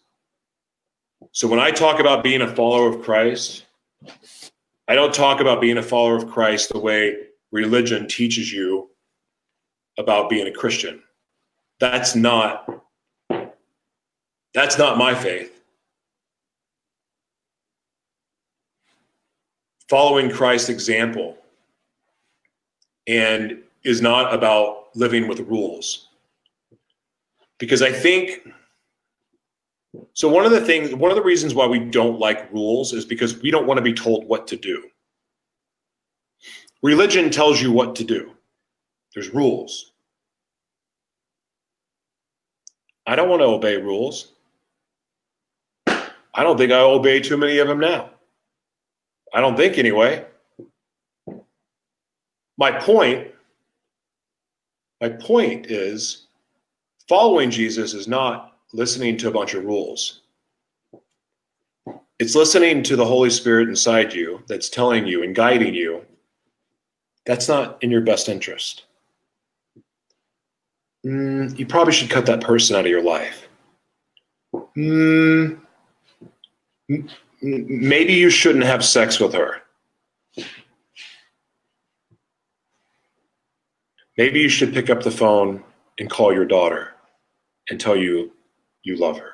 So, 1.30 1.46
when 1.46 1.60
I 1.60 1.70
talk 1.70 2.00
about 2.00 2.24
being 2.24 2.42
a 2.42 2.52
follower 2.52 2.88
of 2.88 3.02
Christ, 3.02 3.66
I 4.88 4.94
don't 4.94 5.14
talk 5.14 5.40
about 5.40 5.60
being 5.60 5.78
a 5.78 5.82
follower 5.82 6.16
of 6.16 6.28
Christ 6.28 6.72
the 6.72 6.78
way 6.78 7.16
religion 7.50 8.08
teaches 8.08 8.52
you 8.52 8.90
about 9.98 10.28
being 10.28 10.46
a 10.46 10.52
Christian. 10.52 11.02
That's 11.80 12.14
not 12.14 12.68
that's 14.54 14.76
not 14.76 14.98
my 14.98 15.14
faith. 15.14 15.50
Following 19.88 20.30
Christ's 20.30 20.68
example 20.68 21.38
and 23.06 23.58
is 23.84 24.00
not 24.00 24.32
about 24.32 24.94
living 24.94 25.26
with 25.26 25.40
rules. 25.40 26.08
Because 27.58 27.82
I 27.82 27.92
think 27.92 28.46
so 30.14 30.28
one 30.28 30.44
of 30.44 30.52
the 30.52 30.60
things, 30.60 30.94
one 30.94 31.10
of 31.10 31.16
the 31.16 31.22
reasons 31.22 31.54
why 31.54 31.66
we 31.66 31.78
don't 31.78 32.18
like 32.18 32.52
rules 32.52 32.92
is 32.92 33.04
because 33.04 33.40
we 33.40 33.50
don't 33.50 33.66
want 33.66 33.78
to 33.78 33.82
be 33.82 33.92
told 33.92 34.26
what 34.26 34.46
to 34.48 34.56
do. 34.56 34.84
Religion 36.82 37.30
tells 37.30 37.60
you 37.60 37.72
what 37.72 37.94
to 37.96 38.04
do. 38.04 38.32
There's 39.14 39.30
rules. 39.30 39.92
I 43.06 43.16
don't 43.16 43.28
want 43.28 43.42
to 43.42 43.46
obey 43.46 43.76
rules. 43.76 44.32
I 45.86 46.42
don't 46.42 46.56
think 46.56 46.72
I 46.72 46.80
obey 46.80 47.20
too 47.20 47.36
many 47.36 47.58
of 47.58 47.68
them 47.68 47.80
now. 47.80 48.10
I 49.34 49.40
don't 49.40 49.56
think 49.56 49.78
anyway. 49.78 50.24
My 52.56 52.70
point 52.70 53.28
my 55.00 55.08
point 55.08 55.66
is 55.66 56.28
following 57.08 57.50
Jesus 57.50 57.92
is 57.92 58.06
not 58.06 58.51
listening 58.72 59.16
to 59.18 59.28
a 59.28 59.32
bunch 59.32 59.54
of 59.54 59.64
rules. 59.64 60.20
It's 62.18 62.34
listening 62.34 62.82
to 62.84 62.96
the 62.96 63.04
Holy 63.04 63.30
Spirit 63.30 63.68
inside 63.68 64.12
you 64.12 64.42
that's 64.46 64.68
telling 64.68 65.06
you 65.06 65.22
and 65.22 65.34
guiding 65.34 65.74
you 65.74 66.04
that's 67.24 67.48
not 67.48 67.82
in 67.82 67.90
your 67.90 68.00
best 68.00 68.28
interest. 68.28 68.84
Mm, 71.06 71.58
you 71.58 71.66
probably 71.66 71.92
should 71.92 72.10
cut 72.10 72.26
that 72.26 72.40
person 72.40 72.76
out 72.76 72.84
of 72.84 72.90
your 72.90 73.02
life. 73.02 73.48
Mm, 74.76 75.60
maybe 77.40 78.12
you 78.12 78.30
shouldn't 78.30 78.64
have 78.64 78.84
sex 78.84 79.18
with 79.18 79.34
her. 79.34 79.62
Maybe 84.18 84.40
you 84.40 84.48
should 84.48 84.74
pick 84.74 84.90
up 84.90 85.02
the 85.02 85.10
phone 85.10 85.64
and 85.98 86.10
call 86.10 86.32
your 86.32 86.44
daughter 86.44 86.94
and 87.70 87.80
tell 87.80 87.96
you 87.96 88.32
you 88.82 88.96
love 88.96 89.18
her. 89.18 89.32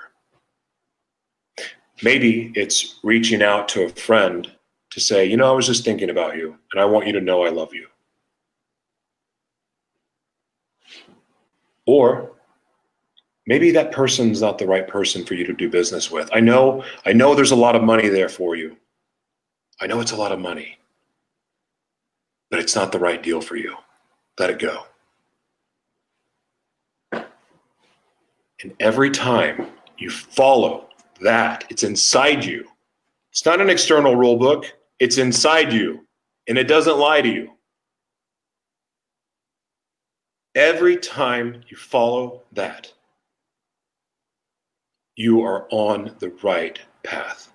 Maybe 2.03 2.53
it's 2.55 3.01
reaching 3.03 3.43
out 3.43 3.69
to 3.71 3.85
a 3.85 3.89
friend 3.89 4.51
to 4.91 5.01
say, 5.01 5.25
you 5.25 5.37
know, 5.37 5.51
I 5.51 5.55
was 5.55 5.67
just 5.67 5.85
thinking 5.85 6.11
about 6.11 6.37
you 6.37 6.57
and 6.73 6.81
I 6.81 6.85
want 6.85 7.07
you 7.07 7.13
to 7.13 7.21
know 7.21 7.45
I 7.45 7.51
love 7.51 7.75
you. 7.75 7.87
Or 11.87 12.33
maybe 13.47 13.71
that 13.73 13.93
person's 13.93 14.41
not 14.43 14.59
the 14.59 14.67
right 14.67 14.87
person 14.87 15.25
for 15.25 15.35
you 15.35 15.45
to 15.47 15.55
do 15.55 15.71
business 15.71 16.11
with. 16.11 16.29
I 16.33 16.41
know, 16.41 16.85
I 17.07 17.13
know 17.13 17.35
there's 17.35 17.51
a 17.51 17.57
lot 17.57 17.75
of 17.75 17.83
money 17.83 18.09
there 18.09 18.29
for 18.29 18.55
you. 18.55 18.77
I 19.81 19.87
know 19.87 20.01
it's 20.01 20.13
a 20.13 20.17
lot 20.17 20.33
of 20.33 20.39
money, 20.39 20.79
but 22.51 22.61
it's 22.61 22.75
not 22.75 22.93
the 22.93 22.99
right 22.99 23.23
deal 23.23 23.41
for 23.41 23.57
you. 23.57 23.77
Let 24.39 24.51
it 24.51 24.59
go. 24.59 24.85
And 28.63 28.75
every 28.81 29.11
time 29.11 29.69
you 29.99 30.11
follow 30.11 30.89
that, 31.21 31.65
it's 31.71 31.83
inside 31.85 32.45
you. 32.45 32.67
It's 33.31 33.45
not 33.45 33.61
an 33.61 33.71
external 33.71 34.17
rule 34.17 34.37
book, 34.37 34.73
it's 34.99 35.19
inside 35.19 35.73
you, 35.73 36.07
and 36.49 36.59
it 36.59 36.67
doesn't 36.67 36.99
lie 36.99 37.23
to 37.23 37.29
you. 37.29 37.51
Every 40.55 40.97
time 40.97 41.63
you 41.69 41.77
follow 41.77 42.43
that, 42.53 42.93
you 45.15 45.43
are 45.43 45.69
on 45.71 46.17
the 46.19 46.31
right 46.43 46.81
path. 47.05 47.53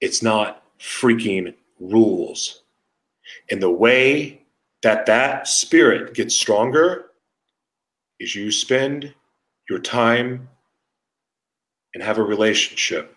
It's 0.00 0.22
not 0.22 0.64
freaking 0.78 1.54
rules. 1.78 2.62
And 3.50 3.62
the 3.62 3.70
way 3.70 4.42
that 4.82 5.06
that 5.06 5.46
spirit 5.46 6.14
gets 6.14 6.34
stronger 6.34 7.06
is 8.18 8.34
you 8.34 8.50
spend 8.50 9.14
your 9.72 9.80
time 9.80 10.50
and 11.94 12.02
have 12.02 12.18
a 12.18 12.22
relationship. 12.22 13.16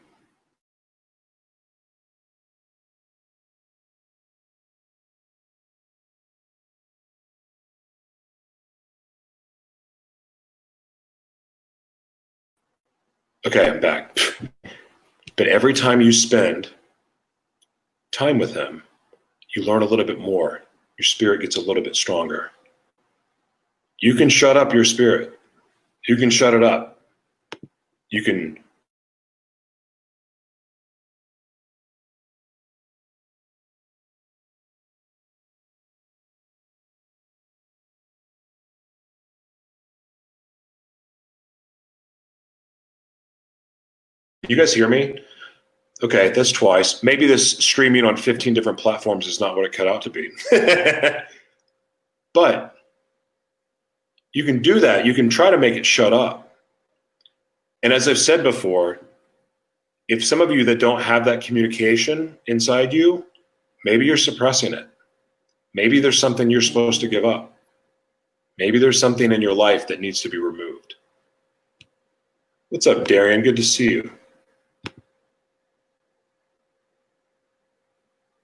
Okay, 13.45 13.70
I'm 13.70 13.82
back. 13.82 14.18
but 15.36 15.47
every 15.47 15.74
time 15.74 15.99
you 15.99 16.14
spend 16.14 16.70
time 18.14 18.39
with 18.39 18.56
him, 18.56 18.82
you 19.53 19.64
learn 19.64 19.82
a 19.82 19.86
little 19.86 20.06
bit 20.06 20.20
more. 20.20 20.62
Your 20.97 21.03
spirit 21.03 21.41
gets 21.41 21.58
a 21.58 21.62
little 21.62 21.84
bit 21.84 21.97
stronger. 21.97 22.51
You 23.99 24.16
can 24.16 24.30
shut 24.30 24.56
up 24.56 24.74
your 24.74 24.86
spirit. 24.86 25.38
You 26.08 26.18
can 26.18 26.30
shut 26.30 26.53
it 26.53 26.64
up. 26.64 26.99
You 28.10 28.24
can 28.24 28.58
You 44.47 44.56
guys 44.56 44.74
hear 44.74 44.88
me? 44.88 45.20
Okay, 46.03 46.30
that's 46.30 46.51
twice. 46.51 47.01
Maybe 47.01 47.26
this 47.26 47.51
streaming 47.51 48.06
on 48.06 48.18
15 48.18 48.53
different 48.53 48.78
platforms 48.78 49.28
is 49.28 49.39
not 49.39 49.56
what 49.56 49.66
it 49.66 49.72
cut 49.72 49.88
out 49.88 50.01
to 50.03 50.10
be. 50.10 50.30
but 52.34 52.74
you 54.36 54.43
can 54.43 54.61
do 54.61 54.81
that. 54.81 55.05
You 55.05 55.13
can 55.13 55.29
try 55.29 55.49
to 55.49 55.57
make 55.57 55.75
it 55.75 55.86
shut 55.86 56.11
up. 56.11 56.53
And 57.81 57.93
as 57.93 58.05
I've 58.09 58.17
said 58.17 58.43
before, 58.43 58.99
if 60.09 60.25
some 60.25 60.41
of 60.41 60.51
you 60.51 60.65
that 60.65 60.77
don't 60.77 61.01
have 61.01 61.23
that 61.23 61.41
communication 61.41 62.38
inside 62.45 62.91
you, 62.91 63.25
maybe 63.86 64.05
you're 64.05 64.17
suppressing 64.17 64.73
it. 64.73 64.89
Maybe 65.73 66.01
there's 66.01 66.19
something 66.19 66.49
you're 66.49 66.61
supposed 66.61 66.99
to 66.99 67.07
give 67.07 67.23
up. 67.23 67.57
Maybe 68.57 68.77
there's 68.77 68.99
something 68.99 69.31
in 69.31 69.41
your 69.41 69.53
life 69.53 69.88
that 69.88 70.01
needs 70.01 70.19
to 70.21 70.29
be 70.29 70.38
removed. 70.38 70.95
What's 72.67 72.88
up, 72.88 73.05
Darian? 73.05 73.41
Good 73.41 73.55
to 73.55 73.63
see 73.63 73.89
you. 73.89 74.11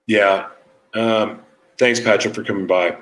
Yeah. 0.07 0.47
Um, 0.93 1.41
thanks, 1.77 1.99
Patrick, 1.99 2.33
for 2.33 2.45
coming 2.45 2.65
by. 2.65 2.97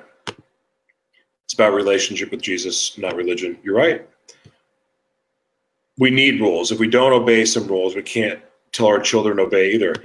It's 1.49 1.55
about 1.55 1.73
relationship 1.73 2.29
with 2.29 2.43
Jesus, 2.43 2.95
not 2.99 3.15
religion. 3.15 3.57
You're 3.63 3.75
right. 3.75 4.07
We 5.97 6.11
need 6.11 6.39
rules. 6.39 6.71
If 6.71 6.77
we 6.77 6.87
don't 6.87 7.11
obey 7.11 7.43
some 7.43 7.65
rules, 7.65 7.95
we 7.95 8.03
can't 8.03 8.39
tell 8.71 8.85
our 8.85 8.99
children 8.99 9.37
to 9.37 9.43
obey 9.43 9.71
either. 9.71 9.95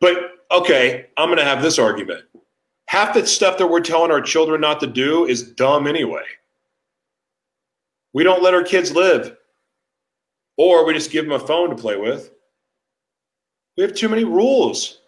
But 0.00 0.44
okay, 0.52 1.06
I'm 1.16 1.26
going 1.26 1.40
to 1.40 1.44
have 1.44 1.60
this 1.60 1.80
argument. 1.80 2.22
Half 2.86 3.14
the 3.14 3.26
stuff 3.26 3.58
that 3.58 3.66
we're 3.66 3.80
telling 3.80 4.12
our 4.12 4.20
children 4.20 4.60
not 4.60 4.78
to 4.78 4.86
do 4.86 5.26
is 5.26 5.42
dumb 5.42 5.88
anyway. 5.88 6.22
We 8.12 8.22
don't 8.22 8.44
let 8.44 8.54
our 8.54 8.62
kids 8.62 8.94
live, 8.94 9.36
or 10.56 10.86
we 10.86 10.94
just 10.94 11.10
give 11.10 11.24
them 11.24 11.32
a 11.32 11.44
phone 11.44 11.70
to 11.70 11.74
play 11.74 11.96
with. 11.96 12.30
We 13.76 13.82
have 13.82 13.94
too 13.94 14.08
many 14.08 14.22
rules. 14.22 15.00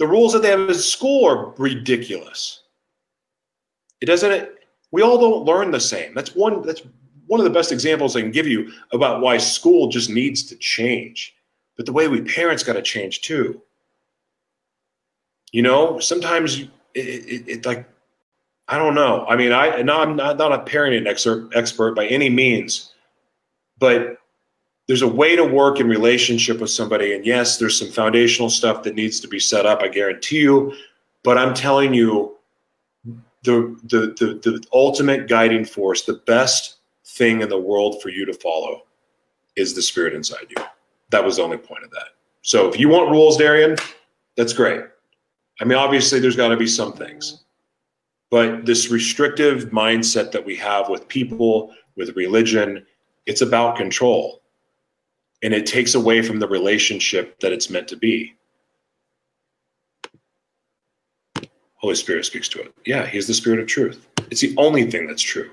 The 0.00 0.06
rules 0.08 0.32
that 0.32 0.42
they 0.42 0.50
have 0.50 0.68
in 0.68 0.74
school 0.74 1.28
are 1.28 1.54
ridiculous. 1.58 2.62
It 4.00 4.06
doesn't 4.06 4.48
we 4.94 5.02
all 5.02 5.18
don't 5.18 5.44
learn 5.44 5.72
the 5.72 5.80
same. 5.80 6.14
That's 6.14 6.36
one 6.36 6.62
that's 6.62 6.82
one 7.26 7.40
of 7.40 7.44
the 7.44 7.50
best 7.50 7.72
examples 7.72 8.14
I 8.14 8.20
can 8.20 8.30
give 8.30 8.46
you 8.46 8.70
about 8.92 9.20
why 9.20 9.38
school 9.38 9.88
just 9.88 10.08
needs 10.08 10.44
to 10.44 10.56
change. 10.56 11.34
But 11.76 11.86
the 11.86 11.92
way 11.92 12.06
we 12.06 12.20
parents 12.20 12.62
got 12.62 12.74
to 12.74 12.82
change 12.82 13.20
too. 13.22 13.60
You 15.50 15.62
know, 15.62 15.98
sometimes 15.98 16.60
it, 16.60 16.68
it, 16.94 17.48
it, 17.48 17.66
like 17.66 17.88
I 18.68 18.78
don't 18.78 18.94
know. 18.94 19.26
I 19.28 19.34
mean, 19.34 19.50
I 19.50 19.82
no, 19.82 20.00
I'm 20.00 20.14
not, 20.14 20.38
not 20.38 20.52
a 20.52 20.58
parenting 20.58 21.08
expert 21.08 21.96
by 21.96 22.06
any 22.06 22.30
means, 22.30 22.92
but 23.80 24.18
there's 24.86 25.02
a 25.02 25.08
way 25.08 25.34
to 25.34 25.42
work 25.42 25.80
in 25.80 25.88
relationship 25.88 26.60
with 26.60 26.70
somebody. 26.70 27.14
And 27.14 27.26
yes, 27.26 27.58
there's 27.58 27.76
some 27.76 27.88
foundational 27.88 28.48
stuff 28.48 28.84
that 28.84 28.94
needs 28.94 29.18
to 29.18 29.26
be 29.26 29.40
set 29.40 29.66
up. 29.66 29.82
I 29.82 29.88
guarantee 29.88 30.42
you. 30.42 30.72
But 31.24 31.36
I'm 31.36 31.52
telling 31.52 31.94
you, 31.94 32.33
the, 33.44 33.78
the, 33.84 33.98
the, 34.18 34.50
the 34.50 34.64
ultimate 34.72 35.28
guiding 35.28 35.64
force, 35.64 36.02
the 36.02 36.20
best 36.26 36.76
thing 37.06 37.42
in 37.42 37.48
the 37.48 37.58
world 37.58 38.02
for 38.02 38.08
you 38.08 38.24
to 38.24 38.34
follow 38.34 38.82
is 39.56 39.74
the 39.74 39.82
spirit 39.82 40.14
inside 40.14 40.46
you. 40.50 40.64
That 41.10 41.24
was 41.24 41.36
the 41.36 41.42
only 41.42 41.58
point 41.58 41.84
of 41.84 41.90
that. 41.90 42.08
So 42.42 42.68
if 42.68 42.78
you 42.78 42.88
want 42.88 43.10
rules, 43.10 43.36
Darian, 43.36 43.76
that's 44.36 44.52
great. 44.52 44.82
I 45.60 45.64
mean, 45.64 45.78
obviously, 45.78 46.18
there's 46.18 46.36
got 46.36 46.48
to 46.48 46.56
be 46.56 46.66
some 46.66 46.92
things. 46.92 47.44
But 48.30 48.66
this 48.66 48.90
restrictive 48.90 49.70
mindset 49.70 50.32
that 50.32 50.44
we 50.44 50.56
have 50.56 50.88
with 50.88 51.06
people, 51.06 51.72
with 51.96 52.16
religion, 52.16 52.84
it's 53.26 53.42
about 53.42 53.76
control 53.76 54.42
and 55.42 55.52
it 55.52 55.66
takes 55.66 55.94
away 55.94 56.22
from 56.22 56.38
the 56.38 56.48
relationship 56.48 57.38
that 57.40 57.52
it's 57.52 57.70
meant 57.70 57.86
to 57.88 57.96
be. 57.96 58.34
Holy 61.84 61.96
Spirit 61.96 62.24
speaks 62.24 62.48
to 62.48 62.62
it. 62.62 62.74
Yeah, 62.86 63.04
He's 63.04 63.26
the 63.26 63.34
Spirit 63.34 63.60
of 63.60 63.66
truth. 63.66 64.06
It's 64.30 64.40
the 64.40 64.54
only 64.56 64.90
thing 64.90 65.06
that's 65.06 65.20
true. 65.20 65.50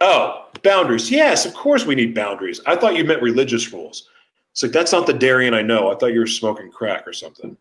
Oh, 0.00 0.46
boundaries. 0.62 1.10
Yes, 1.10 1.44
of 1.44 1.52
course 1.52 1.84
we 1.84 1.96
need 1.96 2.14
boundaries. 2.14 2.60
I 2.64 2.76
thought 2.76 2.94
you 2.94 3.02
meant 3.02 3.20
religious 3.20 3.72
rules. 3.72 4.08
It's 4.52 4.62
like, 4.62 4.70
that's 4.70 4.92
not 4.92 5.08
the 5.08 5.14
Darian 5.14 5.52
I 5.52 5.62
know. 5.62 5.90
I 5.90 5.96
thought 5.96 6.12
you 6.12 6.20
were 6.20 6.28
smoking 6.28 6.70
crack 6.70 7.08
or 7.08 7.12
something. 7.12 7.56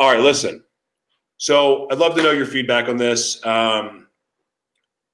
All 0.00 0.12
right, 0.12 0.18
listen. 0.18 0.64
So 1.38 1.86
I'd 1.92 1.98
love 1.98 2.16
to 2.16 2.22
know 2.24 2.32
your 2.32 2.44
feedback 2.44 2.88
on 2.88 2.96
this. 2.96 3.44
Um, 3.46 4.08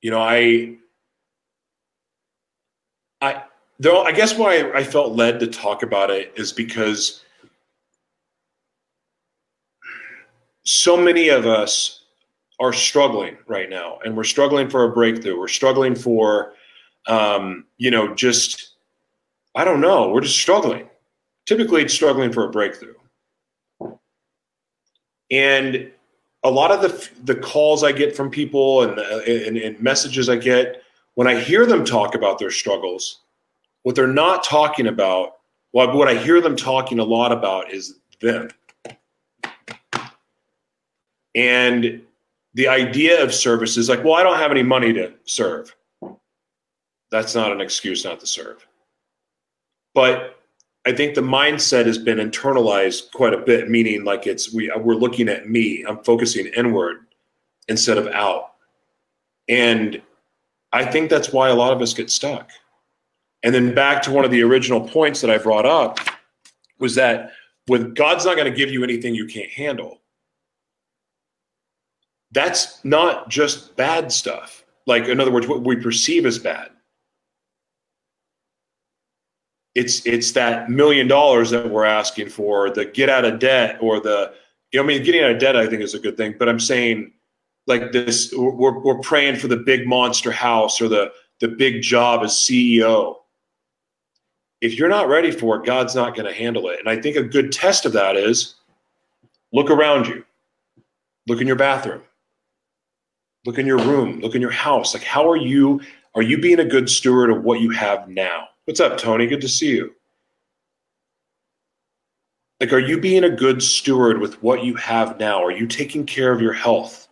you 0.01 0.11
know, 0.11 0.23
I, 0.23 0.77
I, 3.21 3.43
though 3.79 4.03
I 4.03 4.13
guess 4.13 4.39
why 4.39 4.73
I 4.73 4.83
felt 4.83 5.13
led 5.13 5.41
to 5.41 5.47
talk 5.47 5.83
about 5.83 6.09
it 6.09 6.33
is 6.37 6.55
because 6.55 7.23
so 10.65 10.97
many 10.97 11.29
of 11.29 11.47
us 11.47 12.05
are 12.61 12.73
struggling 12.73 13.37
right 13.47 13.69
now, 13.69 13.99
and 14.05 14.17
we're 14.17 14.25
struggling 14.25 14.69
for 14.69 14.85
a 14.85 14.93
breakthrough. 14.93 15.39
We're 15.39 15.49
struggling 15.49 15.95
for, 15.95 16.55
um, 17.07 17.65
you 17.79 17.91
know, 17.91 18.15
just 18.15 18.75
I 19.55 19.65
don't 19.65 19.81
know. 19.81 20.09
We're 20.09 20.21
just 20.21 20.39
struggling. 20.39 20.89
Typically, 21.47 21.83
it's 21.83 21.95
struggling 21.95 22.33
for 22.33 22.45
a 22.45 22.51
breakthrough, 22.51 22.95
and 25.31 25.91
a 26.45 26.51
lot 26.51 26.71
of 26.71 26.83
the 26.83 27.09
the 27.25 27.41
calls 27.41 27.83
I 27.83 27.93
get 27.93 28.17
from 28.17 28.31
people 28.31 28.83
and, 28.83 28.99
and, 28.99 29.57
and 29.57 29.81
messages 29.81 30.29
I 30.29 30.37
get 30.37 30.83
when 31.15 31.27
I 31.27 31.39
hear 31.39 31.67
them 31.67 31.85
talk 31.85 32.15
about 32.15 32.39
their 32.39 32.51
struggles 32.51 33.23
what 33.83 33.95
they're 33.95 34.07
not 34.07 34.45
talking 34.45 34.87
about, 34.87 35.37
well, 35.73 35.97
what 35.97 36.09
I 36.09 36.15
hear 36.15 36.41
them 36.41 36.57
talking 36.57 36.99
a 36.99 37.05
lot 37.05 37.33
about 37.33 37.73
is 37.73 37.99
them. 38.21 38.49
And 41.35 42.03
the 42.55 42.69
idea 42.69 43.23
of 43.23 43.35
service 43.35 43.77
is 43.77 43.89
like, 43.89 44.05
well, 44.05 44.15
I 44.15 44.23
don't 44.23 44.39
have 44.39 44.51
any 44.51 44.63
money 44.63 44.93
to 44.93 45.13
serve. 45.25 45.75
that's 47.11 47.35
not 47.35 47.53
an 47.53 47.61
excuse 47.61 48.05
not 48.05 48.21
to 48.21 48.27
serve. 48.27 48.67
But 49.95 50.39
I 50.87 50.93
think 50.93 51.15
the 51.15 51.21
mindset 51.21 51.87
has 51.87 51.99
been 51.99 52.19
internalized 52.19 53.13
quite 53.13 53.35
a 53.35 53.39
bit, 53.39 53.71
meaning 53.71 54.05
like 54.05 54.27
it's 54.27 54.53
we 54.53 54.73
we're 54.77 54.95
looking 54.95 55.29
at 55.29 55.49
me. 55.49 55.85
I'm 55.87 56.03
focusing 56.03 56.47
inward 56.57 57.07
instead 57.69 57.99
of 57.99 58.09
out. 58.09 58.55
And 59.49 60.03
I 60.73 60.85
think 60.85 61.11
that's 61.11 61.33
why 61.33 61.49
a 61.49 61.55
lot 61.55 61.73
of 61.73 61.81
us 61.83 61.95
get 61.95 62.11
stuck. 62.11 62.51
And 63.43 63.55
then 63.55 63.75
back 63.75 64.03
to 64.03 64.11
one 64.11 64.25
of 64.25 64.31
the 64.31 64.43
original 64.43 64.81
points 64.81 65.21
that 65.21 65.31
I 65.31 65.39
brought 65.39 65.67
up 65.67 65.99
was 66.79 66.95
that 66.95 67.33
with 67.69 67.95
God's 67.95 68.25
not 68.25 68.37
going 68.37 68.51
to 68.51 68.57
give 68.57 68.71
you 68.71 68.83
anything 68.83 69.15
you 69.15 69.27
can't 69.27 69.51
handle. 69.51 70.01
That's 72.33 72.85
not 72.85 73.29
just 73.29 73.77
bad 73.77 74.11
stuff. 74.11 74.65
Like 74.87 75.07
in 75.07 75.21
other 75.21 75.31
words, 75.31 75.47
what 75.47 75.63
we 75.63 75.77
perceive 75.77 76.27
as 76.27 76.39
bad. 76.39 76.71
It's 79.75 80.05
it's 80.05 80.33
that 80.33 80.71
million 80.71 81.09
dollars 81.09 81.51
that 81.51 81.71
we're 81.71 81.85
asking 81.85 82.29
for, 82.29 82.71
the 82.71 82.85
get 82.85 83.09
out 83.09 83.25
of 83.25 83.39
debt 83.39 83.79
or 83.81 84.01
the 84.01 84.33
you 84.71 84.79
know, 84.79 84.85
I 84.85 84.87
mean 84.87 85.03
getting 85.03 85.23
out 85.23 85.31
of 85.31 85.39
debt 85.39 85.57
I 85.57 85.67
think 85.67 85.83
is 85.83 85.95
a 85.95 85.99
good 85.99 86.17
thing, 86.17 86.35
but 86.39 86.49
I'm 86.49 86.61
saying 86.61 87.13
like 87.67 87.93
this 87.93 88.33
we're, 88.37 88.79
we're 88.79 88.99
praying 88.99 89.37
for 89.37 89.49
the 89.49 89.57
big 89.57 89.87
monster 89.87 90.31
house 90.33 90.81
or 90.81 90.89
the 90.89 91.13
the 91.41 91.49
big 91.49 91.83
job 91.83 92.23
as 92.23 92.33
ceo 92.33 93.17
if 94.61 94.79
you're 94.79 94.89
not 94.89 95.09
ready 95.09 95.31
for 95.31 95.57
it 95.57 95.67
god's 95.67 95.95
not 95.95 96.15
going 96.15 96.27
to 96.27 96.35
handle 96.35 96.69
it 96.69 96.79
and 96.79 96.89
i 96.89 97.01
think 97.01 97.17
a 97.17 97.23
good 97.23 97.53
test 97.53 97.85
of 97.85 97.93
that 97.93 98.17
is 98.17 98.55
look 99.53 99.71
around 99.71 100.07
you 100.07 100.25
look 101.29 101.41
in 101.41 101.47
your 101.47 101.57
bathroom 101.57 102.03
look 103.45 103.59
in 103.59 103.67
your 103.67 103.79
room. 103.79 104.21
Look 104.21 104.35
in 104.35 104.41
your 104.41 104.51
house. 104.51 104.95
Like 104.95 105.05
how 105.05 105.29
are 105.29 105.37
you 105.37 105.81
are 106.15 106.23
you 106.23 106.39
being 106.39 106.61
a 106.61 106.65
good 106.65 106.91
steward 106.91 107.31
of 107.31 107.43
what 107.43 107.61
you 107.61 107.71
have 107.71 108.09
now? 108.09 108.49
What's 108.65 108.81
up 108.81 108.99
tony? 108.99 109.27
Good 109.27 109.41
to 109.41 109.49
see 109.49 109.71
you. 109.71 109.95
Like 112.61 112.73
are 112.73 112.79
you 112.79 113.01
being 113.01 113.25
a 113.25 113.31
good 113.31 113.63
steward 113.63 114.21
with 114.21 114.43
what 114.43 114.65
you 114.65 114.75
have 114.77 115.19
now? 115.19 115.43
Are 115.43 115.51
you 115.51 115.67
taking 115.67 116.07
care 116.07 116.33
of 116.33 116.41
your 116.41 116.53
health? 116.53 117.09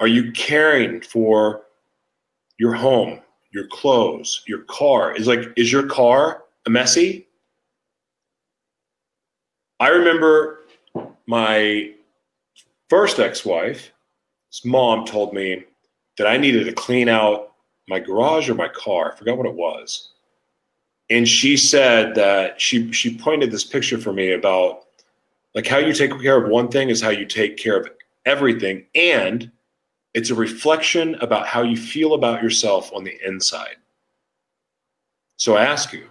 Are 0.00 0.06
you 0.06 0.32
caring 0.32 1.00
for 1.00 1.62
your 2.58 2.74
home, 2.74 3.20
your 3.52 3.66
clothes, 3.68 4.42
your 4.46 4.62
car? 4.64 5.14
Is 5.16 5.26
like, 5.26 5.52
is 5.56 5.72
your 5.72 5.86
car 5.86 6.44
a 6.66 6.70
messy? 6.70 7.26
I 9.80 9.88
remember 9.88 10.60
my 11.26 11.92
first 12.88 13.18
ex-wife, 13.18 13.92
mom 14.64 15.06
told 15.06 15.32
me 15.32 15.64
that 16.18 16.26
I 16.26 16.36
needed 16.36 16.64
to 16.64 16.72
clean 16.72 17.08
out 17.08 17.52
my 17.88 17.98
garage 17.98 18.48
or 18.48 18.54
my 18.54 18.68
car. 18.68 19.12
I 19.12 19.16
forgot 19.16 19.36
what 19.36 19.46
it 19.46 19.54
was. 19.54 20.10
And 21.10 21.28
she 21.28 21.56
said 21.56 22.14
that 22.14 22.60
she 22.60 22.92
she 22.92 23.18
pointed 23.18 23.50
this 23.50 23.64
picture 23.64 23.98
for 23.98 24.12
me 24.12 24.32
about 24.32 24.84
like 25.54 25.66
how 25.66 25.78
you 25.78 25.92
take 25.92 26.18
care 26.20 26.42
of 26.42 26.50
one 26.50 26.68
thing 26.68 26.88
is 26.88 27.00
how 27.00 27.10
you 27.10 27.26
take 27.26 27.56
care 27.56 27.78
of 27.78 27.88
everything 28.24 28.86
and 28.94 29.50
it's 30.14 30.30
a 30.30 30.34
reflection 30.34 31.16
about 31.16 31.46
how 31.46 31.62
you 31.62 31.76
feel 31.76 32.14
about 32.14 32.42
yourself 32.42 32.92
on 32.94 33.02
the 33.02 33.18
inside. 33.26 33.76
So 35.36 35.56
I 35.56 35.64
ask 35.64 35.92
you, 35.92 36.08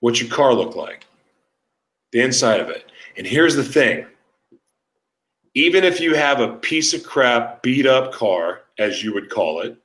what's 0.00 0.20
your 0.20 0.30
car 0.30 0.54
look 0.54 0.74
like? 0.74 1.04
The 2.12 2.22
inside 2.22 2.60
of 2.60 2.70
it. 2.70 2.90
And 3.16 3.26
here's 3.26 3.54
the 3.54 3.62
thing 3.62 4.06
even 5.54 5.84
if 5.84 6.00
you 6.00 6.14
have 6.14 6.40
a 6.40 6.56
piece 6.56 6.94
of 6.94 7.02
crap, 7.02 7.62
beat 7.62 7.86
up 7.86 8.12
car, 8.12 8.62
as 8.78 9.02
you 9.02 9.12
would 9.14 9.30
call 9.30 9.60
it, 9.60 9.76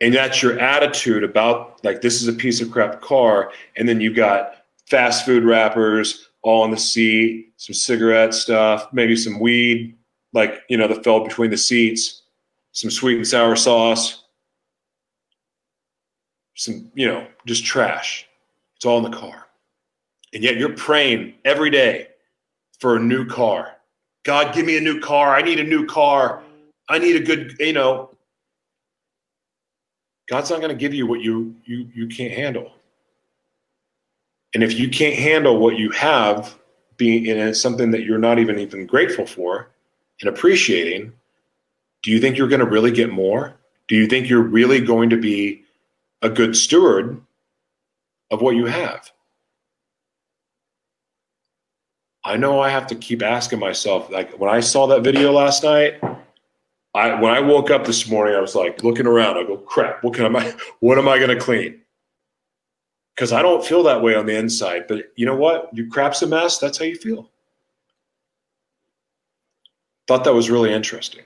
and 0.00 0.14
that's 0.14 0.42
your 0.42 0.58
attitude 0.58 1.24
about 1.24 1.84
like 1.84 2.00
this 2.00 2.22
is 2.22 2.28
a 2.28 2.32
piece 2.32 2.60
of 2.60 2.70
crap 2.70 3.00
car, 3.00 3.50
and 3.76 3.88
then 3.88 4.00
you 4.00 4.14
got 4.14 4.64
fast 4.86 5.26
food 5.26 5.44
wrappers, 5.44 6.28
all 6.42 6.62
on 6.62 6.70
the 6.70 6.76
seat, 6.76 7.52
some 7.56 7.74
cigarette 7.74 8.32
stuff, 8.32 8.88
maybe 8.92 9.16
some 9.16 9.40
weed, 9.40 9.96
like, 10.32 10.62
you 10.68 10.76
know, 10.76 10.88
that 10.88 11.04
fell 11.04 11.24
between 11.24 11.50
the 11.50 11.56
seats, 11.56 12.22
some 12.72 12.90
sweet 12.90 13.16
and 13.16 13.26
sour 13.26 13.56
sauce, 13.56 14.24
some, 16.54 16.90
you 16.94 17.06
know, 17.06 17.26
just 17.46 17.64
trash. 17.64 18.26
It's 18.76 18.84
all 18.84 19.04
in 19.04 19.10
the 19.10 19.16
car. 19.16 19.46
And 20.32 20.44
yet 20.44 20.56
you're 20.56 20.74
praying 20.74 21.34
every 21.44 21.70
day 21.70 22.07
for 22.78 22.96
a 22.96 23.00
new 23.00 23.26
car. 23.26 23.76
God, 24.24 24.54
give 24.54 24.66
me 24.66 24.76
a 24.76 24.80
new 24.80 25.00
car. 25.00 25.34
I 25.34 25.42
need 25.42 25.60
a 25.60 25.64
new 25.64 25.86
car. 25.86 26.42
I 26.88 26.98
need 26.98 27.16
a 27.16 27.20
good, 27.20 27.56
you 27.58 27.72
know. 27.72 28.10
God's 30.28 30.50
not 30.50 30.60
going 30.60 30.70
to 30.70 30.76
give 30.76 30.92
you 30.92 31.06
what 31.06 31.20
you 31.20 31.56
you 31.64 31.88
you 31.94 32.06
can't 32.06 32.34
handle. 32.34 32.72
And 34.54 34.62
if 34.62 34.78
you 34.78 34.88
can't 34.88 35.14
handle 35.14 35.58
what 35.58 35.78
you 35.78 35.90
have, 35.90 36.58
being 36.96 37.28
and 37.28 37.40
it's 37.40 37.60
something 37.60 37.90
that 37.92 38.02
you're 38.02 38.18
not 38.18 38.38
even 38.38 38.58
even 38.58 38.86
grateful 38.86 39.26
for 39.26 39.70
and 40.20 40.28
appreciating, 40.28 41.12
do 42.02 42.10
you 42.10 42.20
think 42.20 42.36
you're 42.36 42.48
going 42.48 42.60
to 42.60 42.66
really 42.66 42.90
get 42.90 43.10
more? 43.10 43.54
Do 43.86 43.94
you 43.94 44.06
think 44.06 44.28
you're 44.28 44.42
really 44.42 44.80
going 44.80 45.08
to 45.10 45.16
be 45.16 45.62
a 46.20 46.28
good 46.28 46.56
steward 46.56 47.22
of 48.30 48.42
what 48.42 48.56
you 48.56 48.66
have? 48.66 49.10
I 52.28 52.36
know 52.36 52.60
I 52.60 52.68
have 52.68 52.86
to 52.88 52.94
keep 52.94 53.22
asking 53.22 53.58
myself. 53.58 54.10
Like 54.10 54.38
when 54.38 54.50
I 54.50 54.60
saw 54.60 54.86
that 54.88 55.02
video 55.02 55.32
last 55.32 55.64
night, 55.64 56.00
I 56.94 57.20
when 57.20 57.32
I 57.32 57.40
woke 57.40 57.70
up 57.70 57.84
this 57.84 58.08
morning, 58.08 58.34
I 58.34 58.40
was 58.40 58.54
like 58.54 58.84
looking 58.84 59.06
around. 59.06 59.36
I 59.36 59.44
go, 59.44 59.56
crap, 59.56 60.04
what 60.04 60.14
can 60.14 60.36
I 60.36 60.54
what 60.80 60.98
am 60.98 61.08
I 61.08 61.18
going 61.18 61.36
to 61.36 61.42
clean? 61.42 61.80
because 63.18 63.32
I 63.32 63.42
don't 63.42 63.64
feel 63.64 63.82
that 63.82 64.00
way 64.00 64.14
on 64.14 64.26
the 64.26 64.36
inside. 64.36 64.84
But 64.86 65.06
you 65.16 65.26
know 65.26 65.34
what? 65.34 65.70
You 65.72 65.88
crap's 65.90 66.22
a 66.22 66.26
mess. 66.28 66.58
That's 66.58 66.78
how 66.78 66.84
you 66.84 66.94
feel. 66.94 67.28
Thought 70.06 70.22
that 70.22 70.34
was 70.34 70.50
really 70.50 70.72
interesting. 70.72 71.24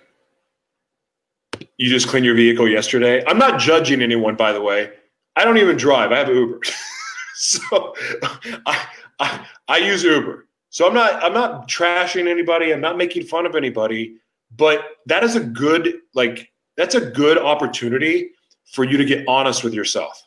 You 1.76 1.90
just 1.90 2.09
cleaned 2.09 2.24
your 2.24 2.34
vehicle 2.34 2.66
yesterday. 2.66 3.22
I'm 3.26 3.36
not 3.36 3.61
judging 3.61 4.00
anyone, 4.00 4.36
by 4.36 4.53
the 4.53 4.62
way. 4.62 4.90
I 5.36 5.44
don't 5.44 5.59
even 5.59 5.76
drive. 5.76 6.12
I 6.12 6.18
have 6.18 6.28
Uber, 6.28 6.61
so 7.34 7.94
I, 8.66 8.86
I 9.20 9.46
I 9.68 9.76
use 9.76 10.03
Uber. 10.03 10.46
So 10.72 10.88
I'm 10.88 10.94
not 10.94 11.22
I'm 11.22 11.34
not 11.34 11.68
trashing 11.68 12.26
anybody. 12.28 12.72
I'm 12.72 12.80
not 12.80 12.96
making 12.96 13.24
fun 13.24 13.44
of 13.46 13.54
anybody. 13.54 14.16
But 14.56 14.80
that 15.06 15.22
is 15.22 15.36
a 15.36 15.40
good 15.40 16.00
like 16.14 16.50
that's 16.76 16.94
a 16.94 17.00
good 17.00 17.38
opportunity 17.38 18.30
for 18.72 18.84
you 18.84 18.96
to 18.96 19.04
get 19.04 19.28
honest 19.28 19.62
with 19.62 19.74
yourself 19.74 20.26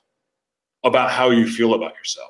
about 0.83 1.09
how 1.09 1.31
you 1.31 1.47
feel 1.47 1.73
about 1.73 1.95
yourself. 1.95 2.29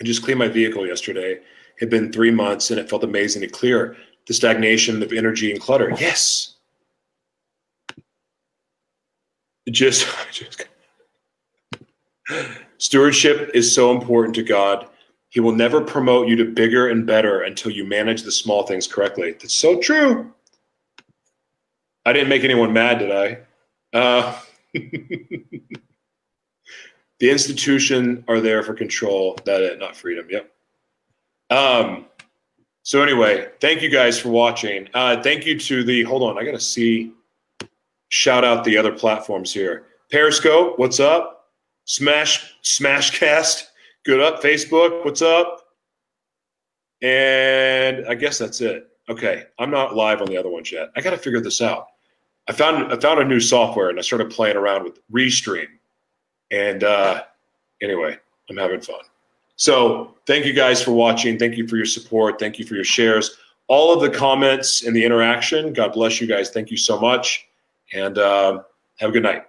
I 0.00 0.04
just 0.04 0.22
cleaned 0.22 0.38
my 0.38 0.48
vehicle 0.48 0.86
yesterday. 0.86 1.32
It 1.32 1.42
had 1.80 1.90
been 1.90 2.10
three 2.10 2.30
months 2.30 2.70
and 2.70 2.80
it 2.80 2.88
felt 2.88 3.04
amazing 3.04 3.42
to 3.42 3.48
clear 3.48 3.94
the 4.26 4.32
stagnation 4.32 5.02
of 5.02 5.12
energy 5.12 5.50
and 5.52 5.60
clutter. 5.60 5.94
Yes. 6.00 6.54
Just, 9.70 10.06
just 10.32 10.66
stewardship 12.78 13.50
is 13.52 13.74
so 13.74 13.92
important 13.92 14.34
to 14.36 14.42
God. 14.42 14.88
He 15.36 15.40
will 15.40 15.54
never 15.54 15.82
promote 15.82 16.28
you 16.28 16.36
to 16.36 16.46
bigger 16.46 16.88
and 16.88 17.06
better 17.06 17.42
until 17.42 17.70
you 17.70 17.84
manage 17.84 18.22
the 18.22 18.32
small 18.32 18.62
things 18.62 18.86
correctly. 18.86 19.32
That's 19.32 19.52
so 19.52 19.78
true. 19.78 20.32
I 22.06 22.14
didn't 22.14 22.30
make 22.30 22.42
anyone 22.42 22.72
mad, 22.72 23.00
did 23.00 23.12
I? 23.12 23.40
Uh, 23.92 24.40
the 24.72 25.60
institution 27.20 28.24
are 28.28 28.40
there 28.40 28.62
for 28.62 28.72
control, 28.72 29.38
that 29.44 29.60
it, 29.60 29.78
not 29.78 29.94
freedom. 29.94 30.26
Yep. 30.30 30.50
Um, 31.50 32.06
so 32.82 33.02
anyway, 33.02 33.50
thank 33.60 33.82
you 33.82 33.90
guys 33.90 34.18
for 34.18 34.30
watching. 34.30 34.88
Uh, 34.94 35.22
thank 35.22 35.44
you 35.44 35.60
to 35.60 35.84
the, 35.84 36.02
hold 36.04 36.22
on, 36.22 36.38
I 36.38 36.46
got 36.46 36.52
to 36.52 36.60
see, 36.60 37.12
shout 38.08 38.42
out 38.42 38.64
the 38.64 38.78
other 38.78 38.92
platforms 38.92 39.52
here. 39.52 39.84
Periscope, 40.10 40.78
what's 40.78 40.98
up? 40.98 41.50
Smash, 41.84 42.54
Smashcast, 42.62 43.64
good 44.06 44.20
up. 44.20 44.40
Facebook, 44.40 45.04
what's 45.04 45.20
up? 45.20 45.62
And 47.02 48.06
I 48.06 48.14
guess 48.14 48.38
that's 48.38 48.60
it. 48.60 48.88
Okay, 49.08 49.44
I'm 49.58 49.70
not 49.70 49.94
live 49.94 50.22
on 50.22 50.28
the 50.28 50.36
other 50.36 50.48
ones 50.48 50.72
yet. 50.72 50.90
I 50.96 51.00
got 51.00 51.10
to 51.10 51.18
figure 51.18 51.40
this 51.40 51.60
out. 51.60 51.88
I 52.48 52.52
found 52.52 52.92
I 52.92 52.96
found 52.96 53.20
a 53.20 53.24
new 53.24 53.40
software 53.40 53.90
and 53.90 53.98
I 53.98 54.02
started 54.02 54.30
playing 54.30 54.56
around 54.56 54.84
with 54.84 55.00
Restream. 55.10 55.66
And 56.50 56.84
uh, 56.84 57.24
anyway, 57.82 58.16
I'm 58.48 58.56
having 58.56 58.80
fun. 58.80 59.00
So 59.56 60.14
thank 60.26 60.46
you 60.46 60.52
guys 60.52 60.82
for 60.82 60.92
watching. 60.92 61.38
Thank 61.38 61.56
you 61.56 61.66
for 61.66 61.76
your 61.76 61.86
support. 61.86 62.38
Thank 62.38 62.58
you 62.58 62.64
for 62.64 62.74
your 62.74 62.84
shares. 62.84 63.36
All 63.68 63.92
of 63.92 64.00
the 64.00 64.10
comments 64.16 64.84
and 64.84 64.94
the 64.94 65.04
interaction. 65.04 65.72
God 65.72 65.92
bless 65.92 66.20
you 66.20 66.28
guys. 66.28 66.50
Thank 66.50 66.70
you 66.70 66.76
so 66.76 67.00
much. 67.00 67.48
And 67.92 68.18
uh, 68.18 68.62
have 68.98 69.10
a 69.10 69.12
good 69.12 69.24
night. 69.24 69.46